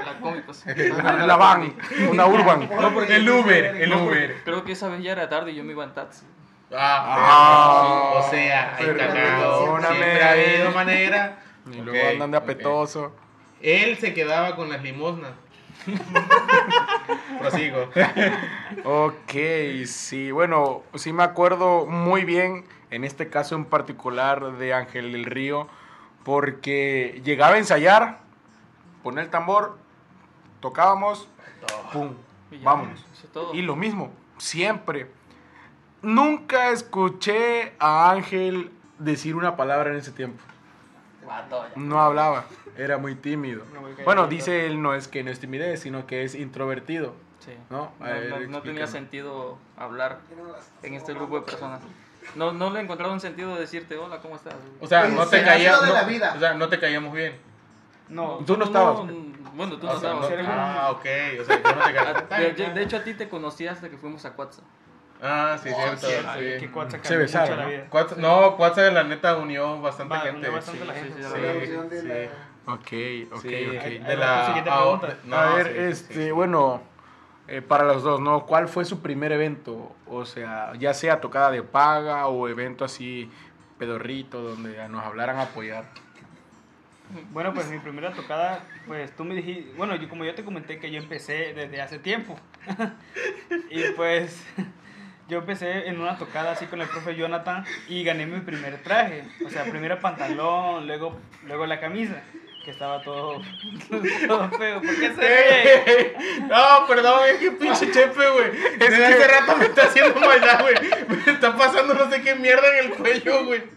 La 0.06 0.20
combi, 0.20 0.42
pues. 0.42 0.66
La 1.26 1.38
van, 1.38 1.74
una 2.12 2.26
urban. 2.26 2.70
No, 2.82 2.94
porque 2.94 3.16
el 3.16 3.30
Uber, 3.30 3.78
el 3.78 3.90
No, 3.90 4.04
Uber. 4.04 4.42
Creo 4.44 4.66
que 4.66 4.74
esa 4.74 4.90
vez 4.90 5.02
ya 5.02 5.14
era 5.14 5.30
tarde 5.30 5.54
y 5.54 5.56
yo 5.56 5.64
me 5.64 5.72
iba 5.72 5.86
en 5.86 5.94
taxi. 5.94 6.26
Ah, 6.74 8.14
o 8.16 8.30
sea, 8.30 8.76
hay 8.76 8.86
cagado. 8.96 9.64
perdóname. 9.64 9.96
Siempre 9.96 10.24
ha 10.24 10.32
habido 10.32 10.72
manera. 10.72 11.40
Y 11.72 11.78
luego 11.78 12.10
andan 12.10 12.32
de 12.32 12.38
apetoso. 12.38 13.14
Él 13.62 13.98
se 13.98 14.14
quedaba 14.14 14.56
con 14.56 14.70
las 14.70 14.84
limosnas. 14.84 15.32
Prosigo. 17.40 17.90
Ok, 18.84 19.86
sí, 19.86 20.32
bueno, 20.32 20.84
sí 20.96 21.14
me 21.14 21.24
acuerdo 21.24 21.86
muy 21.86 22.26
bien, 22.26 22.66
en 22.92 23.04
este 23.04 23.30
caso 23.30 23.56
en 23.56 23.66
particular 23.66 24.58
de 24.58 24.74
Ángel 24.74 25.14
del 25.14 25.26
Río, 25.26 25.68
porque 26.24 27.22
llegaba 27.24 27.56
a 27.56 27.58
ensayar, 27.58 28.20
ponía 29.02 29.22
el 29.22 29.30
tambor, 29.30 29.78
tocábamos, 30.60 31.30
pum, 31.94 32.14
vámonos. 32.62 33.06
Y 33.54 33.62
lo 33.62 33.76
mismo, 33.76 34.12
siempre. 34.38 35.08
Nunca 36.02 36.70
escuché 36.72 37.74
a 37.80 38.12
Ángel 38.12 38.72
decir 39.00 39.36
una 39.36 39.56
palabra 39.56 39.90
en 39.92 39.98
ese 39.98 40.12
tiempo. 40.12 40.42
No 41.76 42.00
hablaba, 42.02 42.46
era 42.78 42.98
muy 42.98 43.16
tímido. 43.16 43.64
Bueno, 44.06 44.28
dice 44.28 44.66
él 44.66 44.82
no 44.82 44.94
es 44.94 45.08
que 45.08 45.24
no 45.24 45.32
es 45.32 45.40
timidez, 45.40 45.82
sino 45.82 46.08
que 46.08 46.24
es 46.24 46.36
introvertido. 46.36 47.14
Sí. 47.40 47.52
¿No? 47.70 47.92
No, 48.00 48.06
ver, 48.06 48.30
no- 48.30 48.48
no 48.48 48.62
tenía 48.62 48.88
sentido 48.88 49.58
hablar 49.78 50.20
en 50.84 50.94
este 50.94 51.14
grupo 51.14 51.40
de 51.40 51.46
personas. 51.46 51.82
No, 52.36 52.52
no 52.52 52.70
le 52.70 52.80
he 52.80 52.84
encontrado 52.84 53.14
un 53.14 53.20
sentido 53.22 53.54
de 53.56 53.62
decirte, 53.62 53.98
hola, 53.98 54.20
¿cómo 54.20 54.36
estás? 54.36 54.56
O 54.82 54.88
sea, 54.88 55.08
no 55.08 55.26
te 55.28 55.44
caía. 55.44 55.78
O 56.36 56.40
sea, 56.40 56.54
no 56.56 56.68
te 56.70 56.80
caíamos 56.80 57.14
bien. 57.14 57.36
No, 58.10 58.38
Tú 58.46 58.56
no 58.58 58.66
estabas. 58.66 59.00
bueno, 59.54 59.78
tú 59.78 59.86
no 59.86 59.92
O 59.92 59.96
estabas. 59.96 60.30
ah, 60.48 60.90
ok. 60.92 61.06
O 61.42 61.46
sea, 61.46 61.62
yo 61.62 61.76
no 61.76 61.86
te 61.86 61.94
caía. 61.94 62.14
de, 62.54 62.74
de 62.74 62.84
hecho, 62.84 62.98
a 62.98 63.04
ti 63.04 63.14
te 63.14 63.28
conocí 63.30 63.68
hasta 63.68 63.90
que 63.90 63.98
fuimos 63.98 64.24
a 64.26 64.32
Cuatza. 64.34 64.62
Ah, 65.22 65.58
sí, 65.62 65.70
Oh, 65.74 65.78
cierto. 65.78 66.08
sí. 66.08 67.00
que 67.02 67.08
Se 67.08 67.18
besaron, 67.18 67.60
¿no? 67.60 67.68
vida. 67.68 67.88
Cuatza- 67.90 68.16
no, 68.18 68.56
la 68.92 69.04
neta 69.04 69.36
unió 69.38 69.82
bastante 69.82 70.14
Va, 70.14 70.22
gente. 70.22 70.38
unió 70.38 70.52
bastante 70.54 70.82
sí, 70.82 70.88
la 70.88 70.94
sí, 70.94 71.00
gente. 71.00 71.16
sí, 71.18 71.24
Sí, 71.24 71.30
sí, 72.02 72.08
La 72.08 72.16
sí. 72.16 72.30
Ok, 72.68 73.34
ok, 73.38 73.42
Sí, 73.42 73.66
ok. 73.78 73.84
de 74.08 74.16
la- 74.18 74.64
ah, 74.70 75.16
no, 75.24 75.36
a 75.38 75.56
ver, 75.56 75.68
sí, 75.68 75.74
sí, 75.74 75.80
este, 75.80 76.26
sí. 76.26 76.32
bueno, 76.32 76.82
eh, 77.48 77.62
para 77.62 77.86
los 77.86 78.04
dos, 78.04 78.20
¿no? 78.20 78.46
¿Cuál 78.46 78.68
fue 78.68 78.84
su 78.86 79.02
primer 79.02 79.32
evento? 79.32 79.96
O 80.06 80.26
sea, 80.26 80.74
ya 80.78 80.94
sea 80.94 81.22
tocada 81.22 81.50
de 81.50 81.64
paga 81.64 82.28
o 82.28 82.48
evento 82.50 82.84
así 82.86 83.32
pedorrito 83.80 84.42
donde 84.42 84.88
nos 84.90 85.04
hablaran 85.04 85.38
a 85.38 85.44
apoyar. 85.44 85.86
Bueno, 87.32 87.54
pues 87.54 87.70
mi 87.70 87.80
primera 87.80 88.12
tocada, 88.12 88.60
pues 88.86 89.16
tú 89.16 89.24
me 89.24 89.34
dijiste, 89.34 89.72
bueno, 89.78 89.96
yo 89.96 90.10
como 90.10 90.26
yo 90.26 90.36
te 90.36 90.44
comenté 90.44 90.78
que 90.78 90.92
yo 90.92 91.00
empecé 91.00 91.54
desde 91.54 91.82
hace 91.82 92.00
tiempo. 92.00 92.38
y 93.70 93.82
pues 93.96 94.46
yo 95.28 95.40
empecé 95.40 95.88
en 95.88 96.00
una 96.00 96.18
tocada 96.18 96.52
así 96.52 96.66
con 96.66 96.82
el 96.82 96.88
profe 96.88 97.16
Jonathan 97.16 97.66
y 97.88 98.04
gané 98.04 98.26
mi 98.26 98.40
primer 98.40 98.82
traje. 98.82 99.24
O 99.46 99.50
sea, 99.50 99.66
primero 99.66 100.00
pantalón, 100.00 100.88
luego, 100.88 101.18
luego 101.46 101.66
la 101.66 101.80
camisa, 101.80 102.22
que 102.64 102.72
estaba 102.72 103.02
todo, 103.02 103.42
todo 104.28 104.50
feo. 104.52 104.82
¿Por 104.82 105.00
qué 105.00 105.10
se 105.10 105.22
ve? 105.22 106.16
No, 106.48 106.88
perdón, 106.88 107.22
es 107.30 107.38
que 107.40 107.52
pinche 107.52 107.92
chepe, 107.92 108.30
güey. 108.30 108.52
Desde 108.78 109.06
hace 109.06 109.28
rato 109.28 109.58
me 109.58 109.66
está 109.66 109.84
haciendo 109.84 110.20
maldad, 110.20 110.62
güey. 110.62 110.76
Me 111.26 111.32
está 111.32 111.56
pasando 111.58 111.94
no 111.94 112.10
sé 112.10 112.22
qué 112.22 112.36
mierda 112.36 112.78
en 112.78 112.86
el 112.86 112.98
cuello, 112.98 113.46
güey. 113.46 113.77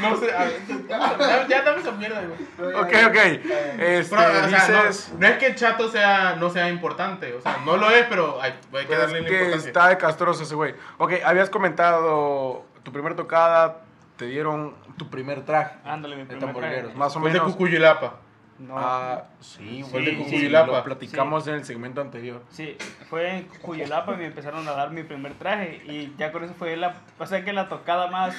No 0.00 0.16
sé, 0.16 0.32
a 0.32 0.44
ver, 0.44 0.60
ya, 0.88 1.46
ya 1.48 1.62
dame 1.62 1.80
esa 1.80 1.90
mierda, 1.92 2.22
güey. 2.22 2.74
Ok, 2.74 2.92
ok. 3.08 3.16
Este, 3.16 3.42
Pero, 3.78 4.00
o 4.00 4.06
sea, 4.08 4.40
no- 4.42 4.46
dices 4.48 5.12
no, 5.18 5.26
es 5.26 5.38
que 5.38 5.46
el 5.46 5.54
chato 5.54 5.88
sea, 5.90 6.36
no 6.38 6.50
sea 6.50 6.68
importante, 6.68 7.32
o 7.34 7.40
sea, 7.40 7.58
no 7.64 7.76
lo 7.76 7.90
es, 7.90 8.06
pero 8.08 8.40
hay, 8.40 8.52
hay 8.72 8.80
que 8.82 8.86
que, 8.88 8.96
darle 8.96 9.22
la 9.22 9.28
que 9.28 9.34
importancia. 9.34 9.68
está 9.68 9.88
de 9.88 9.98
castroso 9.98 10.42
ese 10.42 10.54
güey. 10.54 10.74
Ok, 10.98 11.12
habías 11.24 11.50
comentado 11.50 12.64
tu 12.82 12.92
primera 12.92 13.14
tocada, 13.16 13.78
te 14.16 14.26
dieron 14.26 14.74
tu 14.96 15.08
primer 15.08 15.44
traje 15.44 15.76
Ándale, 15.84 16.16
mi 16.16 16.22
de 16.22 16.26
primer 16.28 16.44
tamborileros. 16.46 16.82
traje. 16.84 16.98
Más 16.98 17.16
o 17.16 17.20
Fue 17.20 17.28
el 17.28 17.34
de 17.34 17.40
menos. 17.40 17.52
Cucuyulapa. 17.54 18.14
No. 18.58 18.74
Ah, 18.78 19.24
sí, 19.40 19.84
Fue 19.90 20.00
el 20.00 20.04
de 20.04 20.12
güey. 20.12 20.24
Cucuyulapa. 20.24 20.72
Lo 20.72 20.84
platicamos 20.84 21.46
en 21.48 21.54
el 21.54 21.64
segmento 21.64 22.00
anterior. 22.00 22.42
Sí, 22.50 22.76
fue 23.10 23.38
en 23.38 23.44
Cuyolapa 23.60 24.14
y 24.14 24.18
me 24.18 24.26
empezaron 24.26 24.66
a 24.68 24.72
dar 24.72 24.90
mi 24.90 25.02
primer 25.02 25.34
traje 25.34 25.82
y 25.86 26.14
ya 26.16 26.30
con 26.30 26.44
eso 26.44 26.54
fue 26.54 26.76
la, 26.76 26.94
o 27.18 27.26
sea 27.26 27.44
que 27.44 27.52
la 27.52 27.68
tocada 27.68 28.08
más, 28.08 28.36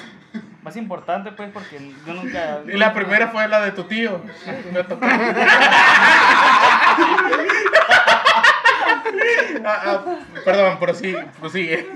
más 0.62 0.76
importante 0.76 1.32
pues 1.32 1.50
porque 1.52 1.92
yo 2.06 2.14
nunca... 2.14 2.62
Y 2.66 2.76
la 2.78 2.94
primera 2.94 3.28
fue 3.28 3.46
la 3.48 3.60
de 3.60 3.72
tu 3.72 3.84
tío. 3.84 4.20
Me 4.72 4.84
tocó. 4.84 5.04
Ah, 9.66 9.80
ah, 9.86 10.04
perdón, 10.44 10.76
pero 10.78 10.94
sí, 10.94 11.14
prosigue. 11.40 11.88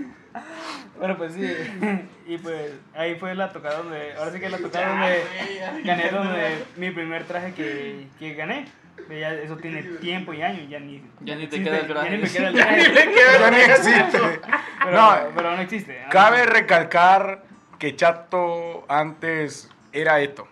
Bueno 0.99 1.17
pues 1.17 1.33
sí, 1.35 1.43
y 2.27 2.39
pues 2.39 2.73
ahí 2.95 3.15
fue 3.17 3.35
la 3.35 3.53
tocada 3.53 3.79
donde, 3.79 4.15
ahora 4.15 4.33
sí 4.33 4.41
que 4.41 4.49
la 4.49 4.59
tocada 4.59 4.89
donde 4.89 5.83
gané 5.85 6.11
donde 6.11 6.65
mi 6.77 6.91
primer 6.91 7.25
traje 7.25 7.53
que, 7.55 8.07
que 8.19 8.35
gané. 8.35 8.67
Ya 9.09 9.33
eso 9.33 9.57
tiene 9.57 9.83
tiempo 9.83 10.35
y 10.35 10.43
años, 10.43 10.69
ya 10.69 10.81
ni... 10.81 11.01
Ya 11.21 11.37
ni 11.37 11.47
te 11.47 11.57
existe, 11.57 11.65
queda 11.65 11.79
el 11.79 11.87
traje. 11.87 12.11
Ya 12.11 12.17
ni 12.17 12.23
me 12.23 12.29
queda 12.33 12.49
el 12.49 12.55
Ya 12.57 12.71
ni 12.71 12.83
traje. 12.83 13.07
me 13.07 13.13
queda 13.15 13.39
Ya 13.41 13.51
ni 13.51 13.57
existe. 13.59 14.19
Pero, 14.85 14.97
No, 14.97 15.17
pero 15.35 15.57
no 15.57 15.63
existe. 15.63 16.05
Cabe 16.11 16.47
recalcar 16.47 17.45
que 17.79 17.95
Chato 17.97 18.85
antes 18.89 19.71
era 19.93 20.21
esto. 20.21 20.47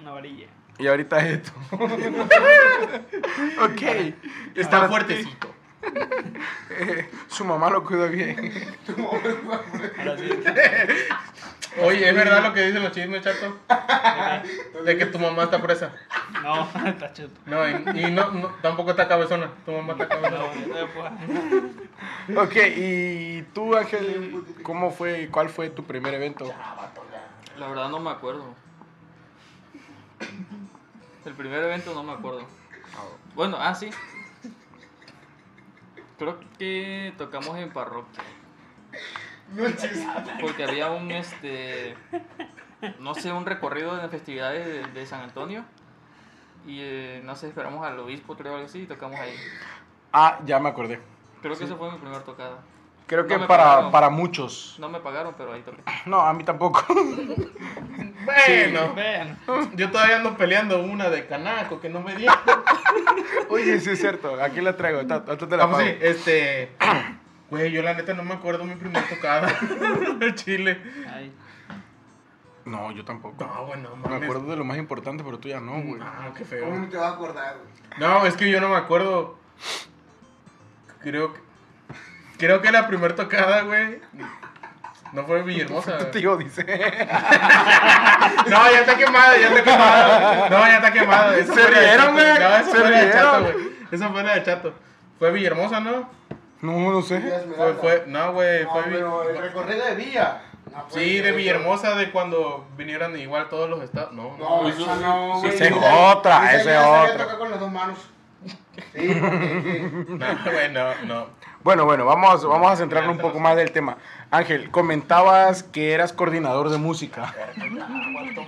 Una 0.00 0.12
varilla. 0.12 0.46
Y 0.78 0.86
ahorita 0.86 1.18
es 1.18 1.26
esto. 1.40 1.52
ok. 3.64 3.82
Está 4.54 4.88
fuertecito. 4.88 5.54
Eh, 6.70 7.08
su 7.28 7.44
mamá 7.44 7.70
lo 7.70 7.84
cuida 7.84 8.06
bien. 8.06 8.52
Oye, 11.82 12.08
¿es 12.08 12.14
verdad 12.14 12.42
lo 12.42 12.52
que 12.52 12.62
dicen 12.66 12.82
los 12.82 12.92
chismes, 12.92 13.22
chato? 13.22 13.56
De 14.84 14.98
que 14.98 15.06
tu 15.06 15.18
mamá 15.18 15.44
está 15.44 15.62
presa. 15.62 15.92
No, 16.42 16.68
está 16.88 17.12
chuto. 17.12 17.38
No, 17.46 17.68
y, 17.68 17.72
y 18.06 18.10
no, 18.10 18.30
no, 18.32 18.48
tampoco 18.60 18.90
está 18.90 19.06
cabezona. 19.08 19.50
Tu 19.64 19.72
mamá 19.72 19.92
está 19.92 20.08
cabezona. 20.08 20.44
puedo- 20.92 22.42
Ok, 22.42 22.56
y 22.76 23.42
tú, 23.54 23.76
Ángel, 23.76 24.42
¿cómo 24.62 24.90
fue, 24.90 25.28
cuál 25.30 25.48
fue 25.48 25.70
tu 25.70 25.84
primer 25.84 26.14
evento? 26.14 26.52
La 27.58 27.68
verdad 27.68 27.88
no 27.88 28.00
me 28.00 28.10
acuerdo. 28.10 28.54
El 31.24 31.32
primer 31.34 31.62
evento 31.62 31.94
no 31.94 32.02
me 32.02 32.12
acuerdo. 32.12 32.44
Bueno, 33.34 33.56
ah, 33.60 33.74
sí. 33.74 33.90
Creo 36.20 36.38
que 36.58 37.14
tocamos 37.16 37.56
en 37.56 37.72
parroquia. 37.72 38.22
Porque 40.38 40.64
había 40.64 40.90
un, 40.90 41.10
este, 41.10 41.96
no 42.98 43.14
sé, 43.14 43.32
un 43.32 43.46
recorrido 43.46 43.96
de 43.96 44.06
festividades 44.10 44.66
de, 44.66 45.00
de 45.00 45.06
San 45.06 45.22
Antonio. 45.22 45.64
Y 46.66 46.80
eh, 46.82 47.22
no 47.24 47.34
sé, 47.36 47.48
esperamos 47.48 47.86
al 47.86 47.98
obispo, 48.00 48.36
creo 48.36 48.52
algo 48.54 48.66
así, 48.66 48.82
y 48.82 48.86
tocamos 48.86 49.18
ahí. 49.18 49.34
Ah, 50.12 50.40
ya 50.44 50.58
me 50.58 50.68
acordé. 50.68 51.00
Creo 51.40 51.56
que 51.56 51.64
esa 51.64 51.76
fue 51.76 51.90
mi 51.90 51.96
primera 51.96 52.22
tocada. 52.22 52.58
Creo 53.06 53.26
que 53.26 53.38
No 53.38 53.46
para, 53.46 53.64
pagaron. 53.64 53.90
para 53.90 54.10
muchos. 54.10 54.76
No 54.78 54.90
me 54.90 55.00
pagaron, 55.00 55.34
pero 55.38 55.54
ahí 55.54 55.62
toqué. 55.62 55.82
No, 56.04 56.20
a 56.20 56.34
mí 56.34 56.44
tampoco. 56.44 56.84
Bueno, 58.24 58.94
Ven. 58.94 59.36
yo 59.74 59.90
todavía 59.90 60.16
ando 60.16 60.36
peleando 60.36 60.82
una 60.82 61.08
de 61.10 61.26
canaco 61.26 61.80
que 61.80 61.88
no 61.88 62.00
me 62.00 62.14
dio. 62.16 62.30
Oye, 63.48 63.80
sí 63.80 63.90
es 63.90 64.00
cierto. 64.00 64.40
Aquí 64.42 64.60
la 64.60 64.76
traigo. 64.76 65.06
ta- 65.06 65.24
Ahorita 65.26 65.48
te 65.48 65.56
la 65.56 65.64
Vamos, 65.64 65.78
pago. 65.78 65.90
sí, 65.90 65.96
este. 66.00 66.72
Güey, 67.50 67.72
yo 67.72 67.82
la 67.82 67.94
neta 67.94 68.14
no 68.14 68.22
me 68.22 68.34
acuerdo 68.34 68.62
mi 68.64 68.76
primera 68.76 69.04
tocada 69.08 69.48
de 70.20 70.34
Chile. 70.36 70.80
Ay, 71.12 71.32
No, 72.64 72.92
yo 72.92 73.04
tampoco. 73.04 73.44
No, 73.44 73.66
bueno, 73.66 73.96
Me 73.96 74.02
mames. 74.08 74.22
acuerdo 74.22 74.48
de 74.50 74.56
lo 74.56 74.64
más 74.64 74.78
importante, 74.78 75.24
pero 75.24 75.38
tú 75.40 75.48
ya 75.48 75.58
no, 75.58 75.72
güey. 75.82 75.98
No, 75.98 76.34
qué 76.36 76.44
¿Cómo 76.44 76.48
feo. 76.50 76.78
no 76.78 76.88
te 76.88 76.96
vas 76.96 77.10
a 77.10 77.14
acordar, 77.14 77.56
güey? 77.56 77.98
No, 77.98 78.24
es 78.24 78.36
que 78.36 78.48
yo 78.48 78.60
no 78.60 78.68
me 78.68 78.76
acuerdo. 78.76 79.36
Creo 81.00 81.32
que. 81.34 81.40
Creo 82.38 82.60
que 82.62 82.70
la 82.70 82.86
primera 82.86 83.14
tocada, 83.16 83.62
güey. 83.62 84.00
No 85.12 85.24
fue 85.26 85.42
Villahermosa. 85.42 85.98
Tu 85.98 86.04
tío 86.06 86.36
dice. 86.36 86.64
No, 88.46 88.70
ya 88.70 88.80
está 88.80 88.96
quemada, 88.96 89.36
ya 89.38 89.48
está 89.48 89.62
quemada. 89.64 90.48
No, 90.50 90.58
ya 90.66 90.76
está 90.76 90.92
quemada. 90.92 91.36
Esa 91.36 91.54
Se 91.54 91.66
rieron, 91.66 91.96
Chato. 91.98 92.12
güey, 92.12 92.38
No, 92.38 92.64
se 92.64 92.70
fue 92.78 92.90
la 92.90 93.00
de 93.00 93.12
Chato, 93.12 93.40
güey. 93.42 93.54
Esa 93.92 94.08
fue 94.08 94.22
la 94.22 94.34
de 94.34 94.42
Chato. 94.44 94.74
Fue 95.18 95.30
Villahermosa, 95.32 95.80
¿no? 95.80 96.08
No, 96.62 96.90
no 96.92 97.02
sé. 97.02 97.20
Fue, 97.56 97.74
fue, 97.74 98.04
no, 98.06 98.32
güey, 98.32 98.64
No, 98.64 98.70
fue 98.72 98.82
pero 98.84 99.30
el 99.30 99.38
recorrido 99.38 99.84
de 99.86 99.94
Villa. 99.94 100.42
No 100.72 100.86
puede 100.88 101.04
Sí, 101.04 101.18
de 101.20 101.28
eso. 101.28 101.36
Villahermosa, 101.36 101.94
de 101.96 102.10
cuando 102.10 102.68
vinieron 102.76 103.18
igual 103.18 103.48
todos 103.48 103.68
los 103.68 103.82
estados. 103.82 104.12
No, 104.12 104.36
No, 104.38 104.62
no. 104.62 104.68
esa 104.68 104.96
no, 104.96 105.40
güey. 105.40 105.54
esa 105.54 105.64
es 105.64 105.72
otra, 105.72 106.54
esa 106.54 106.80
es 106.80 106.86
otra. 106.86 107.24
tocar 107.24 107.38
con 107.38 107.50
las 107.50 107.60
dos 107.60 107.72
manos. 107.72 107.98
Sí, 108.76 109.14
porque- 109.20 110.04
No, 110.08 110.26
güey, 110.52 110.72
no, 110.72 110.94
no. 111.06 111.26
Bueno, 111.62 111.84
bueno, 111.84 112.06
vamos, 112.06 112.46
vamos 112.46 112.70
a 112.72 112.76
centrarnos 112.76 113.16
un 113.16 113.20
poco 113.20 113.38
más 113.38 113.54
del 113.56 113.70
tema. 113.72 113.98
Ángel, 114.30 114.70
comentabas 114.70 115.62
que 115.62 115.92
eras 115.92 116.12
coordinador 116.12 116.70
de 116.70 116.78
música. 116.78 117.34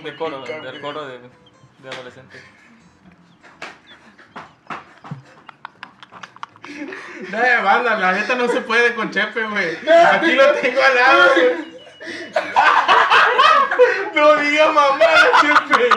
De 0.03 0.15
coro, 0.15 0.41
del 0.43 0.81
coro 0.81 1.05
de, 1.05 1.19
de 1.19 1.89
adolescente. 1.89 2.39
No, 7.29 7.37
de 7.37 7.57
banda, 7.61 7.97
la 7.99 8.13
neta 8.13 8.35
no 8.35 8.47
se 8.47 8.61
puede 8.61 8.95
con 8.95 9.11
Chepe, 9.11 9.43
güey. 9.45 9.77
Aquí 10.11 10.31
lo 10.33 10.51
tengo 10.53 10.81
al 10.81 10.95
lado, 10.95 11.29
güey. 11.35 11.73
No 14.15 14.35
diga 14.35 14.71
mamá, 14.71 15.05
Chepe. 15.41 15.89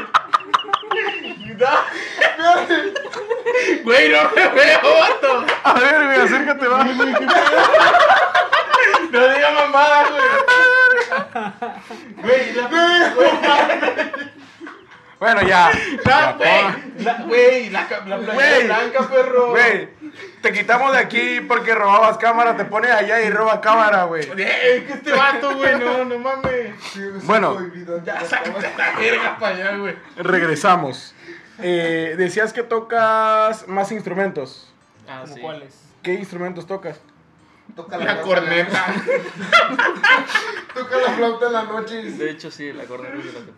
No. 1.59 2.54
Güey, 3.84 4.09
no 4.11 4.30
me 4.34 4.48
veo, 4.48 4.80
vato. 5.00 5.46
A 5.64 5.72
ver, 5.74 6.04
güey, 6.07 6.20
acércate, 6.20 6.66
va. 6.68 6.84
No 9.11 9.28
diga 9.28 9.50
mamada, 9.52 10.04
güey. 10.11 10.24
Güey, 12.16 12.52
la 12.54 12.62
güey, 12.68 13.30
Bueno, 15.18 15.42
ya. 15.42 15.70
la, 16.04 16.32
güey, 16.32 16.52
la, 16.98 17.14
güey, 17.24 17.70
la, 17.70 17.86
la 18.07 18.16
Güey. 18.18 18.64
blanca, 18.66 19.09
perro. 19.09 19.50
Güey, 19.50 19.88
te 20.42 20.52
quitamos 20.52 20.92
de 20.92 20.98
aquí 20.98 21.40
porque 21.40 21.74
robabas 21.74 22.18
cámara, 22.18 22.54
te 22.57 22.64
pones 22.66 22.90
allá 22.90 23.22
y 23.22 23.30
robas 23.30 23.61
cámara, 23.61 24.04
güey. 24.04 24.28
Eh, 24.36 24.84
que 24.86 24.92
este 24.92 25.12
vato, 25.12 25.54
güey, 25.57 25.78
no, 25.78 26.04
no 26.04 26.18
mames. 26.18 26.74
Bueno, 27.24 27.59
Ya 28.04 28.20
sácate 28.24 28.72
la 28.76 28.90
verga 28.98 29.36
para 29.38 29.54
allá, 29.57 29.76
güey. 29.76 29.96
regresamos. 30.16 31.14
Eh, 31.59 32.14
decías 32.18 32.52
que 32.52 32.62
tocas 32.62 33.66
más 33.68 33.90
instrumentos. 33.92 34.72
Ah, 35.09 35.20
¿Cómo 35.22 35.34
sí. 35.34 35.40
cuáles? 35.40 35.82
¿Qué 36.02 36.14
instrumentos 36.14 36.66
tocas? 36.66 37.00
Toca 37.74 37.96
La 37.98 38.20
corneta. 38.22 38.86
Toca 40.74 40.96
la 40.98 41.12
flauta 41.14 41.46
en 41.46 41.52
la 41.52 41.62
noche. 41.64 42.00
y- 42.02 42.11
De 42.12 42.30
hecho, 42.30 42.50
sí, 42.50 42.72
la 42.72 42.84
corneta 42.84 43.16
sí 43.22 43.28
la 43.32 43.40
toco. 43.40 43.52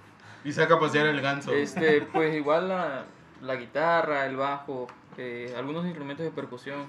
Y 0.44 0.52
saca 0.52 0.74
a 0.74 0.80
pasear 0.80 1.06
el 1.06 1.20
ganso. 1.20 1.52
Este, 1.52 2.02
pues 2.02 2.34
igual 2.34 2.68
la, 2.68 3.04
la 3.42 3.56
guitarra, 3.56 4.24
el 4.26 4.36
bajo, 4.36 4.86
eh, 5.16 5.52
algunos 5.58 5.84
instrumentos 5.84 6.24
de 6.24 6.30
percusión. 6.30 6.86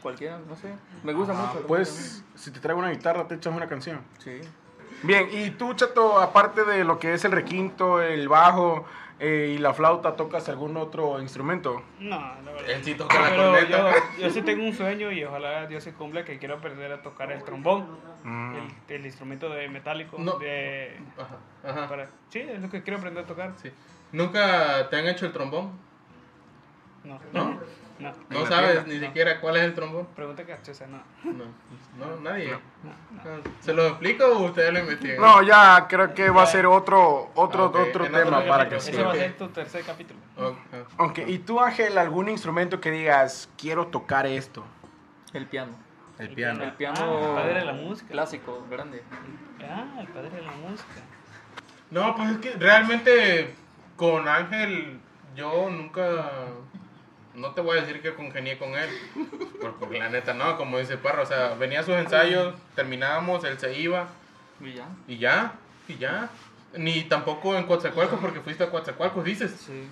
Cualquiera, 0.00 0.38
no 0.48 0.56
sé. 0.56 0.72
Me 1.02 1.12
gusta 1.12 1.34
mucho. 1.34 1.60
la 1.60 1.66
Pues, 1.66 2.24
si 2.34 2.50
te 2.50 2.60
traigo 2.60 2.80
una 2.80 2.90
guitarra, 2.90 3.26
te 3.28 3.34
echas 3.34 3.54
una 3.54 3.66
canción. 3.68 4.00
Sí. 4.18 4.40
Bien, 5.02 5.28
y 5.32 5.50
tú, 5.50 5.74
Chato, 5.74 6.18
aparte 6.20 6.64
de 6.64 6.84
lo 6.84 6.98
que 6.98 7.12
es 7.14 7.24
el 7.24 7.32
requinto, 7.32 8.00
el 8.00 8.28
bajo 8.28 8.86
eh, 9.24 9.54
y 9.54 9.58
la 9.58 9.72
flauta, 9.72 10.16
¿tocas 10.16 10.48
algún 10.48 10.76
otro 10.76 11.20
instrumento? 11.20 11.80
No, 12.00 12.18
la 12.18 12.52
verdad. 12.52 12.70
Él 12.70 12.82
sí 12.84 12.94
toca 12.94 13.20
la 13.20 13.30
Pero 13.30 13.60
yo, 13.68 13.76
corneta. 13.82 13.94
yo 14.18 14.30
sí 14.30 14.42
tengo 14.42 14.64
un 14.64 14.74
sueño 14.74 15.12
y 15.12 15.22
ojalá 15.24 15.66
Dios 15.68 15.84
se 15.84 15.92
cumpla 15.94 16.24
que 16.24 16.38
quiero 16.38 16.56
aprender 16.56 16.90
a 16.92 17.02
tocar 17.02 17.30
el 17.32 17.42
trombón, 17.44 17.86
Mm. 18.24 18.54
el, 18.88 18.94
el 18.96 19.06
instrumento 19.06 19.48
de 19.48 19.68
metálico. 19.68 20.16
No. 20.18 20.38
De, 20.38 20.96
Ajá, 21.18 21.38
ajá. 21.68 21.88
para, 21.88 22.06
sí, 22.28 22.40
es 22.40 22.60
lo 22.60 22.68
que 22.70 22.82
quiero 22.82 22.98
aprender 22.98 23.24
a 23.24 23.26
tocar. 23.26 23.52
Sí. 23.56 23.70
¿Nunca 24.12 24.88
te 24.90 24.96
han 24.96 25.06
hecho 25.08 25.26
el 25.26 25.32
trombón? 25.32 25.72
No, 27.04 27.18
¿No? 27.32 27.58
no. 27.98 28.12
No 28.30 28.46
sabes 28.46 28.84
tienda. 28.84 28.92
ni 28.94 29.06
siquiera 29.06 29.40
cuál 29.40 29.56
es 29.56 29.62
el 29.62 29.74
trombón. 29.74 30.06
Pregunta 30.14 30.44
capciosa, 30.44 30.86
no. 30.86 31.02
No, 31.24 31.44
no, 31.98 32.20
nadie. 32.20 32.50
No. 32.82 32.92
¿Se 33.60 33.72
lo 33.72 33.86
explico 33.88 34.24
o 34.24 34.44
ustedes 34.46 34.72
lo 34.72 34.78
investigan? 34.80 35.20
No, 35.20 35.42
ya 35.42 35.86
creo 35.88 36.12
que 36.14 36.30
va 36.30 36.42
a 36.42 36.46
ser 36.46 36.66
otro, 36.66 37.30
otro, 37.34 37.64
Ah, 37.64 37.82
otro 37.88 38.06
En 38.06 38.12
tema 38.12 38.38
otro 38.38 38.48
para 38.48 38.68
que. 38.68 38.76
Ese 38.76 39.02
va 39.02 39.10
a 39.10 39.14
sí. 39.14 39.18
ser 39.20 39.36
tu 39.36 39.48
tercer 39.48 39.84
capítulo. 39.84 40.18
Ok. 40.36 40.56
Ok, 40.98 41.18
¿y 41.26 41.38
tú, 41.38 41.60
Ángel, 41.60 41.96
algún 41.98 42.28
instrumento 42.28 42.80
que 42.80 42.90
digas, 42.90 43.48
quiero 43.56 43.86
tocar 43.88 44.26
esto? 44.26 44.64
El 45.32 45.46
piano. 45.46 45.72
El 46.18 46.30
piano. 46.34 46.62
El 46.62 46.72
piano 46.72 46.98
Ah, 47.00 47.28
el 47.28 47.34
padre 47.34 47.54
de 47.60 47.64
la 47.64 47.72
música. 47.72 48.10
clásico, 48.10 48.66
grande. 48.70 49.02
Ah, 49.60 50.00
el 50.00 50.06
padre 50.08 50.30
de 50.30 50.42
la 50.42 50.52
música. 50.52 51.00
No, 51.90 52.14
pues 52.16 52.30
es 52.32 52.36
que 52.38 52.52
realmente 52.52 53.54
con 53.96 54.26
Ángel 54.28 54.98
yo 55.36 55.68
nunca... 55.70 56.02
No 57.34 57.52
te 57.52 57.60
voy 57.62 57.78
a 57.78 57.80
decir 57.82 58.02
que 58.02 58.14
congenié 58.14 58.58
con 58.58 58.70
él. 58.74 58.88
Porque, 59.60 59.76
porque 59.80 59.98
la 59.98 60.08
neta 60.10 60.34
no, 60.34 60.56
como 60.56 60.78
dice 60.78 60.96
Parra. 60.98 61.22
O 61.22 61.26
sea, 61.26 61.54
venía 61.54 61.80
a 61.80 61.82
sus 61.82 61.94
ensayos, 61.94 62.54
terminábamos, 62.74 63.42
él 63.44 63.58
se 63.58 63.78
iba. 63.78 64.06
Y 64.60 64.74
ya. 64.74 64.86
Y 65.08 65.18
ya, 65.18 65.52
y 65.88 65.96
ya. 65.96 66.28
Ni 66.76 67.04
tampoco 67.04 67.56
en 67.56 67.64
Coatzacoalcos 67.64 68.18
porque 68.20 68.40
fuiste 68.40 68.64
a 68.64 68.70
Coatzacoalcos, 68.70 69.24
dices. 69.24 69.50
Sí. 69.66 69.88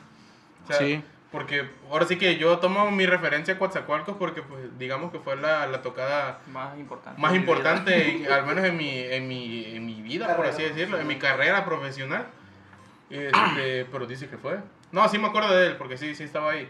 O 0.64 0.66
sea, 0.66 0.76
Sí. 0.78 1.02
Porque 1.32 1.64
ahora 1.88 2.06
sí 2.06 2.16
que 2.18 2.38
yo 2.38 2.58
tomo 2.58 2.90
mi 2.90 3.06
referencia 3.06 3.54
a 3.54 3.58
Coatzacoalcos 3.58 4.16
porque 4.16 4.42
pues 4.42 4.76
digamos 4.80 5.12
que 5.12 5.20
fue 5.20 5.36
la, 5.36 5.68
la 5.68 5.80
tocada 5.80 6.40
Más 6.48 6.76
importante. 6.76 7.20
más 7.20 7.34
importante, 7.36 8.16
en- 8.26 8.32
al 8.32 8.44
menos 8.46 8.64
en 8.64 8.76
mi, 8.76 8.98
en 8.98 9.28
mi, 9.28 9.64
en 9.76 9.86
mi 9.86 10.02
vida, 10.02 10.34
por 10.36 10.46
así 10.46 10.64
decirlo, 10.64 10.98
en 10.98 11.06
mi 11.06 11.16
carrera 11.20 11.64
profesional. 11.64 12.26
Este, 13.08 13.84
pero 13.90 14.06
dice 14.06 14.28
que 14.28 14.36
fue. 14.38 14.58
No, 14.92 15.08
sí 15.08 15.18
me 15.18 15.28
acuerdo 15.28 15.54
de 15.54 15.68
él, 15.68 15.76
porque 15.76 15.96
sí, 15.96 16.14
sí 16.14 16.24
estaba 16.24 16.50
ahí. 16.52 16.68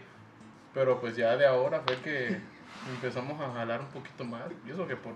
Pero 0.73 0.99
pues 1.01 1.15
ya 1.15 1.35
de 1.37 1.45
ahora 1.45 1.81
fue 1.85 1.97
que 1.97 2.37
empezamos 2.93 3.39
a 3.41 3.51
jalar 3.53 3.81
un 3.81 3.87
poquito 3.87 4.23
más. 4.23 4.41
Y 4.65 4.71
eso 4.71 4.87
que 4.87 4.95
por 4.95 5.13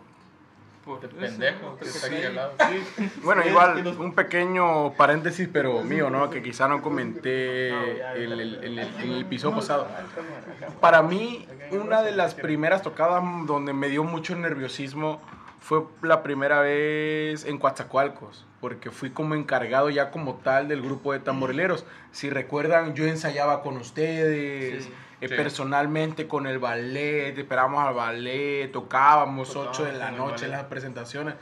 Por 0.84 1.00
de 1.02 1.08
eso, 1.08 1.18
pendejo 1.38 1.60
que 1.60 1.66
porque 1.68 1.86
está 1.86 2.08
aquí 2.08 2.16
sí. 2.18 2.24
al 2.26 2.36
lado. 2.36 2.54
Sí. 2.70 3.10
Bueno, 3.24 3.42
Sí, 3.42 3.50
igual, 3.50 3.88
un 4.00 4.14
pequeño 4.14 4.94
paréntesis, 4.94 5.50
pero 5.52 5.82
mío, 5.82 6.10
¿no? 6.12 6.30
Que 6.30 6.44
quizá 6.44 6.68
no 6.68 6.82
comenté 6.82 7.70
en 7.70 8.32
el, 8.32 8.40
el- 8.40 8.56
el- 8.64 8.80
en 8.80 9.12
el 9.12 9.22
episodio 9.22 9.56
pasado. 9.56 9.88
Para 10.82 11.02
mí, 11.02 11.48
una 11.72 12.02
de 12.04 12.12
las 12.12 12.36
primeras 12.36 12.82
tocadas 12.84 13.24
donde 13.48 13.74
me 13.74 13.90
dio 13.90 14.04
mucho 14.04 14.36
nerviosismo 14.36 15.20
fue 15.60 15.84
la 16.04 16.22
primera 16.22 16.60
vez 16.60 17.46
en 17.46 17.58
Coatzacoalcos, 17.58 18.46
porque 18.62 18.92
fui 18.92 19.10
como 19.10 19.34
encargado 19.34 19.90
ya 19.90 20.12
como 20.12 20.36
tal 20.36 20.68
del 20.68 20.84
grupo 20.84 21.14
de 21.14 21.20
tamborileros. 21.20 21.86
Si 22.12 22.30
recuerdan, 22.30 22.94
yo 22.94 23.06
ensayaba 23.06 23.64
con 23.64 23.78
ustedes. 23.78 24.84
Sí. 24.84 24.94
Eh, 25.22 25.28
Sí. 25.30 25.36
personalmente 25.36 26.28
con 26.28 26.46
el 26.48 26.60
ballet, 26.60 27.38
esperábamos 27.38 27.88
al 27.88 27.94
ballet, 27.94 28.72
tocábamos 28.72 29.48
Tocábamos 29.50 29.80
8 29.80 29.86
de 29.86 29.94
la 29.94 30.12
noche 30.12 30.46
en 30.46 30.52
las 30.52 30.64
presentaciones. 30.66 31.36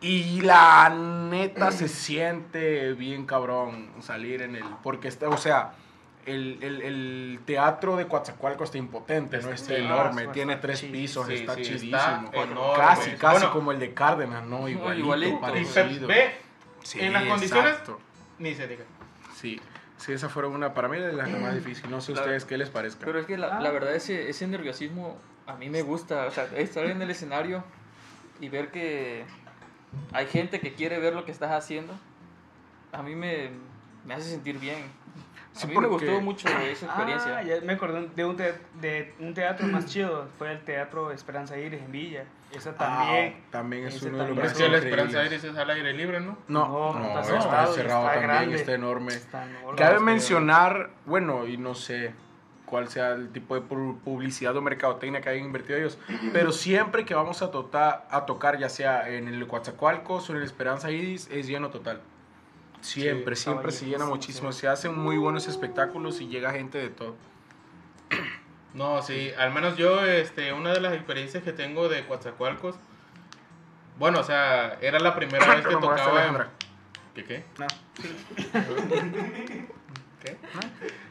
Y 0.00 0.40
la 0.40 0.88
neta 0.90 1.70
se 1.72 1.88
siente 1.88 2.92
bien 2.94 3.26
cabrón 3.26 3.90
salir 4.00 4.42
en 4.42 4.56
el. 4.56 4.64
Porque 4.82 5.08
está, 5.08 5.28
o 5.28 5.36
sea, 5.36 5.72
el, 6.26 6.58
el- 6.62 6.82
el 6.82 7.40
teatro 7.44 7.96
de 7.96 8.06
Coatzacoalcos 8.06 8.68
está 8.68 8.78
impotente, 8.78 9.38
¿no? 9.42 9.50
Está 9.50 9.74
Sí. 9.74 9.82
enorme, 9.82 10.28
tiene 10.28 10.56
tres 10.56 10.82
pisos, 10.82 11.26
Sí, 11.26 11.34
está 11.34 11.54
sí, 11.54 11.62
chidísimo. 11.62 12.30
enorme. 12.32 12.76
Casi, 12.76 13.10
casi 13.12 13.36
Bueno, 13.40 13.52
como 13.52 13.72
el 13.72 13.78
de 13.78 13.92
Cárdenas, 13.92 14.44
¿no? 14.46 14.68
Igualito, 14.68 15.04
igualito. 15.04 15.40
Parecido. 15.40 16.08
ve, 16.08 16.34
en 16.94 17.12
las 17.12 17.24
condiciones, 17.24 17.76
ni 18.38 18.54
se 18.54 18.66
diga. 18.68 18.84
Sí, 19.34 19.60
sí, 20.00 20.12
esa 20.12 20.28
fue 20.28 20.46
una 20.46 20.74
para 20.74 20.88
mí 20.88 20.98
las 20.98 21.28
más 21.30 21.54
difíciles. 21.54 21.90
No 21.90 22.00
sé 22.00 22.12
La- 22.12 22.20
ustedes 22.20 22.44
qué 22.44 22.58
les 22.58 22.70
parezca. 22.70 23.04
Pero 23.06 23.18
es 23.20 23.26
que 23.26 23.36
la, 23.38 23.60
la 23.60 23.70
verdad 23.70 23.94
ese, 23.94 24.28
ese 24.28 24.46
nerviosismo 24.46 25.18
a 25.46 25.54
mí 25.54 25.68
me 25.70 25.82
gusta, 25.82 26.26
o 26.26 26.30
sea, 26.30 26.44
estar 26.56 26.84
en 26.86 27.00
el 27.02 27.10
escenario 27.10 27.64
y 28.40 28.48
ver 28.48 28.70
que 28.70 29.24
hay 30.12 30.26
gente 30.26 30.60
que 30.60 30.74
quiere 30.74 30.98
ver 30.98 31.14
lo 31.14 31.24
que 31.24 31.32
estás 31.32 31.50
haciendo, 31.50 31.92
a 32.92 33.02
mí 33.02 33.14
me, 33.14 33.50
me 34.04 34.14
hace 34.14 34.30
sentir 34.30 34.58
bien. 34.58 34.78
A 35.54 35.58
Sí, 35.58 35.66
mí 35.66 35.74
me 35.76 35.88
porque- 35.88 36.06
gustó 36.06 36.20
mucho 36.20 36.48
esa 36.48 36.86
experiencia. 36.86 37.38
Ah, 37.38 37.42
ya 37.42 37.60
me 37.62 37.72
acordé 37.72 38.08
de 38.14 38.24
un, 38.24 38.36
te- 38.36 38.54
de 38.80 39.14
un 39.18 39.34
teatro 39.34 39.66
más 39.66 39.86
chido. 39.86 40.28
Fue 40.38 40.52
el 40.52 40.60
Teatro 40.64 41.10
Esperanza 41.10 41.58
Iris 41.58 41.80
en 41.82 41.90
Villa. 41.90 42.24
Esa 42.52 42.74
también. 42.76 43.34
Ah, 43.38 43.46
también 43.50 43.86
es 43.86 44.02
uno 44.02 44.18
de 44.18 44.28
los. 44.28 44.36
Pero 44.36 44.46
es 44.48 44.54
que 44.54 44.68
la. 44.68 44.78
Esperanza 44.78 45.20
Aires 45.20 45.44
es 45.44 45.56
al 45.56 45.70
aire 45.70 45.92
libre, 45.94 46.20
¿no? 46.20 46.36
No, 46.48 46.66
No, 46.94 46.98
no, 46.98 47.06
está 47.06 47.20
está, 47.20 47.40
cerrado 47.42 47.72
y 47.72 47.76
cerrado 47.76 48.00
está 48.06 48.12
también, 48.14 48.30
grande. 48.30 48.56
está 48.56 48.74
enorme. 48.74 49.12
Está 49.14 49.44
enorme. 49.46 49.78
Cabe 49.78 50.00
mencionar, 50.00 50.90
bueno, 51.06 51.46
y 51.46 51.56
no 51.56 51.74
sé 51.74 52.12
cuál 52.66 52.88
sea 52.88 53.12
el 53.12 53.30
tipo 53.32 53.54
de 53.54 53.62
pu- 53.62 53.98
publicidad 54.00 54.56
o 54.56 54.62
mercadotecnia 54.62 55.20
que 55.20 55.28
hayan 55.28 55.44
invertido 55.44 55.76
ellos, 55.78 55.98
pero 56.32 56.52
siempre 56.52 57.04
que 57.04 57.14
vamos 57.14 57.42
a, 57.42 57.50
tota- 57.50 58.06
a 58.10 58.26
tocar, 58.26 58.58
ya 58.58 58.68
sea 58.68 59.08
en 59.08 59.26
el 59.28 59.46
Coatzacoalcos 59.48 60.28
o 60.28 60.32
en 60.32 60.38
el 60.38 60.44
Esperanza 60.44 60.90
Iris, 60.90 61.28
es 61.32 61.46
lleno 61.48 61.70
total. 61.70 62.00
Siempre, 62.80 63.36
Sí, 63.36 63.42
siempre 63.44 63.72
se 63.72 63.86
llena 63.86 64.06
muchísimo. 64.06 64.52
sí. 64.52 64.60
Se 64.60 64.68
hacen 64.68 64.96
muy 64.98 65.18
buenos 65.18 65.48
espectáculos 65.48 66.20
y 66.20 66.28
llega 66.28 66.50
gente 66.52 66.78
de 66.78 66.88
todo. 66.90 67.14
No, 68.74 69.02
sí, 69.02 69.32
al 69.36 69.52
menos 69.52 69.76
yo, 69.76 70.04
este, 70.04 70.52
una 70.52 70.72
de 70.72 70.80
las 70.80 70.94
experiencias 70.94 71.42
que 71.42 71.52
tengo 71.52 71.88
de 71.88 72.06
Coatzacoalcos, 72.06 72.76
bueno, 73.98 74.20
o 74.20 74.24
sea, 74.24 74.78
era 74.80 75.00
la 75.00 75.14
primera 75.14 75.46
vez 75.46 75.56
que 75.56 75.62
Perdón, 75.64 75.82
¿moraste, 75.82 76.06
tocaba... 76.06 76.20
Alejandra? 76.20 76.50
¿Qué 77.14 77.24
qué? 77.24 77.44
No. 77.58 77.66
¿Qué? 80.22 80.36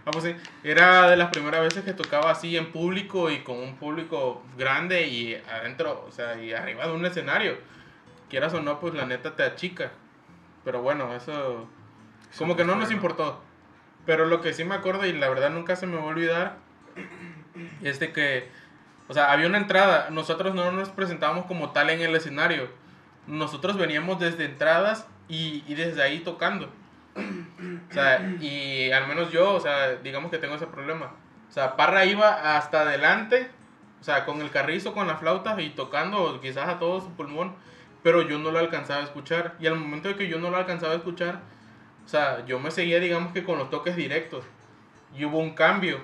Ah, 0.06 0.12
pues 0.12 0.24
sí, 0.24 0.36
era 0.64 1.10
de 1.10 1.18
las 1.18 1.30
primeras 1.30 1.62
veces 1.62 1.84
que 1.84 1.94
tocaba 1.94 2.32
así 2.32 2.56
en 2.56 2.72
público 2.72 3.30
y 3.30 3.44
con 3.44 3.58
un 3.58 3.76
público 3.76 4.44
grande 4.58 5.08
y 5.08 5.36
adentro, 5.36 6.06
o 6.08 6.12
sea, 6.12 6.42
y 6.42 6.54
arriba 6.54 6.88
de 6.88 6.94
un 6.94 7.06
escenario. 7.06 7.58
Quieras 8.30 8.54
o 8.54 8.62
no, 8.62 8.80
pues 8.80 8.94
la 8.94 9.06
neta 9.06 9.36
te 9.36 9.44
achica. 9.44 9.92
Pero 10.64 10.82
bueno, 10.82 11.14
eso 11.16 11.68
como 12.38 12.56
que 12.56 12.64
no 12.64 12.76
nos 12.76 12.92
importó. 12.92 13.42
Pero 14.06 14.26
lo 14.26 14.42
que 14.42 14.54
sí 14.54 14.64
me 14.64 14.76
acuerdo 14.76 15.06
y 15.06 15.14
la 15.14 15.30
verdad 15.30 15.50
nunca 15.50 15.76
se 15.76 15.88
me 15.88 15.98
va 15.98 16.04
a 16.04 16.08
olvidar 16.08 16.58
es 17.82 18.00
de 18.00 18.12
que, 18.12 18.50
o 19.08 19.14
sea, 19.14 19.32
había 19.32 19.48
una 19.48 19.58
entrada. 19.58 20.10
Nosotros 20.10 20.56
no 20.56 20.72
nos 20.72 20.90
presentábamos 20.90 21.46
como 21.46 21.72
tal 21.72 21.90
en 21.90 22.02
el 22.02 22.16
escenario. 22.16 22.70
Nosotros 23.28 23.78
veníamos 23.78 24.20
desde 24.20 24.46
entradas 24.46 25.08
y, 25.28 25.64
y 25.68 25.76
desde 25.76 26.02
ahí 26.02 26.20
tocando. 26.20 26.72
O 27.90 27.94
sea, 27.94 28.36
y 28.40 28.92
al 28.92 29.08
menos 29.08 29.32
yo, 29.32 29.54
o 29.54 29.60
sea, 29.60 29.96
digamos 29.96 30.32
que 30.32 30.38
tengo 30.38 30.56
ese 30.56 30.68
problema. 30.68 31.12
O 31.50 31.52
sea, 31.52 31.76
Parra 31.76 32.06
iba 32.06 32.58
hasta 32.58 32.82
adelante, 32.82 33.50
o 34.00 34.04
sea, 34.04 34.26
con 34.26 34.42
el 34.42 34.52
carrizo, 34.52 34.94
con 34.94 35.08
la 35.08 35.18
flauta 35.18 35.60
y 35.62 35.72
tocando 35.72 36.40
quizás 36.42 36.70
a 36.70 36.80
todo 36.80 37.02
su 37.02 37.12
pulmón, 37.16 37.56
pero 38.04 38.22
yo 38.22 38.38
no 38.38 38.52
lo 38.52 38.60
alcanzaba 38.60 39.02
a 39.02 39.04
escuchar. 39.04 39.56
Y 39.60 39.68
al 39.68 39.76
momento 39.76 40.08
de 40.08 40.16
que 40.16 40.28
yo 40.28 40.40
no 40.40 40.52
lo 40.52 40.58
alcanzaba 40.58 40.94
a 40.94 40.98
escuchar, 40.98 41.42
o 42.06 42.08
sea, 42.08 42.46
yo 42.46 42.60
me 42.60 42.72
seguía, 42.72 43.00
digamos 43.00 43.34
que 43.34 43.44
con 43.44 43.58
los 43.58 43.70
toques 43.70 43.96
directos. 43.96 44.46
Y 45.18 45.26
hubo 45.26 45.40
un 45.40 45.56
cambio. 45.56 46.00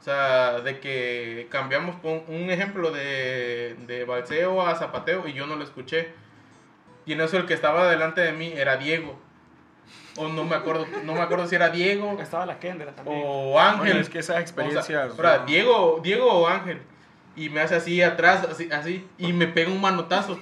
O 0.00 0.02
sea, 0.02 0.60
de 0.60 0.80
que 0.80 1.46
cambiamos 1.50 1.96
con 1.96 2.24
un 2.26 2.50
ejemplo 2.50 2.90
de, 2.90 3.76
de 3.86 4.04
balseo 4.04 4.66
a 4.66 4.74
zapateo 4.74 5.28
y 5.28 5.34
yo 5.34 5.46
no 5.46 5.56
lo 5.56 5.64
escuché. 5.64 6.12
Y 7.04 7.12
en 7.12 7.20
eso 7.20 7.36
el 7.36 7.46
que 7.46 7.54
estaba 7.54 7.90
delante 7.90 8.22
de 8.22 8.32
mí 8.32 8.52
era 8.56 8.76
Diego. 8.78 9.18
O 10.16 10.28
no 10.28 10.44
me 10.44 10.56
acuerdo, 10.56 10.86
no 11.04 11.14
me 11.14 11.20
acuerdo 11.20 11.46
si 11.46 11.54
era 11.54 11.68
Diego 11.68 12.18
Estaba 12.20 12.44
la 12.46 12.58
Kendra 12.58 12.92
también. 12.92 13.22
o 13.24 13.60
Ángel. 13.60 13.78
Bueno, 13.78 14.00
es 14.00 14.08
que 14.08 14.18
esas 14.20 14.30
O 14.30 14.32
sea, 14.34 14.40
experiencias... 14.40 15.12
ahora, 15.16 15.44
Diego, 15.44 16.00
Diego 16.02 16.26
o 16.32 16.46
Ángel. 16.48 16.80
Y 17.36 17.48
me 17.48 17.60
hace 17.60 17.76
así 17.76 18.02
atrás, 18.02 18.46
así, 18.50 18.68
así, 18.72 19.06
y 19.18 19.32
me 19.32 19.46
pega 19.46 19.70
un 19.70 19.80
manotazo. 19.80 20.38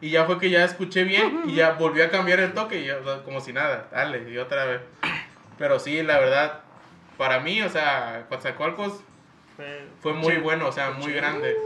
Y 0.00 0.10
ya 0.10 0.24
fue 0.24 0.38
que 0.38 0.50
ya 0.50 0.64
escuché 0.64 1.04
bien 1.04 1.44
y 1.46 1.54
ya 1.54 1.72
volví 1.72 2.02
a 2.02 2.10
cambiar 2.10 2.40
el 2.40 2.52
toque, 2.52 2.80
y 2.80 2.86
ya, 2.86 2.98
o 2.98 3.04
sea, 3.04 3.22
como 3.22 3.40
si 3.40 3.52
nada, 3.52 3.88
dale, 3.90 4.30
y 4.30 4.36
otra 4.36 4.66
vez. 4.66 4.80
Pero 5.58 5.78
sí, 5.78 6.02
la 6.02 6.18
verdad, 6.18 6.60
para 7.16 7.40
mí, 7.40 7.60
o 7.62 7.68
sea, 7.68 8.26
Coatzacoalcos 8.28 9.00
Fue- 10.00 10.12
muy 10.12 10.36
bueno, 10.36 10.68
o 10.68 10.72
sea, 10.72 10.90
muy 10.92 11.12
grande, 11.12 11.56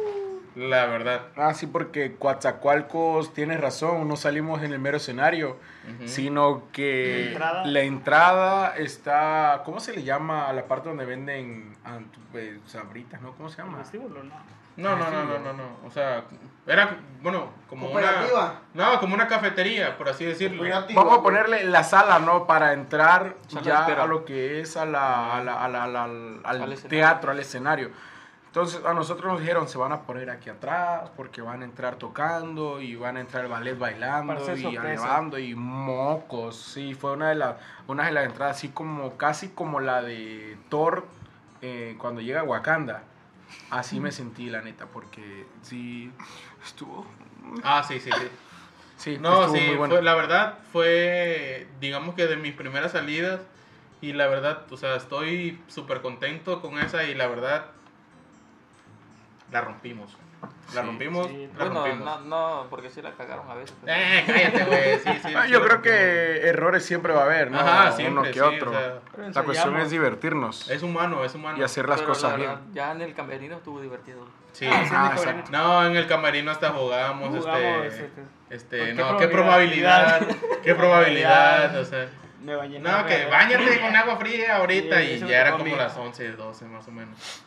la 0.54 0.86
verdad. 0.86 1.22
Ah, 1.36 1.54
sí, 1.54 1.66
porque 1.66 2.14
Coatzacoalcos, 2.16 3.34
tienes 3.34 3.60
razón, 3.60 4.06
no 4.08 4.16
salimos 4.16 4.62
en 4.62 4.72
el 4.72 4.78
mero 4.78 4.96
escenario, 4.98 5.56
sino 6.06 6.62
que 6.72 7.22
La 7.24 7.30
entrada. 7.30 7.66
la 7.66 7.80
entrada 7.80 8.76
está, 8.76 9.62
¿cómo 9.64 9.80
se 9.80 9.92
le 9.92 10.02
llama 10.04 10.48
a 10.48 10.52
la 10.52 10.66
parte 10.66 10.88
donde 10.88 11.04
venden 11.04 11.74
antu- 11.84 12.20
eh, 12.34 12.58
sabritas, 12.66 13.20
no? 13.22 13.32
¿Cómo 13.32 13.48
se 13.48 13.58
llama? 13.58 13.78
Vestíbulo, 13.78 14.22
no. 14.22 14.34
No, 14.76 14.96
no, 14.96 15.10
no, 15.10 15.24
no, 15.24 15.38
no, 15.38 15.52
no, 15.52 15.64
o 15.86 15.90
sea, 15.90 16.24
era, 16.66 16.96
bueno, 17.22 17.48
como 17.68 17.88
una... 17.90 18.10
No, 18.72 18.98
como 19.00 19.14
una 19.14 19.26
cafetería, 19.28 19.98
por 19.98 20.08
así 20.08 20.24
decirlo. 20.24 20.62
Vamos 20.94 21.18
a 21.18 21.22
ponerle 21.22 21.64
la 21.64 21.82
sala, 21.84 22.18
¿no? 22.18 22.46
Para 22.46 22.72
entrar 22.72 23.34
Sala 23.48 23.62
ya 23.62 23.80
espera. 23.80 24.04
a 24.04 24.06
lo 24.06 24.24
que 24.24 24.60
es 24.60 24.76
a 24.76 24.86
la, 24.86 25.36
a 25.36 25.44
la- 25.44 25.64
a 25.64 25.68
la- 25.68 25.84
a 25.84 25.86
la- 25.88 26.04
al, 26.04 26.40
al 26.44 26.62
Al 26.62 26.72
escenario. 26.72 26.88
teatro, 26.98 27.30
al 27.32 27.40
escenario. 27.40 27.90
Entonces 28.46 28.84
a 28.84 28.94
nosotros 28.94 29.30
nos 29.32 29.40
dijeron, 29.40 29.68
se 29.68 29.78
van 29.78 29.92
a 29.92 30.00
poner 30.02 30.28
aquí 30.30 30.50
atrás 30.50 31.10
porque 31.16 31.40
van 31.40 31.62
a 31.62 31.64
entrar 31.64 31.96
tocando 31.96 32.80
y 32.80 32.96
van 32.96 33.16
a 33.16 33.20
entrar 33.20 33.44
el 33.44 33.50
ballet 33.50 33.78
bailando 33.78 34.32
y 34.56 34.76
elevando 34.76 35.38
y 35.38 35.54
mocos. 35.54 36.56
Sí, 36.56 36.94
fue 36.94 37.12
una 37.12 37.28
de, 37.28 37.36
las 37.36 37.56
una 37.86 38.06
de 38.06 38.12
las 38.12 38.24
entradas 38.24 38.56
así 38.56 38.68
como, 38.70 39.16
casi 39.16 39.50
como 39.50 39.78
la 39.78 40.02
de 40.02 40.56
Thor 40.68 41.06
eh, 41.62 41.96
cuando 41.98 42.20
llega 42.22 42.40
a 42.40 42.44
Wakanda. 42.44 43.02
Así 43.70 44.00
me 44.00 44.10
sentí, 44.12 44.50
la 44.50 44.62
neta, 44.62 44.86
porque 44.86 45.46
sí, 45.62 46.10
estuvo... 46.64 47.06
Ah, 47.62 47.84
sí, 47.86 48.00
sí, 48.00 48.10
sí. 48.10 48.28
Sí, 48.96 49.18
No, 49.20 49.48
sí, 49.48 49.66
bueno. 49.76 49.94
fue- 49.94 50.02
la 50.02 50.14
verdad 50.14 50.58
fue, 50.72 51.66
digamos 51.80 52.14
que 52.14 52.26
de 52.26 52.36
mis 52.36 52.54
primeras 52.54 52.92
salidas 52.92 53.40
y 54.02 54.12
la 54.12 54.26
verdad, 54.26 54.66
o 54.70 54.76
sea, 54.76 54.96
estoy 54.96 55.58
súper 55.68 56.00
contento 56.02 56.60
con 56.60 56.78
esa 56.78 57.04
y 57.04 57.14
la 57.14 57.26
verdad, 57.28 57.66
la 59.52 59.60
rompimos. 59.60 60.16
La 60.74 60.82
rompimos, 60.82 61.26
sí. 61.26 61.48
la 61.58 61.64
Bueno, 61.64 61.84
rompimos. 61.84 62.04
no, 62.26 62.60
no, 62.62 62.66
porque 62.70 62.90
sí 62.90 63.02
la 63.02 63.10
cagaron 63.12 63.50
a 63.50 63.54
veces. 63.54 63.74
pero- 63.84 63.96
Eh, 63.98 64.24
cállate, 64.26 64.64
güey. 64.64 64.98
Sí, 65.00 65.20
sí, 65.28 65.34
Ah, 65.36 65.44
sí 65.46 65.50
yo 65.52 65.58
creo 65.60 65.74
rompimos. 65.76 65.82
que 65.82 66.48
errores 66.48 66.84
siempre 66.84 67.12
va 67.12 67.22
a 67.22 67.24
haber, 67.24 67.50
¿no? 67.50 67.58
Ajá, 67.58 67.92
siempre, 67.92 68.12
Uno 68.12 68.22
que 68.22 68.32
sí, 68.34 68.38
otro. 68.40 68.70
o 68.70 68.74
sea, 68.74 68.94
Pero 69.16 69.30
La 69.30 69.42
cuestión 69.42 69.76
es 69.78 69.90
divertirnos 69.90 70.70
es 70.70 70.82
humano, 70.84 71.24
es 71.24 71.34
humano. 71.34 71.58
y 71.58 71.62
hacer 71.64 71.88
las 71.88 71.98
pero 71.98 72.08
cosas 72.10 72.30
la 72.32 72.36
bien. 72.36 72.50
Ya 72.72 72.92
en 72.92 73.00
el 73.00 73.14
camerino 73.14 73.56
estuvo 73.56 73.80
divertido. 73.80 74.26
Sí. 74.52 74.66
Ah, 74.70 74.82
sí, 74.84 74.90
Ah, 74.94 75.14
en 75.30 75.38
el. 75.40 75.50
No, 75.50 75.86
en 75.86 75.96
el 75.96 76.06
camerino 76.06 76.50
hasta 76.52 76.70
jugamos, 76.70 77.28
Jugamos, 77.36 77.86
este... 77.86 78.04
este, 78.04 78.22
Este, 78.50 78.78
¿Con 78.78 78.86
qué 78.88 78.94
no, 78.94 79.16
qué 79.16 79.28
probabilidad, 79.28 80.20
qué 80.62 80.74
probabilidad, 80.76 81.76
o 81.80 81.84
sea... 81.84 82.08
Me 82.42 82.54
bañé 82.56 82.76
en 82.76 82.82
No, 82.84 83.04
que 83.06 83.26
bañate 83.26 83.80
con 83.80 83.94
agua 83.94 84.16
fría 84.16 84.56
ahorita 84.56 84.98
Sí, 85.00 85.12
y 85.18 85.20
me 85.24 85.28
ya 85.28 85.40
era 85.42 85.50
como 85.52 85.76
las 85.76 85.94
11, 85.96 86.32
12 86.32 86.64
más 86.64 86.88
o 86.88 86.90
menos. 86.90 87.42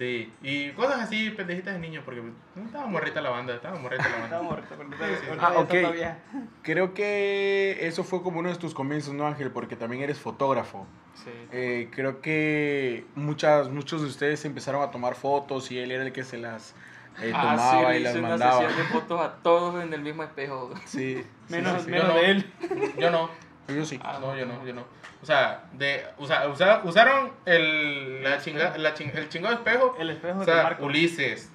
Sí, 0.00 0.32
y 0.40 0.70
cosas 0.70 1.00
así, 1.00 1.28
pendejitas 1.28 1.74
de 1.74 1.78
niño, 1.80 2.00
porque 2.06 2.22
no 2.22 2.64
estaba 2.64 2.86
morrita 2.86 3.20
la 3.20 3.28
banda, 3.28 3.54
estaba 3.56 3.78
morrita 3.78 4.08
la 4.08 4.38
banda. 4.38 4.62
Pero 4.98 5.10
Sí, 5.14 5.14
sí. 5.20 5.26
ahorita 5.28 5.46
Ah, 5.46 5.58
ok. 5.58 6.46
Creo 6.62 6.94
que 6.94 7.76
eso 7.86 8.02
fue 8.02 8.22
como 8.22 8.38
uno 8.38 8.48
de 8.48 8.56
tus 8.56 8.72
comienzos, 8.72 9.12
¿no, 9.12 9.26
Ángel? 9.26 9.50
Porque 9.50 9.76
también 9.76 10.02
eres 10.02 10.18
fotógrafo. 10.18 10.86
Sí. 11.22 11.30
Eh, 11.52 11.90
creo 11.94 12.22
que 12.22 13.04
muchas, 13.14 13.68
muchos 13.68 14.00
de 14.00 14.08
ustedes 14.08 14.42
empezaron 14.46 14.80
a 14.82 14.90
tomar 14.90 15.16
fotos 15.16 15.70
y 15.70 15.78
él 15.78 15.90
era 15.90 16.02
el 16.02 16.12
que 16.12 16.24
se 16.24 16.38
las 16.38 16.74
eh, 17.20 17.32
Ah, 17.34 17.42
tomaba 17.56 17.92
sí, 17.92 17.98
y 17.98 18.02
las 18.02 18.14
una 18.16 18.28
mandaba. 18.30 18.58
sesión 18.62 18.76
de 18.78 18.84
fotos 18.84 19.20
a 19.20 19.34
todos 19.42 19.82
en 19.84 19.92
el 19.92 20.00
mismo 20.00 20.22
espejo. 20.22 20.72
Sí, 20.86 21.22
Menos, 21.50 21.82
sí, 21.82 21.84
sí. 21.84 21.90
menos 21.90 22.06
Yo 22.06 22.14
no. 22.14 22.14
de 22.14 22.30
él. 22.30 22.52
Yo 22.98 23.10
no, 23.10 23.28
yo 23.68 23.84
sí. 23.84 24.00
Ah, 24.02 24.18
no, 24.18 24.34
yo 24.34 24.46
no, 24.46 24.64
yo 24.64 24.72
no. 24.72 24.84
O 25.22 25.26
sea, 25.26 25.64
de, 25.74 26.04
usa- 26.18 26.48
usa- 26.48 26.80
usaron 26.84 27.30
el, 27.44 28.22
la 28.22 28.38
chinga, 28.38 28.76
la 28.78 28.94
ching- 28.94 29.14
el 29.14 29.28
chingado 29.28 29.54
espejo. 29.54 29.96
El 29.98 30.10
espejo 30.10 30.38
O 30.38 30.44
de 30.46 30.52
sea, 30.52 30.62
Marco. 30.62 30.84
Ulises, 30.86 31.50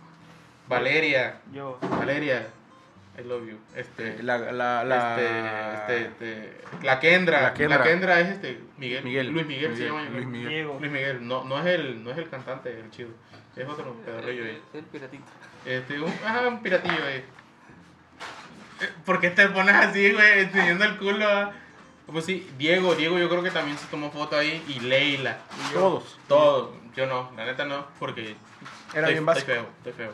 Valeria, 0.68 1.40
Yo. 1.52 1.80
Valeria, 1.82 2.48
I 3.18 3.24
love 3.24 3.48
you. 3.48 3.58
Este, 3.76 4.22
La, 4.22 4.38
la, 4.38 4.84
la... 4.84 5.18
este, 5.18 6.02
este, 6.06 6.06
este, 6.08 6.86
la 6.86 7.00
Kendra, 7.00 7.38
La 7.42 7.48
la 7.48 7.54
Kendra. 7.54 7.84
Kendra, 7.84 8.20
es 8.20 8.28
este, 8.30 8.60
Miguel, 8.78 9.04
Miguel. 9.04 9.28
Luis 9.30 9.46
Miguel, 9.48 9.76
se 9.76 9.86
llama. 9.86 10.04
yo 10.04 10.10
Luis. 10.12 10.28
Miguel. 10.28 10.50
Diego. 10.50 10.78
Luis 10.80 10.92
Miguel, 10.92 11.28
no, 11.28 11.44
no 11.46 11.60
es 11.60 11.66
el, 11.66 12.04
no 12.04 12.12
es 12.12 12.18
el 12.18 12.30
cantante, 12.30 12.78
el 12.80 12.92
chido, 12.92 13.10
es 13.56 13.68
otro 13.68 13.96
pedorrillo 14.06 14.44
ahí. 14.44 14.62
El 14.74 14.84
piratito. 14.84 15.24
Este, 15.66 16.00
un, 16.00 16.14
ajá, 16.26 16.48
un 16.50 16.62
piratillo 16.62 17.04
ahí. 17.06 17.24
Eh, 18.82 18.90
¿Por 19.06 19.20
qué 19.22 19.30
te 19.32 19.48
pones 19.48 19.74
así, 19.76 20.12
güey, 20.12 20.40
enseñando 20.42 20.84
el 20.86 20.98
culo? 20.98 21.52
Pues 22.12 22.26
sí, 22.26 22.48
Diego, 22.58 22.94
Diego 22.96 23.18
yo 23.18 23.28
creo 23.30 23.42
que 23.44 23.52
también 23.52 23.78
se 23.78 23.88
tomó 23.88 24.12
foto 24.12 24.38
ahí 24.38 24.64
y 24.68 24.80
Leila. 24.80 25.40
Todos. 25.74 26.20
Todo, 26.28 26.74
yo 26.96 27.08
no, 27.08 27.32
la 27.36 27.46
neta 27.46 27.66
no, 27.66 27.86
porque 28.00 28.36
Era 28.94 29.08
estoy, 29.10 29.14
bien 29.14 29.14
estoy 29.14 29.24
básico. 29.26 29.48
feo, 29.48 29.68
estoy 29.78 29.94
feo. 29.94 30.12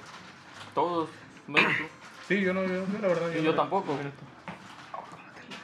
Todos, 0.73 1.09
menos 1.47 1.73
tú. 1.77 1.83
Sí, 2.27 2.39
yo 2.41 2.53
no, 2.53 2.63
yo, 2.63 2.85
yo 2.87 2.99
la 3.01 3.07
verdad, 3.09 3.29
Y 3.31 3.35
yo, 3.37 3.41
yo 3.41 3.51
no. 3.51 3.55
tampoco. 3.57 3.97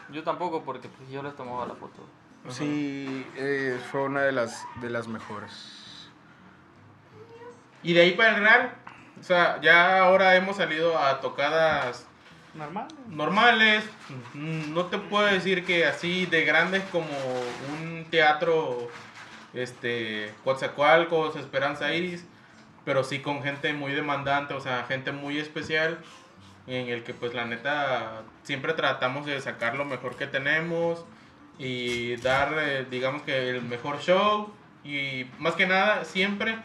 Yo 0.10 0.24
tampoco 0.24 0.64
porque 0.64 0.90
pues, 0.90 1.10
yo 1.10 1.22
les 1.24 1.36
tomaba 1.36 1.66
la 1.66 1.76
foto. 1.76 2.06
Sí, 2.50 3.26
eh, 3.36 3.80
fue 3.92 4.04
una 4.04 4.22
de 4.22 4.32
las, 4.32 4.66
de 4.82 4.90
las 4.90 5.08
mejores. 5.08 6.10
Y 7.84 7.94
de 7.94 8.02
ahí 8.02 8.12
para 8.14 8.36
el 8.36 8.42
Real, 8.42 8.74
o 9.20 9.24
sea, 9.24 9.60
ya 9.62 10.00
ahora 10.04 10.36
hemos 10.36 10.58
salido 10.58 10.98
a 10.98 11.20
tocadas 11.22 12.07
Normal. 12.58 12.88
normales. 13.10 13.84
Mm, 14.34 14.74
No 14.74 14.86
te 14.86 14.98
puedo 14.98 15.26
decir 15.26 15.66
que 15.66 15.86
así 15.86 16.26
de 16.26 16.44
grandes 16.44 16.84
como 16.92 17.08
un 17.80 18.06
teatro, 18.10 18.90
este, 19.54 20.34
Coatzacoalcos, 20.44 21.36
Esperanza 21.36 21.94
Iris, 21.94 22.26
pero 22.86 23.04
sí 23.04 23.20
con 23.20 23.44
gente 23.44 23.74
muy 23.74 23.94
demandante, 23.94 24.54
o 24.54 24.62
sea, 24.62 24.86
gente 24.86 25.12
muy 25.12 25.38
especial, 25.38 26.00
en 26.68 26.90
el 26.90 27.04
que 27.04 27.14
pues 27.14 27.34
la 27.34 27.46
neta 27.46 28.24
siempre 28.44 28.74
tratamos 28.74 29.26
de 29.26 29.40
sacar 29.42 29.76
lo 29.76 29.86
mejor 29.86 30.16
que 30.16 30.28
tenemos 30.28 31.06
y 31.60 32.16
dar, 32.18 32.54
eh, 32.60 32.86
digamos 32.90 33.22
que 33.24 33.50
el 33.50 33.62
mejor 33.62 34.00
show 34.00 34.54
y 34.84 35.26
más 35.40 35.56
que 35.56 35.66
nada 35.66 36.06
siempre 36.06 36.58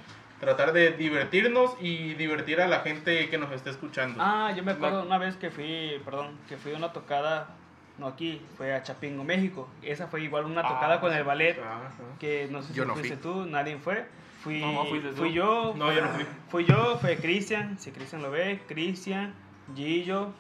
tratar 0.43 0.73
de 0.73 0.91
divertirnos 0.91 1.77
y 1.81 2.15
divertir 2.15 2.61
a 2.61 2.67
la 2.67 2.81
gente 2.81 3.29
que 3.31 3.39
nos 3.39 3.53
está 3.53 3.71
escuchando. 3.71 4.19
Ah, 4.21 4.53
yo 4.57 4.65
me 4.65 4.73
acuerdo 4.73 5.05
una 5.05 5.17
vez 5.17 5.37
que 5.37 5.51
fui, 5.53 6.01
perdón, 6.05 6.37
que 6.49 6.57
fui 6.57 6.75
a 6.75 6.77
una 6.77 6.93
tocada, 6.93 7.51
no 7.97 8.09
aquí, 8.09 8.43
fue 8.57 8.75
a 8.75 8.83
Chapingo, 8.83 9.23
México. 9.23 9.69
Esa 9.83 10.09
fue 10.09 10.23
igual 10.23 10.47
una 10.47 10.63
tocada 10.63 10.95
Ah, 10.97 11.01
con 11.01 11.13
el 11.15 11.23
ballet, 11.23 11.57
Ajá. 11.61 11.93
que 12.19 12.49
no 12.51 12.61
sé 12.61 12.75
si 12.75 12.81
no 12.81 12.93
fuiste 12.95 13.17
fui. 13.19 13.23
tú, 13.23 13.47
nadie 13.47 13.77
fue. 13.79 14.05
Fui, 14.43 14.61
No, 14.61 14.73
no 14.73 14.85
fuiste 14.87 15.11
tú. 15.11 15.15
fui 15.19 15.33
yo, 15.33 15.75
No, 15.77 15.93
yo 15.93 16.01
no 16.03 16.09
fui. 16.09 16.27
fui 16.49 16.65
yo, 16.65 16.99
fue 16.99 17.17
Cristian, 17.19 17.79
si 17.79 17.93
Cristian 17.93 18.21
lo 18.23 18.33
ve, 18.33 18.61
Cristian, 18.67 19.35
Gillo, 19.77 20.33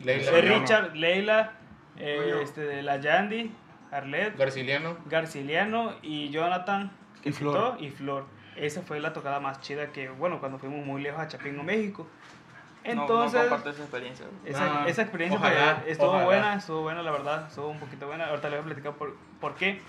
Leila, 0.00 0.30
eh. 0.32 0.40
Richard, 0.58 0.96
Leila, 0.96 1.52
eh, 1.96 2.40
este, 2.42 2.62
de 2.62 2.82
la 2.82 2.96
Yandy, 2.96 3.52
Arlet, 3.92 4.36
Garciliano. 4.36 4.96
Garciliano 5.06 5.94
y 6.02 6.28
Jonathan 6.30 6.90
Y 7.24 7.30
Flor. 7.30 7.52
Flor. 7.76 7.76
y 7.84 7.90
Flor. 7.90 8.37
Esa 8.60 8.82
fue 8.82 9.00
la 9.00 9.12
tocada 9.12 9.40
más 9.40 9.60
chida 9.60 9.88
que, 9.92 10.08
bueno, 10.08 10.40
cuando 10.40 10.58
fuimos 10.58 10.84
muy 10.84 11.00
lejos 11.02 11.20
a 11.20 11.28
Chapingo, 11.28 11.62
México. 11.62 12.06
Entonces, 12.84 13.40
no, 13.50 13.58
no 13.58 13.70
esa 13.70 13.82
experiencia. 13.82 14.26
esa, 14.44 14.82
Ah, 14.82 14.88
esa 14.88 15.02
experiencia 15.02 15.38
ojalá, 15.38 15.82
estuvo 15.86 16.08
ojalá. 16.08 16.24
buena, 16.24 16.54
estuvo 16.54 16.82
buena, 16.82 17.02
la 17.02 17.10
verdad, 17.10 17.46
estuvo 17.48 17.68
un 17.68 17.78
poquito 17.78 18.06
buena. 18.06 18.26
Ahorita 18.28 18.48
les 18.48 18.58
voy 18.58 18.62
a 18.62 18.74
platicar 18.74 18.92
por, 18.94 19.16
por 19.40 19.54
qué. 19.56 19.80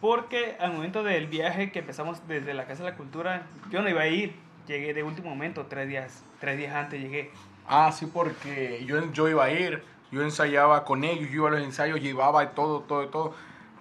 Porque 0.00 0.56
al 0.60 0.72
momento 0.72 1.02
del 1.02 1.28
viaje 1.28 1.70
que 1.70 1.78
empezamos 1.78 2.26
desde 2.28 2.52
la 2.54 2.66
Casa 2.66 2.82
de 2.84 2.90
la 2.90 2.96
Cultura, 2.96 3.42
yo 3.70 3.82
no 3.82 3.88
iba 3.88 4.02
a 4.02 4.06
ir. 4.08 4.34
Llegué 4.66 4.94
de 4.94 5.02
último 5.02 5.30
momento, 5.30 5.66
tres 5.66 5.88
días, 5.88 6.24
tres 6.40 6.56
días 6.58 6.74
antes 6.74 7.00
llegué. 7.00 7.30
Ah, 7.68 7.92
sí, 7.92 8.06
porque 8.06 8.84
yo, 8.86 9.12
yo 9.12 9.28
iba 9.28 9.44
a 9.44 9.50
ir, 9.50 9.82
yo 10.10 10.22
ensayaba 10.22 10.84
con 10.84 11.04
ellos, 11.04 11.28
yo 11.30 11.36
iba 11.36 11.48
a 11.48 11.52
los 11.52 11.62
ensayos, 11.62 12.00
llevaba 12.00 12.50
todo, 12.50 12.80
todo, 12.80 13.08
todo, 13.08 13.34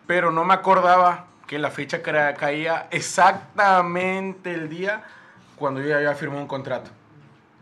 pero 0.08 0.32
no 0.32 0.44
me 0.46 0.54
acordaba 0.54 1.26
que 1.48 1.60
la 1.60 1.70
fecha 1.72 2.02
caía 2.02 2.88
exactamente 2.92 4.54
el 4.54 4.70
día 4.70 5.04
cuando 5.56 5.82
yo 5.82 5.88
ya 5.90 5.98
había 5.98 6.16
firmado 6.16 6.42
un 6.42 6.48
contrato. 6.48 6.90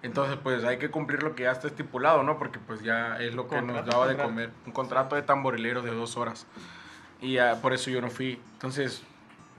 Entonces, 0.03 0.37
pues 0.41 0.63
hay 0.63 0.77
que 0.79 0.89
cumplir 0.89 1.21
lo 1.21 1.35
que 1.35 1.43
ya 1.43 1.51
está 1.51 1.67
estipulado, 1.67 2.23
¿no? 2.23 2.39
Porque 2.39 2.57
pues 2.59 2.81
ya 2.81 3.17
es 3.19 3.35
lo 3.35 3.47
que 3.47 3.55
nos 3.57 3.65
Contrato, 3.75 3.91
daba 3.91 4.07
de 4.07 4.17
comer. 4.17 4.49
Un 4.65 4.71
contrato 4.71 5.15
de 5.15 5.21
tamborileros 5.21 5.83
de 5.83 5.91
dos 5.91 6.17
horas. 6.17 6.47
Y 7.21 7.37
ah, 7.37 7.57
por 7.61 7.73
eso 7.73 7.91
yo 7.91 8.01
no 8.01 8.09
fui. 8.09 8.41
Entonces, 8.53 9.03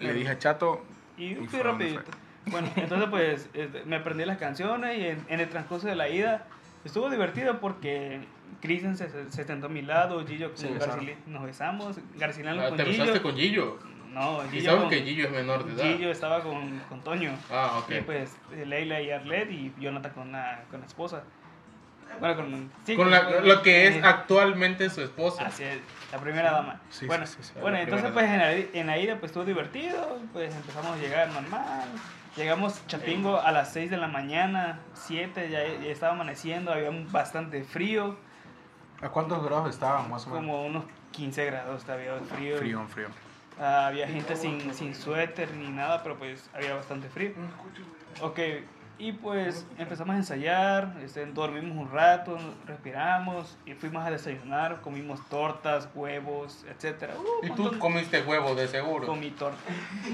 le 0.00 0.12
dije 0.12 0.30
a 0.30 0.38
Chato, 0.38 0.84
Y 1.16 1.32
Y 1.38 1.46
fui 1.46 1.60
rapidito. 1.60 2.02
Bueno, 2.46 2.68
entonces 2.74 3.08
pues 3.08 3.48
este, 3.54 3.84
me 3.84 3.94
aprendí 3.96 4.24
las 4.24 4.38
canciones 4.38 4.98
y 4.98 5.06
en, 5.06 5.24
en 5.28 5.38
el 5.38 5.48
transcurso 5.48 5.86
de 5.86 5.94
la 5.94 6.08
ida 6.08 6.44
estuvo 6.84 7.08
divertido 7.08 7.60
porque 7.60 8.26
Cristian 8.60 8.96
se, 8.96 9.30
se 9.30 9.44
sentó 9.44 9.66
a 9.66 9.68
mi 9.68 9.82
lado, 9.82 10.26
Gillo 10.26 10.52
con. 10.52 10.76
Garcili- 10.76 11.14
nos 11.26 11.44
besamos, 11.44 11.98
Garcilano 12.16 12.62
Ah, 12.62 12.68
con 12.70 12.78
¿Te 12.78 12.84
Gillo. 12.86 12.98
besaste 12.98 13.22
con 13.22 13.36
Gillo? 13.36 13.78
No, 14.12 14.44
Y 14.44 14.48
Gillo 14.50 14.64
sabes 14.64 14.80
con, 14.82 14.90
que 14.90 15.02
Gillo 15.02 15.24
es 15.24 15.30
menor 15.30 15.64
de 15.64 15.72
edad. 15.72 15.84
Gillo 15.96 16.10
estaba 16.10 16.42
con, 16.42 16.78
con 16.88 17.00
Toño. 17.00 17.32
Ah, 17.50 17.78
ok. 17.82 17.90
Y 17.90 18.00
pues 18.02 18.36
eh, 18.52 18.66
Leila 18.66 19.00
y 19.00 19.10
Arlet 19.10 19.50
y 19.50 19.72
Jonathan 19.78 20.12
con 20.12 20.32
la, 20.32 20.62
con 20.70 20.80
la 20.80 20.86
esposa. 20.86 21.22
Bueno, 22.20 22.36
con, 22.36 22.70
sí, 22.84 22.94
con 22.94 23.10
la- 23.10 23.24
con- 23.24 23.48
lo 23.48 23.62
que 23.62 23.86
es 23.88 23.96
eh, 23.96 24.02
actualmente 24.04 24.90
su 24.90 25.00
esposa. 25.00 25.46
Así 25.46 25.64
es, 25.64 25.78
la 26.12 26.18
primera 26.18 26.52
dama. 26.52 26.80
Sí, 26.90 27.06
bueno, 27.06 27.26
sí, 27.26 27.36
sí, 27.40 27.52
sí. 27.54 27.60
bueno 27.60 27.78
entonces 27.78 28.10
pues 28.12 28.26
en 28.26 28.38
la, 28.38 28.52
en 28.52 28.86
la 28.86 28.98
ida 28.98 29.16
pues 29.16 29.30
estuvo 29.30 29.44
divertido, 29.46 30.18
pues 30.34 30.54
empezamos 30.54 30.90
a 30.92 30.96
llegar 31.00 31.28
normal. 31.30 31.86
Llegamos 32.36 32.80
a 32.82 32.86
Chapingo 32.86 33.40
a 33.40 33.50
las 33.52 33.72
6 33.72 33.90
de 33.90 33.96
la 33.96 34.08
mañana, 34.08 34.80
7, 34.94 35.48
ya, 35.50 35.64
ya 35.66 35.90
estaba 35.90 36.12
amaneciendo, 36.14 36.70
había 36.72 36.90
un 36.90 37.10
bastante 37.12 37.62
frío, 37.64 38.16
¿a 39.02 39.08
cuántos 39.08 39.42
grados 39.44 39.70
estaban 39.70 40.10
más 40.10 40.26
o 40.26 40.30
menos? 40.30 40.40
como 40.46 40.66
unos 40.66 40.84
15 41.12 41.44
grados 41.46 41.88
había 41.88 42.14
frío. 42.20 42.56
Frío, 42.58 42.86
frío. 42.88 43.08
Ah, 43.60 43.86
había 43.88 44.08
gente 44.08 44.36
sin, 44.36 44.74
sin 44.74 44.94
suéter 44.94 45.52
ni 45.54 45.68
nada, 45.68 46.02
pero 46.02 46.16
pues 46.16 46.48
había 46.54 46.74
bastante 46.74 47.08
frío. 47.08 47.32
Ok, 48.20 48.38
y 48.98 49.12
pues 49.12 49.66
empezamos 49.78 50.14
a 50.14 50.18
ensayar, 50.18 50.94
este, 51.02 51.26
dormimos 51.26 51.76
un 51.76 51.90
rato, 51.90 52.38
respiramos 52.66 53.56
y 53.66 53.74
fuimos 53.74 54.06
a 54.06 54.10
desayunar, 54.10 54.80
comimos 54.80 55.26
tortas, 55.28 55.88
huevos, 55.94 56.64
etc. 56.68 57.10
Y 57.42 57.50
tú 57.50 57.78
comiste 57.78 58.22
huevo, 58.22 58.54
de 58.54 58.68
seguro. 58.68 59.06
Comí 59.06 59.30
torta, 59.30 59.58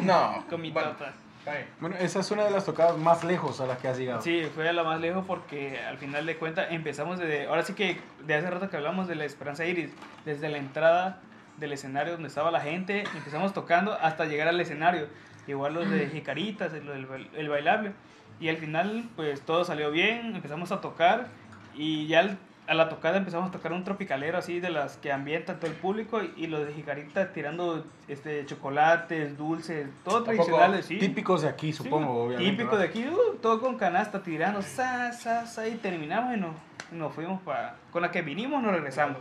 No. 0.03 0.45
comí 0.51 0.71
bueno, 0.71 0.91
torta. 0.91 1.13
está 1.41 1.53
bien. 1.53 1.67
Bueno, 1.81 1.97
esa 1.97 2.21
es 2.21 2.31
una 2.31 2.45
de 2.45 2.51
las 2.51 2.65
tocadas 2.65 2.97
más 2.97 3.25
lejos 3.25 3.61
a 3.61 3.67
las 3.67 3.79
que 3.79 3.89
has 3.89 3.99
llegado. 3.99 4.23
Sí, 4.23 4.49
fue 4.55 4.69
a 4.69 4.73
la 4.73 4.85
más 4.85 5.01
lejos 5.01 5.25
porque 5.27 5.79
al 5.81 5.99
final 5.99 6.25
de 6.25 6.37
cuentas 6.37 6.69
empezamos 6.71 7.19
desde, 7.19 7.47
ahora 7.47 7.65
sí 7.65 7.75
que 7.75 8.01
de 8.25 8.35
hace 8.37 8.49
rato 8.49 8.71
que 8.71 8.77
hablamos 8.79 9.07
de 9.07 9.17
la 9.17 9.25
Esperanza 9.27 9.67
Iris, 9.67 9.91
desde 10.25 10.49
la 10.49 10.57
entrada 10.59 11.21
del 11.59 11.73
escenario 11.73 12.13
donde 12.15 12.29
estaba 12.29 12.51
la 12.51 12.61
gente, 12.61 13.05
empezamos 13.15 13.53
tocando 13.53 13.95
hasta 13.95 14.25
llegar 14.27 14.49
al 14.49 14.61
escenario, 14.61 15.07
igual 15.47 15.75
los 15.75 15.91
de 15.91 16.09
Jicaritas, 16.09 16.73
el, 16.75 16.89
el, 16.89 17.29
el 17.35 17.49
bailable, 17.49 17.93
y 18.41 18.49
al 18.49 18.57
final 18.57 19.09
pues 19.17 19.41
todo 19.41 19.65
salió 19.65 19.91
bien, 19.91 20.35
empezamos 20.37 20.73
a 20.73 20.81
tocar 20.81 21.27
y 21.75 22.07
ya 22.07 22.37
a 22.69 22.75
la 22.75 22.91
tocada 22.91 23.17
empezamos 23.17 23.49
a 23.49 23.53
tocar 23.53 23.73
un 23.73 23.83
tropicalero 23.83 24.37
así 24.37 24.61
de 24.61 24.69
las 24.69 24.99
que 24.99 25.11
ambientan 25.11 25.59
todo 25.59 25.71
el 25.71 25.77
público 25.79 26.21
y, 26.23 26.33
y 26.37 26.47
los 26.49 26.67
de 26.67 26.75
Jicarita 26.75 27.33
tirando 27.33 27.83
este 28.09 28.45
chocolates, 28.45 29.39
dulces, 29.39 29.89
todo 30.05 30.23
tradicionales, 30.23 30.85
sí. 30.85 30.99
Típicos 30.99 31.43
de 31.43 31.49
aquí, 31.49 31.73
Sí, 31.73 31.83
supongo, 31.83 32.25
obviamente. 32.25 32.51
Típico 32.51 32.73
¿no? 32.73 32.79
de 32.79 32.85
aquí, 32.85 33.07
uh, 33.09 33.37
todo 33.41 33.59
con 33.61 33.79
canasta 33.79 34.23
tirando, 34.23 34.61
sa, 34.61 35.13
sa, 35.13 35.47
sa, 35.47 35.67
y 35.67 35.77
terminamos 35.77 36.37
y 36.37 36.41
nos, 36.41 36.55
y 36.93 36.97
nos 36.97 37.15
fuimos 37.15 37.41
para... 37.41 37.77
Con 37.91 38.03
la 38.03 38.11
que 38.11 38.21
vinimos 38.21 38.63
nos 38.63 38.73
regresamos. 38.73 39.17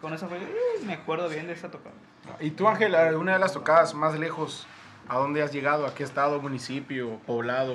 Con 0.00 0.12
eso 0.14 0.28
fue, 0.28 0.38
uh, 0.38 0.84
me 0.86 0.94
acuerdo 0.94 1.28
bien 1.28 1.46
de 1.46 1.54
esa 1.54 1.70
tocada. 1.70 1.94
¿Y 2.40 2.50
tú, 2.52 2.68
Ángel, 2.68 2.94
una 3.16 3.32
de 3.34 3.38
las 3.38 3.52
tocadas 3.52 3.94
más 3.94 4.18
lejos, 4.18 4.66
a 5.08 5.16
dónde 5.18 5.42
has 5.42 5.52
llegado? 5.52 5.86
¿A 5.86 5.94
qué 5.94 6.04
estado, 6.04 6.40
municipio, 6.40 7.18
poblado 7.26 7.74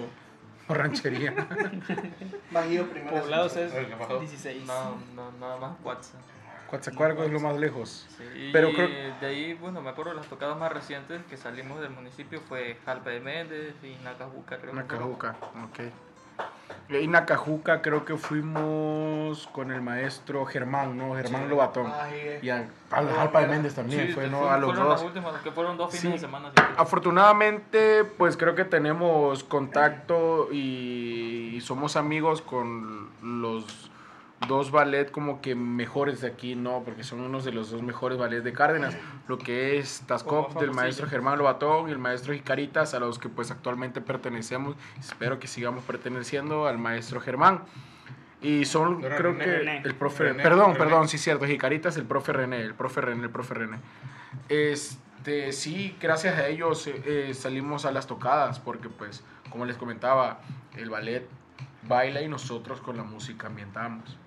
o 0.68 0.74
ranchería? 0.74 1.34
Bajío 2.52 2.90
primero. 2.90 3.20
Poblados 3.22 3.56
es 3.58 3.74
El 3.74 3.88
que 3.88 3.96
bajó. 3.96 4.20
16. 4.20 4.66
No, 4.66 4.96
no, 5.16 5.32
nada 5.40 5.58
más 5.58 5.72
WhatsApp. 5.84 6.22
Coatzacoalcos 6.70 7.28
es 7.28 7.32
lo 7.32 7.40
más 7.40 7.56
lejos. 7.58 8.08
Sí, 8.18 8.50
Pero 8.52 8.70
y 8.70 8.74
creo- 8.74 8.88
de 9.20 9.26
ahí, 9.28 9.54
bueno, 9.54 9.82
me 9.82 9.90
acuerdo 9.92 10.14
las 10.14 10.26
tocadas 10.28 10.58
más 10.58 10.72
recientes 10.72 11.22
que 11.30 11.38
salimos 11.38 11.80
del 11.82 11.92
municipio 11.92 12.42
fue 12.42 12.78
Jalpa 12.86 13.12
de 13.12 13.20
Méndez 13.20 13.76
y 13.84 13.96
Nacajuca, 14.04 14.58
creo. 14.58 14.72
que 14.72 14.78
Nacajuca, 14.78 15.36
ok. 15.66 15.80
Y 16.90 17.08
Nacajuca 17.08 17.82
creo 17.82 18.06
que 18.06 18.18
fuimos 18.18 19.48
con 19.48 19.72
el 19.72 19.82
maestro 19.82 20.46
Germán, 20.46 20.96
¿no? 20.98 21.16
Germán 21.16 21.44
Sí. 21.44 21.50
Lobatón. 21.50 21.90
Bají. 21.90 22.18
Y 22.44 22.50
a, 22.50 22.68
a 22.92 23.02
la 23.02 23.14
Jalpa 23.14 23.42
de 23.42 23.48
Méndez 23.48 23.74
también, 23.74 24.08
Sí, 24.08 24.14
fue, 24.14 24.26
que 24.26 24.30
¿no? 24.30 24.42
fue- 24.42 24.50
A 24.50 24.58
los 24.58 24.72
fueron 24.72 24.84
dos. 24.90 24.94
las 25.00 25.04
últimas, 25.04 25.42
que 25.42 25.52
fueron 25.52 25.78
dos 25.78 25.90
fines 25.92 26.02
Sí. 26.02 26.12
de 26.12 26.20
semana. 26.20 26.52
sí. 26.56 26.64
Afortunadamente, 26.78 28.04
pues 28.04 28.38
creo 28.38 28.54
que 28.54 28.66
tenemos 28.66 29.44
contacto 29.44 30.50
y, 30.52 31.54
y 31.56 31.62
somos 31.62 31.96
amigos 31.96 32.42
con 32.42 33.10
los 33.22 33.90
dos 34.48 34.72
ballet 34.72 35.10
como 35.12 35.42
que 35.42 35.56
mejores 35.56 36.22
de 36.22 36.28
aquí, 36.28 36.56
¿no? 36.56 36.84
Porque 36.84 37.04
son 37.04 37.22
unos 37.22 37.46
de 37.46 37.52
los 37.52 37.72
dos 37.72 37.82
mejores 37.82 38.18
ballets 38.18 38.44
de 38.44 38.54
Cárdenas, 38.54 38.96
lo 39.28 39.38
que 39.38 39.78
es 39.78 40.04
Tascop 40.08 40.60
del 40.60 40.72
maestro 40.72 41.08
Germán 41.08 41.38
Lobatón 41.38 41.90
y 41.90 41.92
el 41.92 41.98
maestro 42.00 42.34
Jicaritas, 42.34 42.94
a 42.94 43.00
los 43.00 43.20
que 43.20 43.30
pues 43.30 43.52
actualmente 43.52 44.02
pertenecemos, 44.02 44.76
espero 45.00 45.40
que 45.40 45.48
sigamos 45.48 45.84
perteneciendo 45.84 46.68
al 46.68 46.78
maestro 46.78 47.20
Germán. 47.22 47.62
Y 48.42 48.66
son, 48.66 49.00
Pero 49.00 49.16
creo 49.16 49.32
René. 49.32 49.46
que 49.46 49.52
René. 49.52 49.82
el 49.86 49.96
profe, 49.96 50.24
René, 50.26 50.44
perdón, 50.44 50.74
perdón, 50.74 51.08
sí 51.08 51.18
cierto, 51.18 51.46
Jicaritas, 51.46 51.96
el 51.96 52.06
profe 52.06 52.34
René, 52.34 52.62
el 52.62 52.76
profe 52.76 53.00
René, 53.00 53.24
el 53.24 53.30
profe 53.30 53.54
René, 53.54 53.78
el 53.78 53.80
profe 53.80 53.88
René. 54.58 54.72
Este, 54.72 55.54
sí, 55.54 55.96
gracias 56.02 56.38
a 56.38 56.48
ellos 56.48 56.86
eh, 56.88 57.02
eh, 57.06 57.34
salimos 57.34 57.86
a 57.86 57.92
las 57.92 58.06
tocadas, 58.06 58.60
porque 58.60 58.90
pues, 58.90 59.24
como 59.50 59.66
les 59.66 59.78
comentaba, 59.78 60.42
el 60.76 60.90
ballet 60.90 61.26
baila 61.88 62.22
y 62.22 62.28
nosotros 62.28 62.82
con 62.82 62.98
la 62.98 63.04
música 63.04 63.48
ambientamos. 63.48 64.18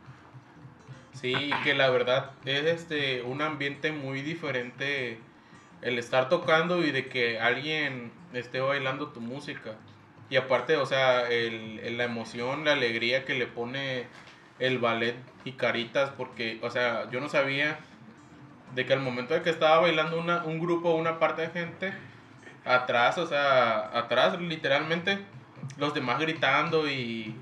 Sí, 1.20 1.50
que 1.64 1.74
la 1.74 1.88
verdad 1.88 2.32
es 2.44 2.64
este 2.66 3.22
un 3.22 3.40
ambiente 3.40 3.90
muy 3.90 4.20
diferente 4.20 5.18
el 5.80 5.98
estar 5.98 6.28
tocando 6.28 6.84
y 6.84 6.90
de 6.90 7.06
que 7.06 7.40
alguien 7.40 8.12
esté 8.34 8.60
bailando 8.60 9.08
tu 9.08 9.20
música. 9.20 9.76
Y 10.28 10.36
aparte, 10.36 10.76
o 10.76 10.84
sea, 10.84 11.28
el, 11.30 11.96
la 11.96 12.04
emoción, 12.04 12.64
la 12.64 12.72
alegría 12.72 13.24
que 13.24 13.34
le 13.34 13.46
pone 13.46 14.06
el 14.58 14.78
ballet 14.78 15.16
y 15.44 15.52
caritas, 15.52 16.10
porque, 16.10 16.58
o 16.62 16.70
sea, 16.70 17.08
yo 17.10 17.20
no 17.20 17.28
sabía 17.28 17.78
de 18.74 18.84
que 18.84 18.92
al 18.92 19.00
momento 19.00 19.32
de 19.32 19.42
que 19.42 19.50
estaba 19.50 19.80
bailando 19.80 20.18
una, 20.18 20.44
un 20.44 20.58
grupo, 20.60 20.94
una 20.94 21.18
parte 21.18 21.42
de 21.42 21.48
gente, 21.48 21.94
atrás, 22.64 23.16
o 23.16 23.26
sea, 23.26 23.96
atrás 23.96 24.38
literalmente, 24.40 25.18
los 25.78 25.94
demás 25.94 26.18
gritando 26.18 26.90
y, 26.90 27.34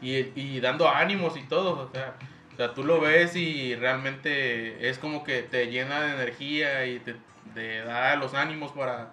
y, 0.00 0.32
y 0.34 0.60
dando 0.60 0.88
ánimos 0.88 1.36
y 1.36 1.42
todo, 1.42 1.78
o 1.78 1.90
sea, 1.92 2.14
o 2.60 2.62
sea, 2.66 2.74
tú 2.74 2.84
lo 2.84 3.00
ves 3.00 3.36
y 3.36 3.74
realmente 3.74 4.88
es 4.90 4.98
como 4.98 5.24
que 5.24 5.42
te 5.42 5.68
llena 5.68 6.02
de 6.02 6.12
energía 6.14 6.84
y 6.84 6.98
te, 6.98 7.16
te 7.54 7.78
da 7.84 8.16
los 8.16 8.34
ánimos 8.34 8.72
para, 8.72 9.12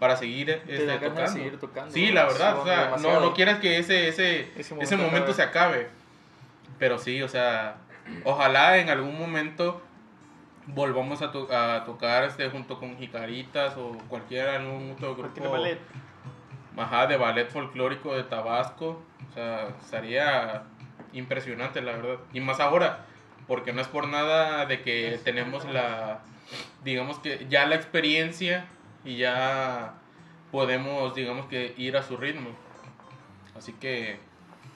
para 0.00 0.16
seguir 0.16 0.50
este, 0.50 0.86
de 0.86 0.98
tocando. 0.98 1.26
seguir 1.28 1.58
tocando, 1.60 1.92
Sí, 1.92 2.10
la 2.10 2.24
verdad, 2.24 2.58
o 2.58 2.64
sea, 2.64 2.76
no, 2.76 2.84
demasiado. 2.86 3.20
no 3.20 3.34
quieres 3.34 3.58
que 3.58 3.78
ese, 3.78 4.08
ese, 4.08 4.50
Ese 4.56 4.74
ese 4.80 4.96
momento 4.96 5.18
acabe. 5.30 5.34
se 5.34 5.42
acabe. 5.42 5.88
Pero 6.80 6.98
sí, 6.98 7.22
o 7.22 7.28
sea, 7.28 7.76
ojalá 8.24 8.78
en 8.78 8.88
algún 8.90 9.16
momento 9.16 9.80
volvamos 10.66 11.22
a, 11.22 11.30
to- 11.30 11.48
a 11.54 11.84
tocar 11.84 12.24
este 12.24 12.48
junto 12.50 12.80
con 12.80 12.96
Jicaritas 12.98 13.76
o 13.76 13.96
cualquier 14.08 14.48
algún 14.48 14.92
otro 14.92 15.14
grupo 15.14 15.48
ballet. 15.50 15.78
ajá, 16.76 17.06
de 17.06 17.16
ballet 17.16 17.48
folclórico 17.50 18.16
de 18.16 18.24
Tabasco. 18.24 19.00
O 19.30 19.32
sea, 19.34 19.68
estaría 19.80 20.64
impresionante, 21.12 21.80
la 21.82 21.92
verdad. 21.92 22.18
Y 22.32 22.40
más 22.40 22.60
ahora, 22.60 23.06
porque 23.46 23.72
no 23.72 23.80
es 23.80 23.88
por 23.88 24.08
nada 24.08 24.66
de 24.66 24.82
que 24.82 25.18
tenemos 25.24 25.64
la, 25.64 26.20
digamos 26.84 27.18
que 27.18 27.46
ya 27.48 27.66
la 27.66 27.74
experiencia 27.74 28.66
y 29.04 29.16
ya 29.16 29.94
podemos, 30.50 31.14
digamos 31.14 31.46
que 31.46 31.74
ir 31.76 31.96
a 31.96 32.02
su 32.02 32.16
ritmo. 32.16 32.50
Así 33.56 33.72
que 33.74 34.18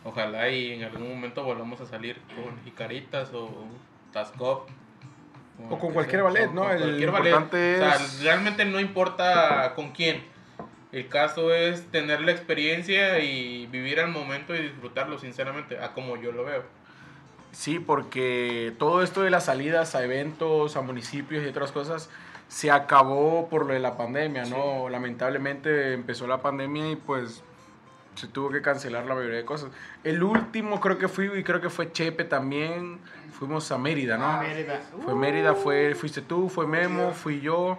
ojalá 0.04 0.48
y 0.50 0.72
en 0.72 0.84
algún 0.84 1.08
momento 1.08 1.42
volvamos 1.44 1.80
a 1.80 1.86
salir 1.86 2.20
con 2.34 2.62
Jicaritas 2.64 3.32
o 3.32 3.66
Tascop. 4.12 4.68
O 5.70 5.78
con 5.78 5.92
cualquier 5.92 6.22
sea, 6.22 6.24
ballet, 6.24 6.48
o 6.48 6.52
¿no? 6.52 6.62
con 6.62 6.72
El 6.72 6.80
cualquier 6.80 7.10
ballet. 7.12 7.34
O 7.34 7.48
sea, 7.50 7.98
realmente 8.22 8.64
no 8.64 8.80
importa 8.80 9.72
con 9.74 9.92
quién. 9.92 10.33
El 10.94 11.08
caso 11.08 11.52
es 11.52 11.90
tener 11.90 12.20
la 12.20 12.30
experiencia 12.30 13.18
y 13.18 13.66
vivir 13.66 13.98
al 13.98 14.12
momento 14.12 14.54
y 14.54 14.62
disfrutarlo, 14.62 15.18
sinceramente, 15.18 15.76
a 15.80 15.92
como 15.92 16.16
yo 16.16 16.30
lo 16.30 16.44
veo. 16.44 16.62
Sí, 17.50 17.80
porque 17.80 18.72
todo 18.78 19.02
esto 19.02 19.22
de 19.22 19.30
las 19.30 19.46
salidas 19.46 19.96
a 19.96 20.04
eventos, 20.04 20.76
a 20.76 20.82
municipios 20.82 21.44
y 21.44 21.48
otras 21.48 21.72
cosas 21.72 22.10
se 22.46 22.70
acabó 22.70 23.48
por 23.48 23.66
lo 23.66 23.74
de 23.74 23.80
la 23.80 23.96
pandemia, 23.96 24.44
¿no? 24.44 24.88
Lamentablemente 24.88 25.94
empezó 25.94 26.28
la 26.28 26.40
pandemia 26.40 26.92
y 26.92 26.94
pues 26.94 27.42
se 28.14 28.28
tuvo 28.28 28.50
que 28.50 28.62
cancelar 28.62 29.04
la 29.04 29.16
mayoría 29.16 29.38
de 29.38 29.44
cosas. 29.44 29.72
El 30.04 30.22
último 30.22 30.80
creo 30.80 30.96
que 30.96 31.08
fui 31.08 31.28
y 31.36 31.42
creo 31.42 31.60
que 31.60 31.70
fue 31.70 31.90
Chepe 31.90 32.22
también. 32.22 33.00
Fuimos 33.36 33.72
a 33.72 33.78
Mérida, 33.78 34.16
¿no? 34.16 34.42
Mérida. 34.42 34.80
Fue 35.04 35.16
Mérida, 35.16 35.54
fue, 35.54 35.96
fuiste 35.96 36.22
tú, 36.22 36.48
fue 36.48 36.68
Memo, 36.68 37.10
fui 37.10 37.40
yo, 37.40 37.78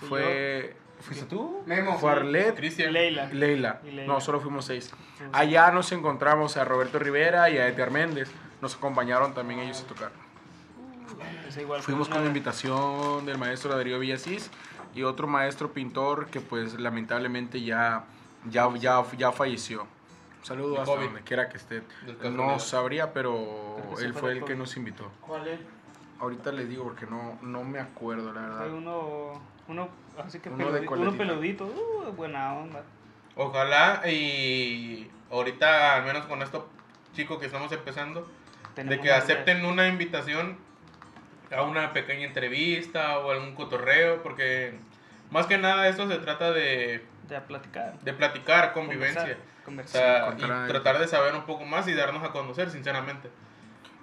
Fui 0.00 0.08
fue... 0.08 0.76
¿Fuiste 1.00 1.26
tú? 1.26 1.62
Memo. 1.66 1.98
Fue 1.98 2.10
Arlet, 2.10 2.56
Cristian. 2.56 2.92
Leila. 2.92 3.26
Leila. 3.32 3.80
Leila. 3.84 4.06
No, 4.06 4.20
solo 4.20 4.40
fuimos 4.40 4.64
seis. 4.64 4.90
Allá 5.32 5.70
nos 5.70 5.92
encontramos 5.92 6.56
a 6.56 6.64
Roberto 6.64 6.98
Rivera 6.98 7.48
y 7.50 7.58
a 7.58 7.68
Edgar 7.68 7.90
Méndez. 7.90 8.30
Nos 8.60 8.74
acompañaron 8.74 9.34
también 9.34 9.60
ellos 9.60 9.82
a 9.82 9.86
tocar. 9.86 10.10
Igual 11.60 11.82
Fuimos 11.82 12.08
con 12.08 12.24
invitación 12.24 13.26
del 13.26 13.38
maestro 13.38 13.74
Darío 13.74 13.98
Villasís 13.98 14.50
y 14.94 15.02
otro 15.02 15.26
maestro 15.26 15.72
pintor 15.72 16.26
que 16.26 16.40
pues 16.40 16.78
lamentablemente 16.78 17.62
ya, 17.62 18.04
ya, 18.50 18.72
ya, 18.76 19.04
ya 19.16 19.32
falleció. 19.32 19.82
Un 19.82 20.44
saludo 20.44 20.80
hasta 20.80 20.94
donde 20.94 21.22
quiera 21.22 21.48
que 21.48 21.56
esté. 21.56 21.82
No 22.30 22.58
sabría, 22.58 23.12
pero 23.12 23.76
él 24.00 24.14
fue 24.14 24.32
el 24.32 24.44
que 24.44 24.54
nos 24.54 24.76
invitó. 24.76 25.10
¿Cuál 25.20 25.48
es? 25.48 25.60
Ahorita 26.20 26.52
les 26.52 26.68
digo 26.68 26.84
porque 26.84 27.06
no, 27.06 27.38
no 27.42 27.64
me 27.64 27.78
acuerdo, 27.80 28.32
la 28.32 28.40
verdad. 28.40 28.72
uno, 28.72 29.40
uno, 29.68 29.88
así 30.24 30.40
que 30.40 30.48
Uno 30.48 30.72
de 30.72 30.80
peludito, 30.80 30.94
uno 30.94 31.16
peludito, 31.16 31.64
uh, 31.66 32.12
buena 32.12 32.54
onda. 32.54 32.82
Ojalá 33.36 34.02
y 34.10 35.10
ahorita, 35.30 35.96
al 35.96 36.04
menos 36.04 36.26
con 36.26 36.42
esto, 36.42 36.68
chicos 37.14 37.38
que 37.38 37.46
estamos 37.46 37.70
empezando, 37.72 38.28
de 38.74 39.00
que 39.00 39.12
acepten 39.12 39.64
una 39.64 39.86
invitación 39.88 40.58
a 41.54 41.62
una 41.62 41.92
pequeña 41.92 42.26
entrevista 42.26 43.18
o 43.18 43.30
algún 43.30 43.54
cotorreo, 43.54 44.22
porque 44.22 44.78
más 45.30 45.46
que 45.46 45.58
nada 45.58 45.88
esto 45.88 46.08
se 46.08 46.18
trata 46.18 46.52
de, 46.52 47.04
De 47.28 47.40
platicar. 47.40 47.98
de 48.00 48.12
platicar, 48.12 48.72
convivencia. 48.72 49.38
Conversar. 49.64 50.34
O 50.34 50.38
sea, 50.38 50.64
y 50.64 50.68
tratar 50.68 50.98
de 50.98 51.06
saber 51.08 51.34
un 51.34 51.42
poco 51.42 51.64
más 51.64 51.86
y 51.88 51.94
darnos 51.94 52.24
a 52.24 52.30
conocer, 52.30 52.70
sinceramente. 52.70 53.28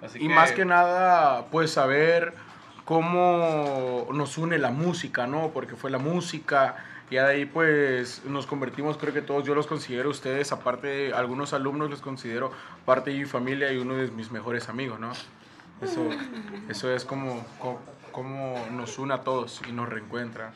Así 0.00 0.22
Y 0.22 0.28
más 0.28 0.52
que 0.52 0.64
nada, 0.64 1.46
pues 1.46 1.72
saber 1.72 2.34
cómo 2.86 4.06
nos 4.14 4.38
une 4.38 4.56
la 4.58 4.70
música, 4.70 5.26
¿no? 5.26 5.50
Porque 5.50 5.76
fue 5.76 5.90
la 5.90 5.98
música. 5.98 6.76
Y 7.10 7.14
de 7.16 7.20
ahí 7.20 7.44
pues 7.44 8.24
nos 8.24 8.46
convertimos, 8.46 8.96
creo 8.96 9.12
que 9.14 9.22
todos 9.22 9.44
yo 9.44 9.54
los 9.54 9.66
considero 9.68 10.10
ustedes, 10.10 10.50
aparte 10.50 10.86
de 10.88 11.12
algunos 11.14 11.52
alumnos 11.52 11.88
los 11.88 12.00
considero 12.00 12.50
parte 12.84 13.10
de 13.10 13.18
mi 13.18 13.26
familia 13.26 13.70
y 13.72 13.76
uno 13.76 13.94
de 13.94 14.10
mis 14.10 14.32
mejores 14.32 14.68
amigos, 14.68 14.98
¿no? 14.98 15.12
Eso, 15.82 16.08
eso 16.68 16.90
es 16.92 17.04
como, 17.04 17.46
co- 17.60 17.78
como 18.10 18.56
nos 18.72 18.98
une 18.98 19.14
a 19.14 19.20
todos 19.20 19.60
y 19.68 19.72
nos 19.72 19.88
reencuentra. 19.88 20.52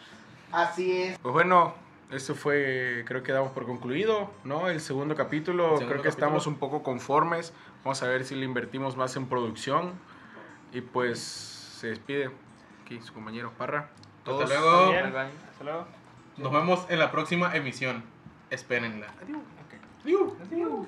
Así 0.50 0.90
es. 1.02 1.18
Pues 1.18 1.32
bueno, 1.32 1.74
eso 2.10 2.34
fue, 2.34 3.04
creo 3.06 3.22
que 3.22 3.30
damos 3.30 3.52
por 3.52 3.64
concluido, 3.66 4.32
¿no? 4.42 4.68
El 4.68 4.80
segundo 4.80 5.14
capítulo, 5.14 5.62
segundo 5.64 5.78
creo 5.86 5.88
que 6.02 6.08
capítulo. 6.08 6.10
estamos 6.26 6.46
un 6.48 6.56
poco 6.56 6.82
conformes. 6.82 7.52
Vamos 7.84 8.02
a 8.02 8.08
ver 8.08 8.24
si 8.24 8.34
le 8.34 8.44
invertimos 8.44 8.96
más 8.96 9.14
en 9.14 9.26
producción. 9.26 9.92
Y 10.72 10.80
pues 10.80 11.49
se 11.80 11.88
despide 11.88 12.30
aquí 12.82 13.00
su 13.00 13.14
compañero 13.14 13.52
Parra. 13.56 13.88
Hasta 14.26 14.46
luego. 14.46 14.90
Bien. 14.90 15.04
Bye, 15.04 15.12
bye. 15.12 15.30
Hasta 15.50 15.64
luego. 15.64 15.86
Nos 16.36 16.52
vemos 16.52 16.86
en 16.90 16.98
la 16.98 17.10
próxima 17.10 17.56
emisión. 17.56 18.04
Espérenla. 18.50 19.06
Ok. 19.06 20.04
Adiós. 20.04 20.86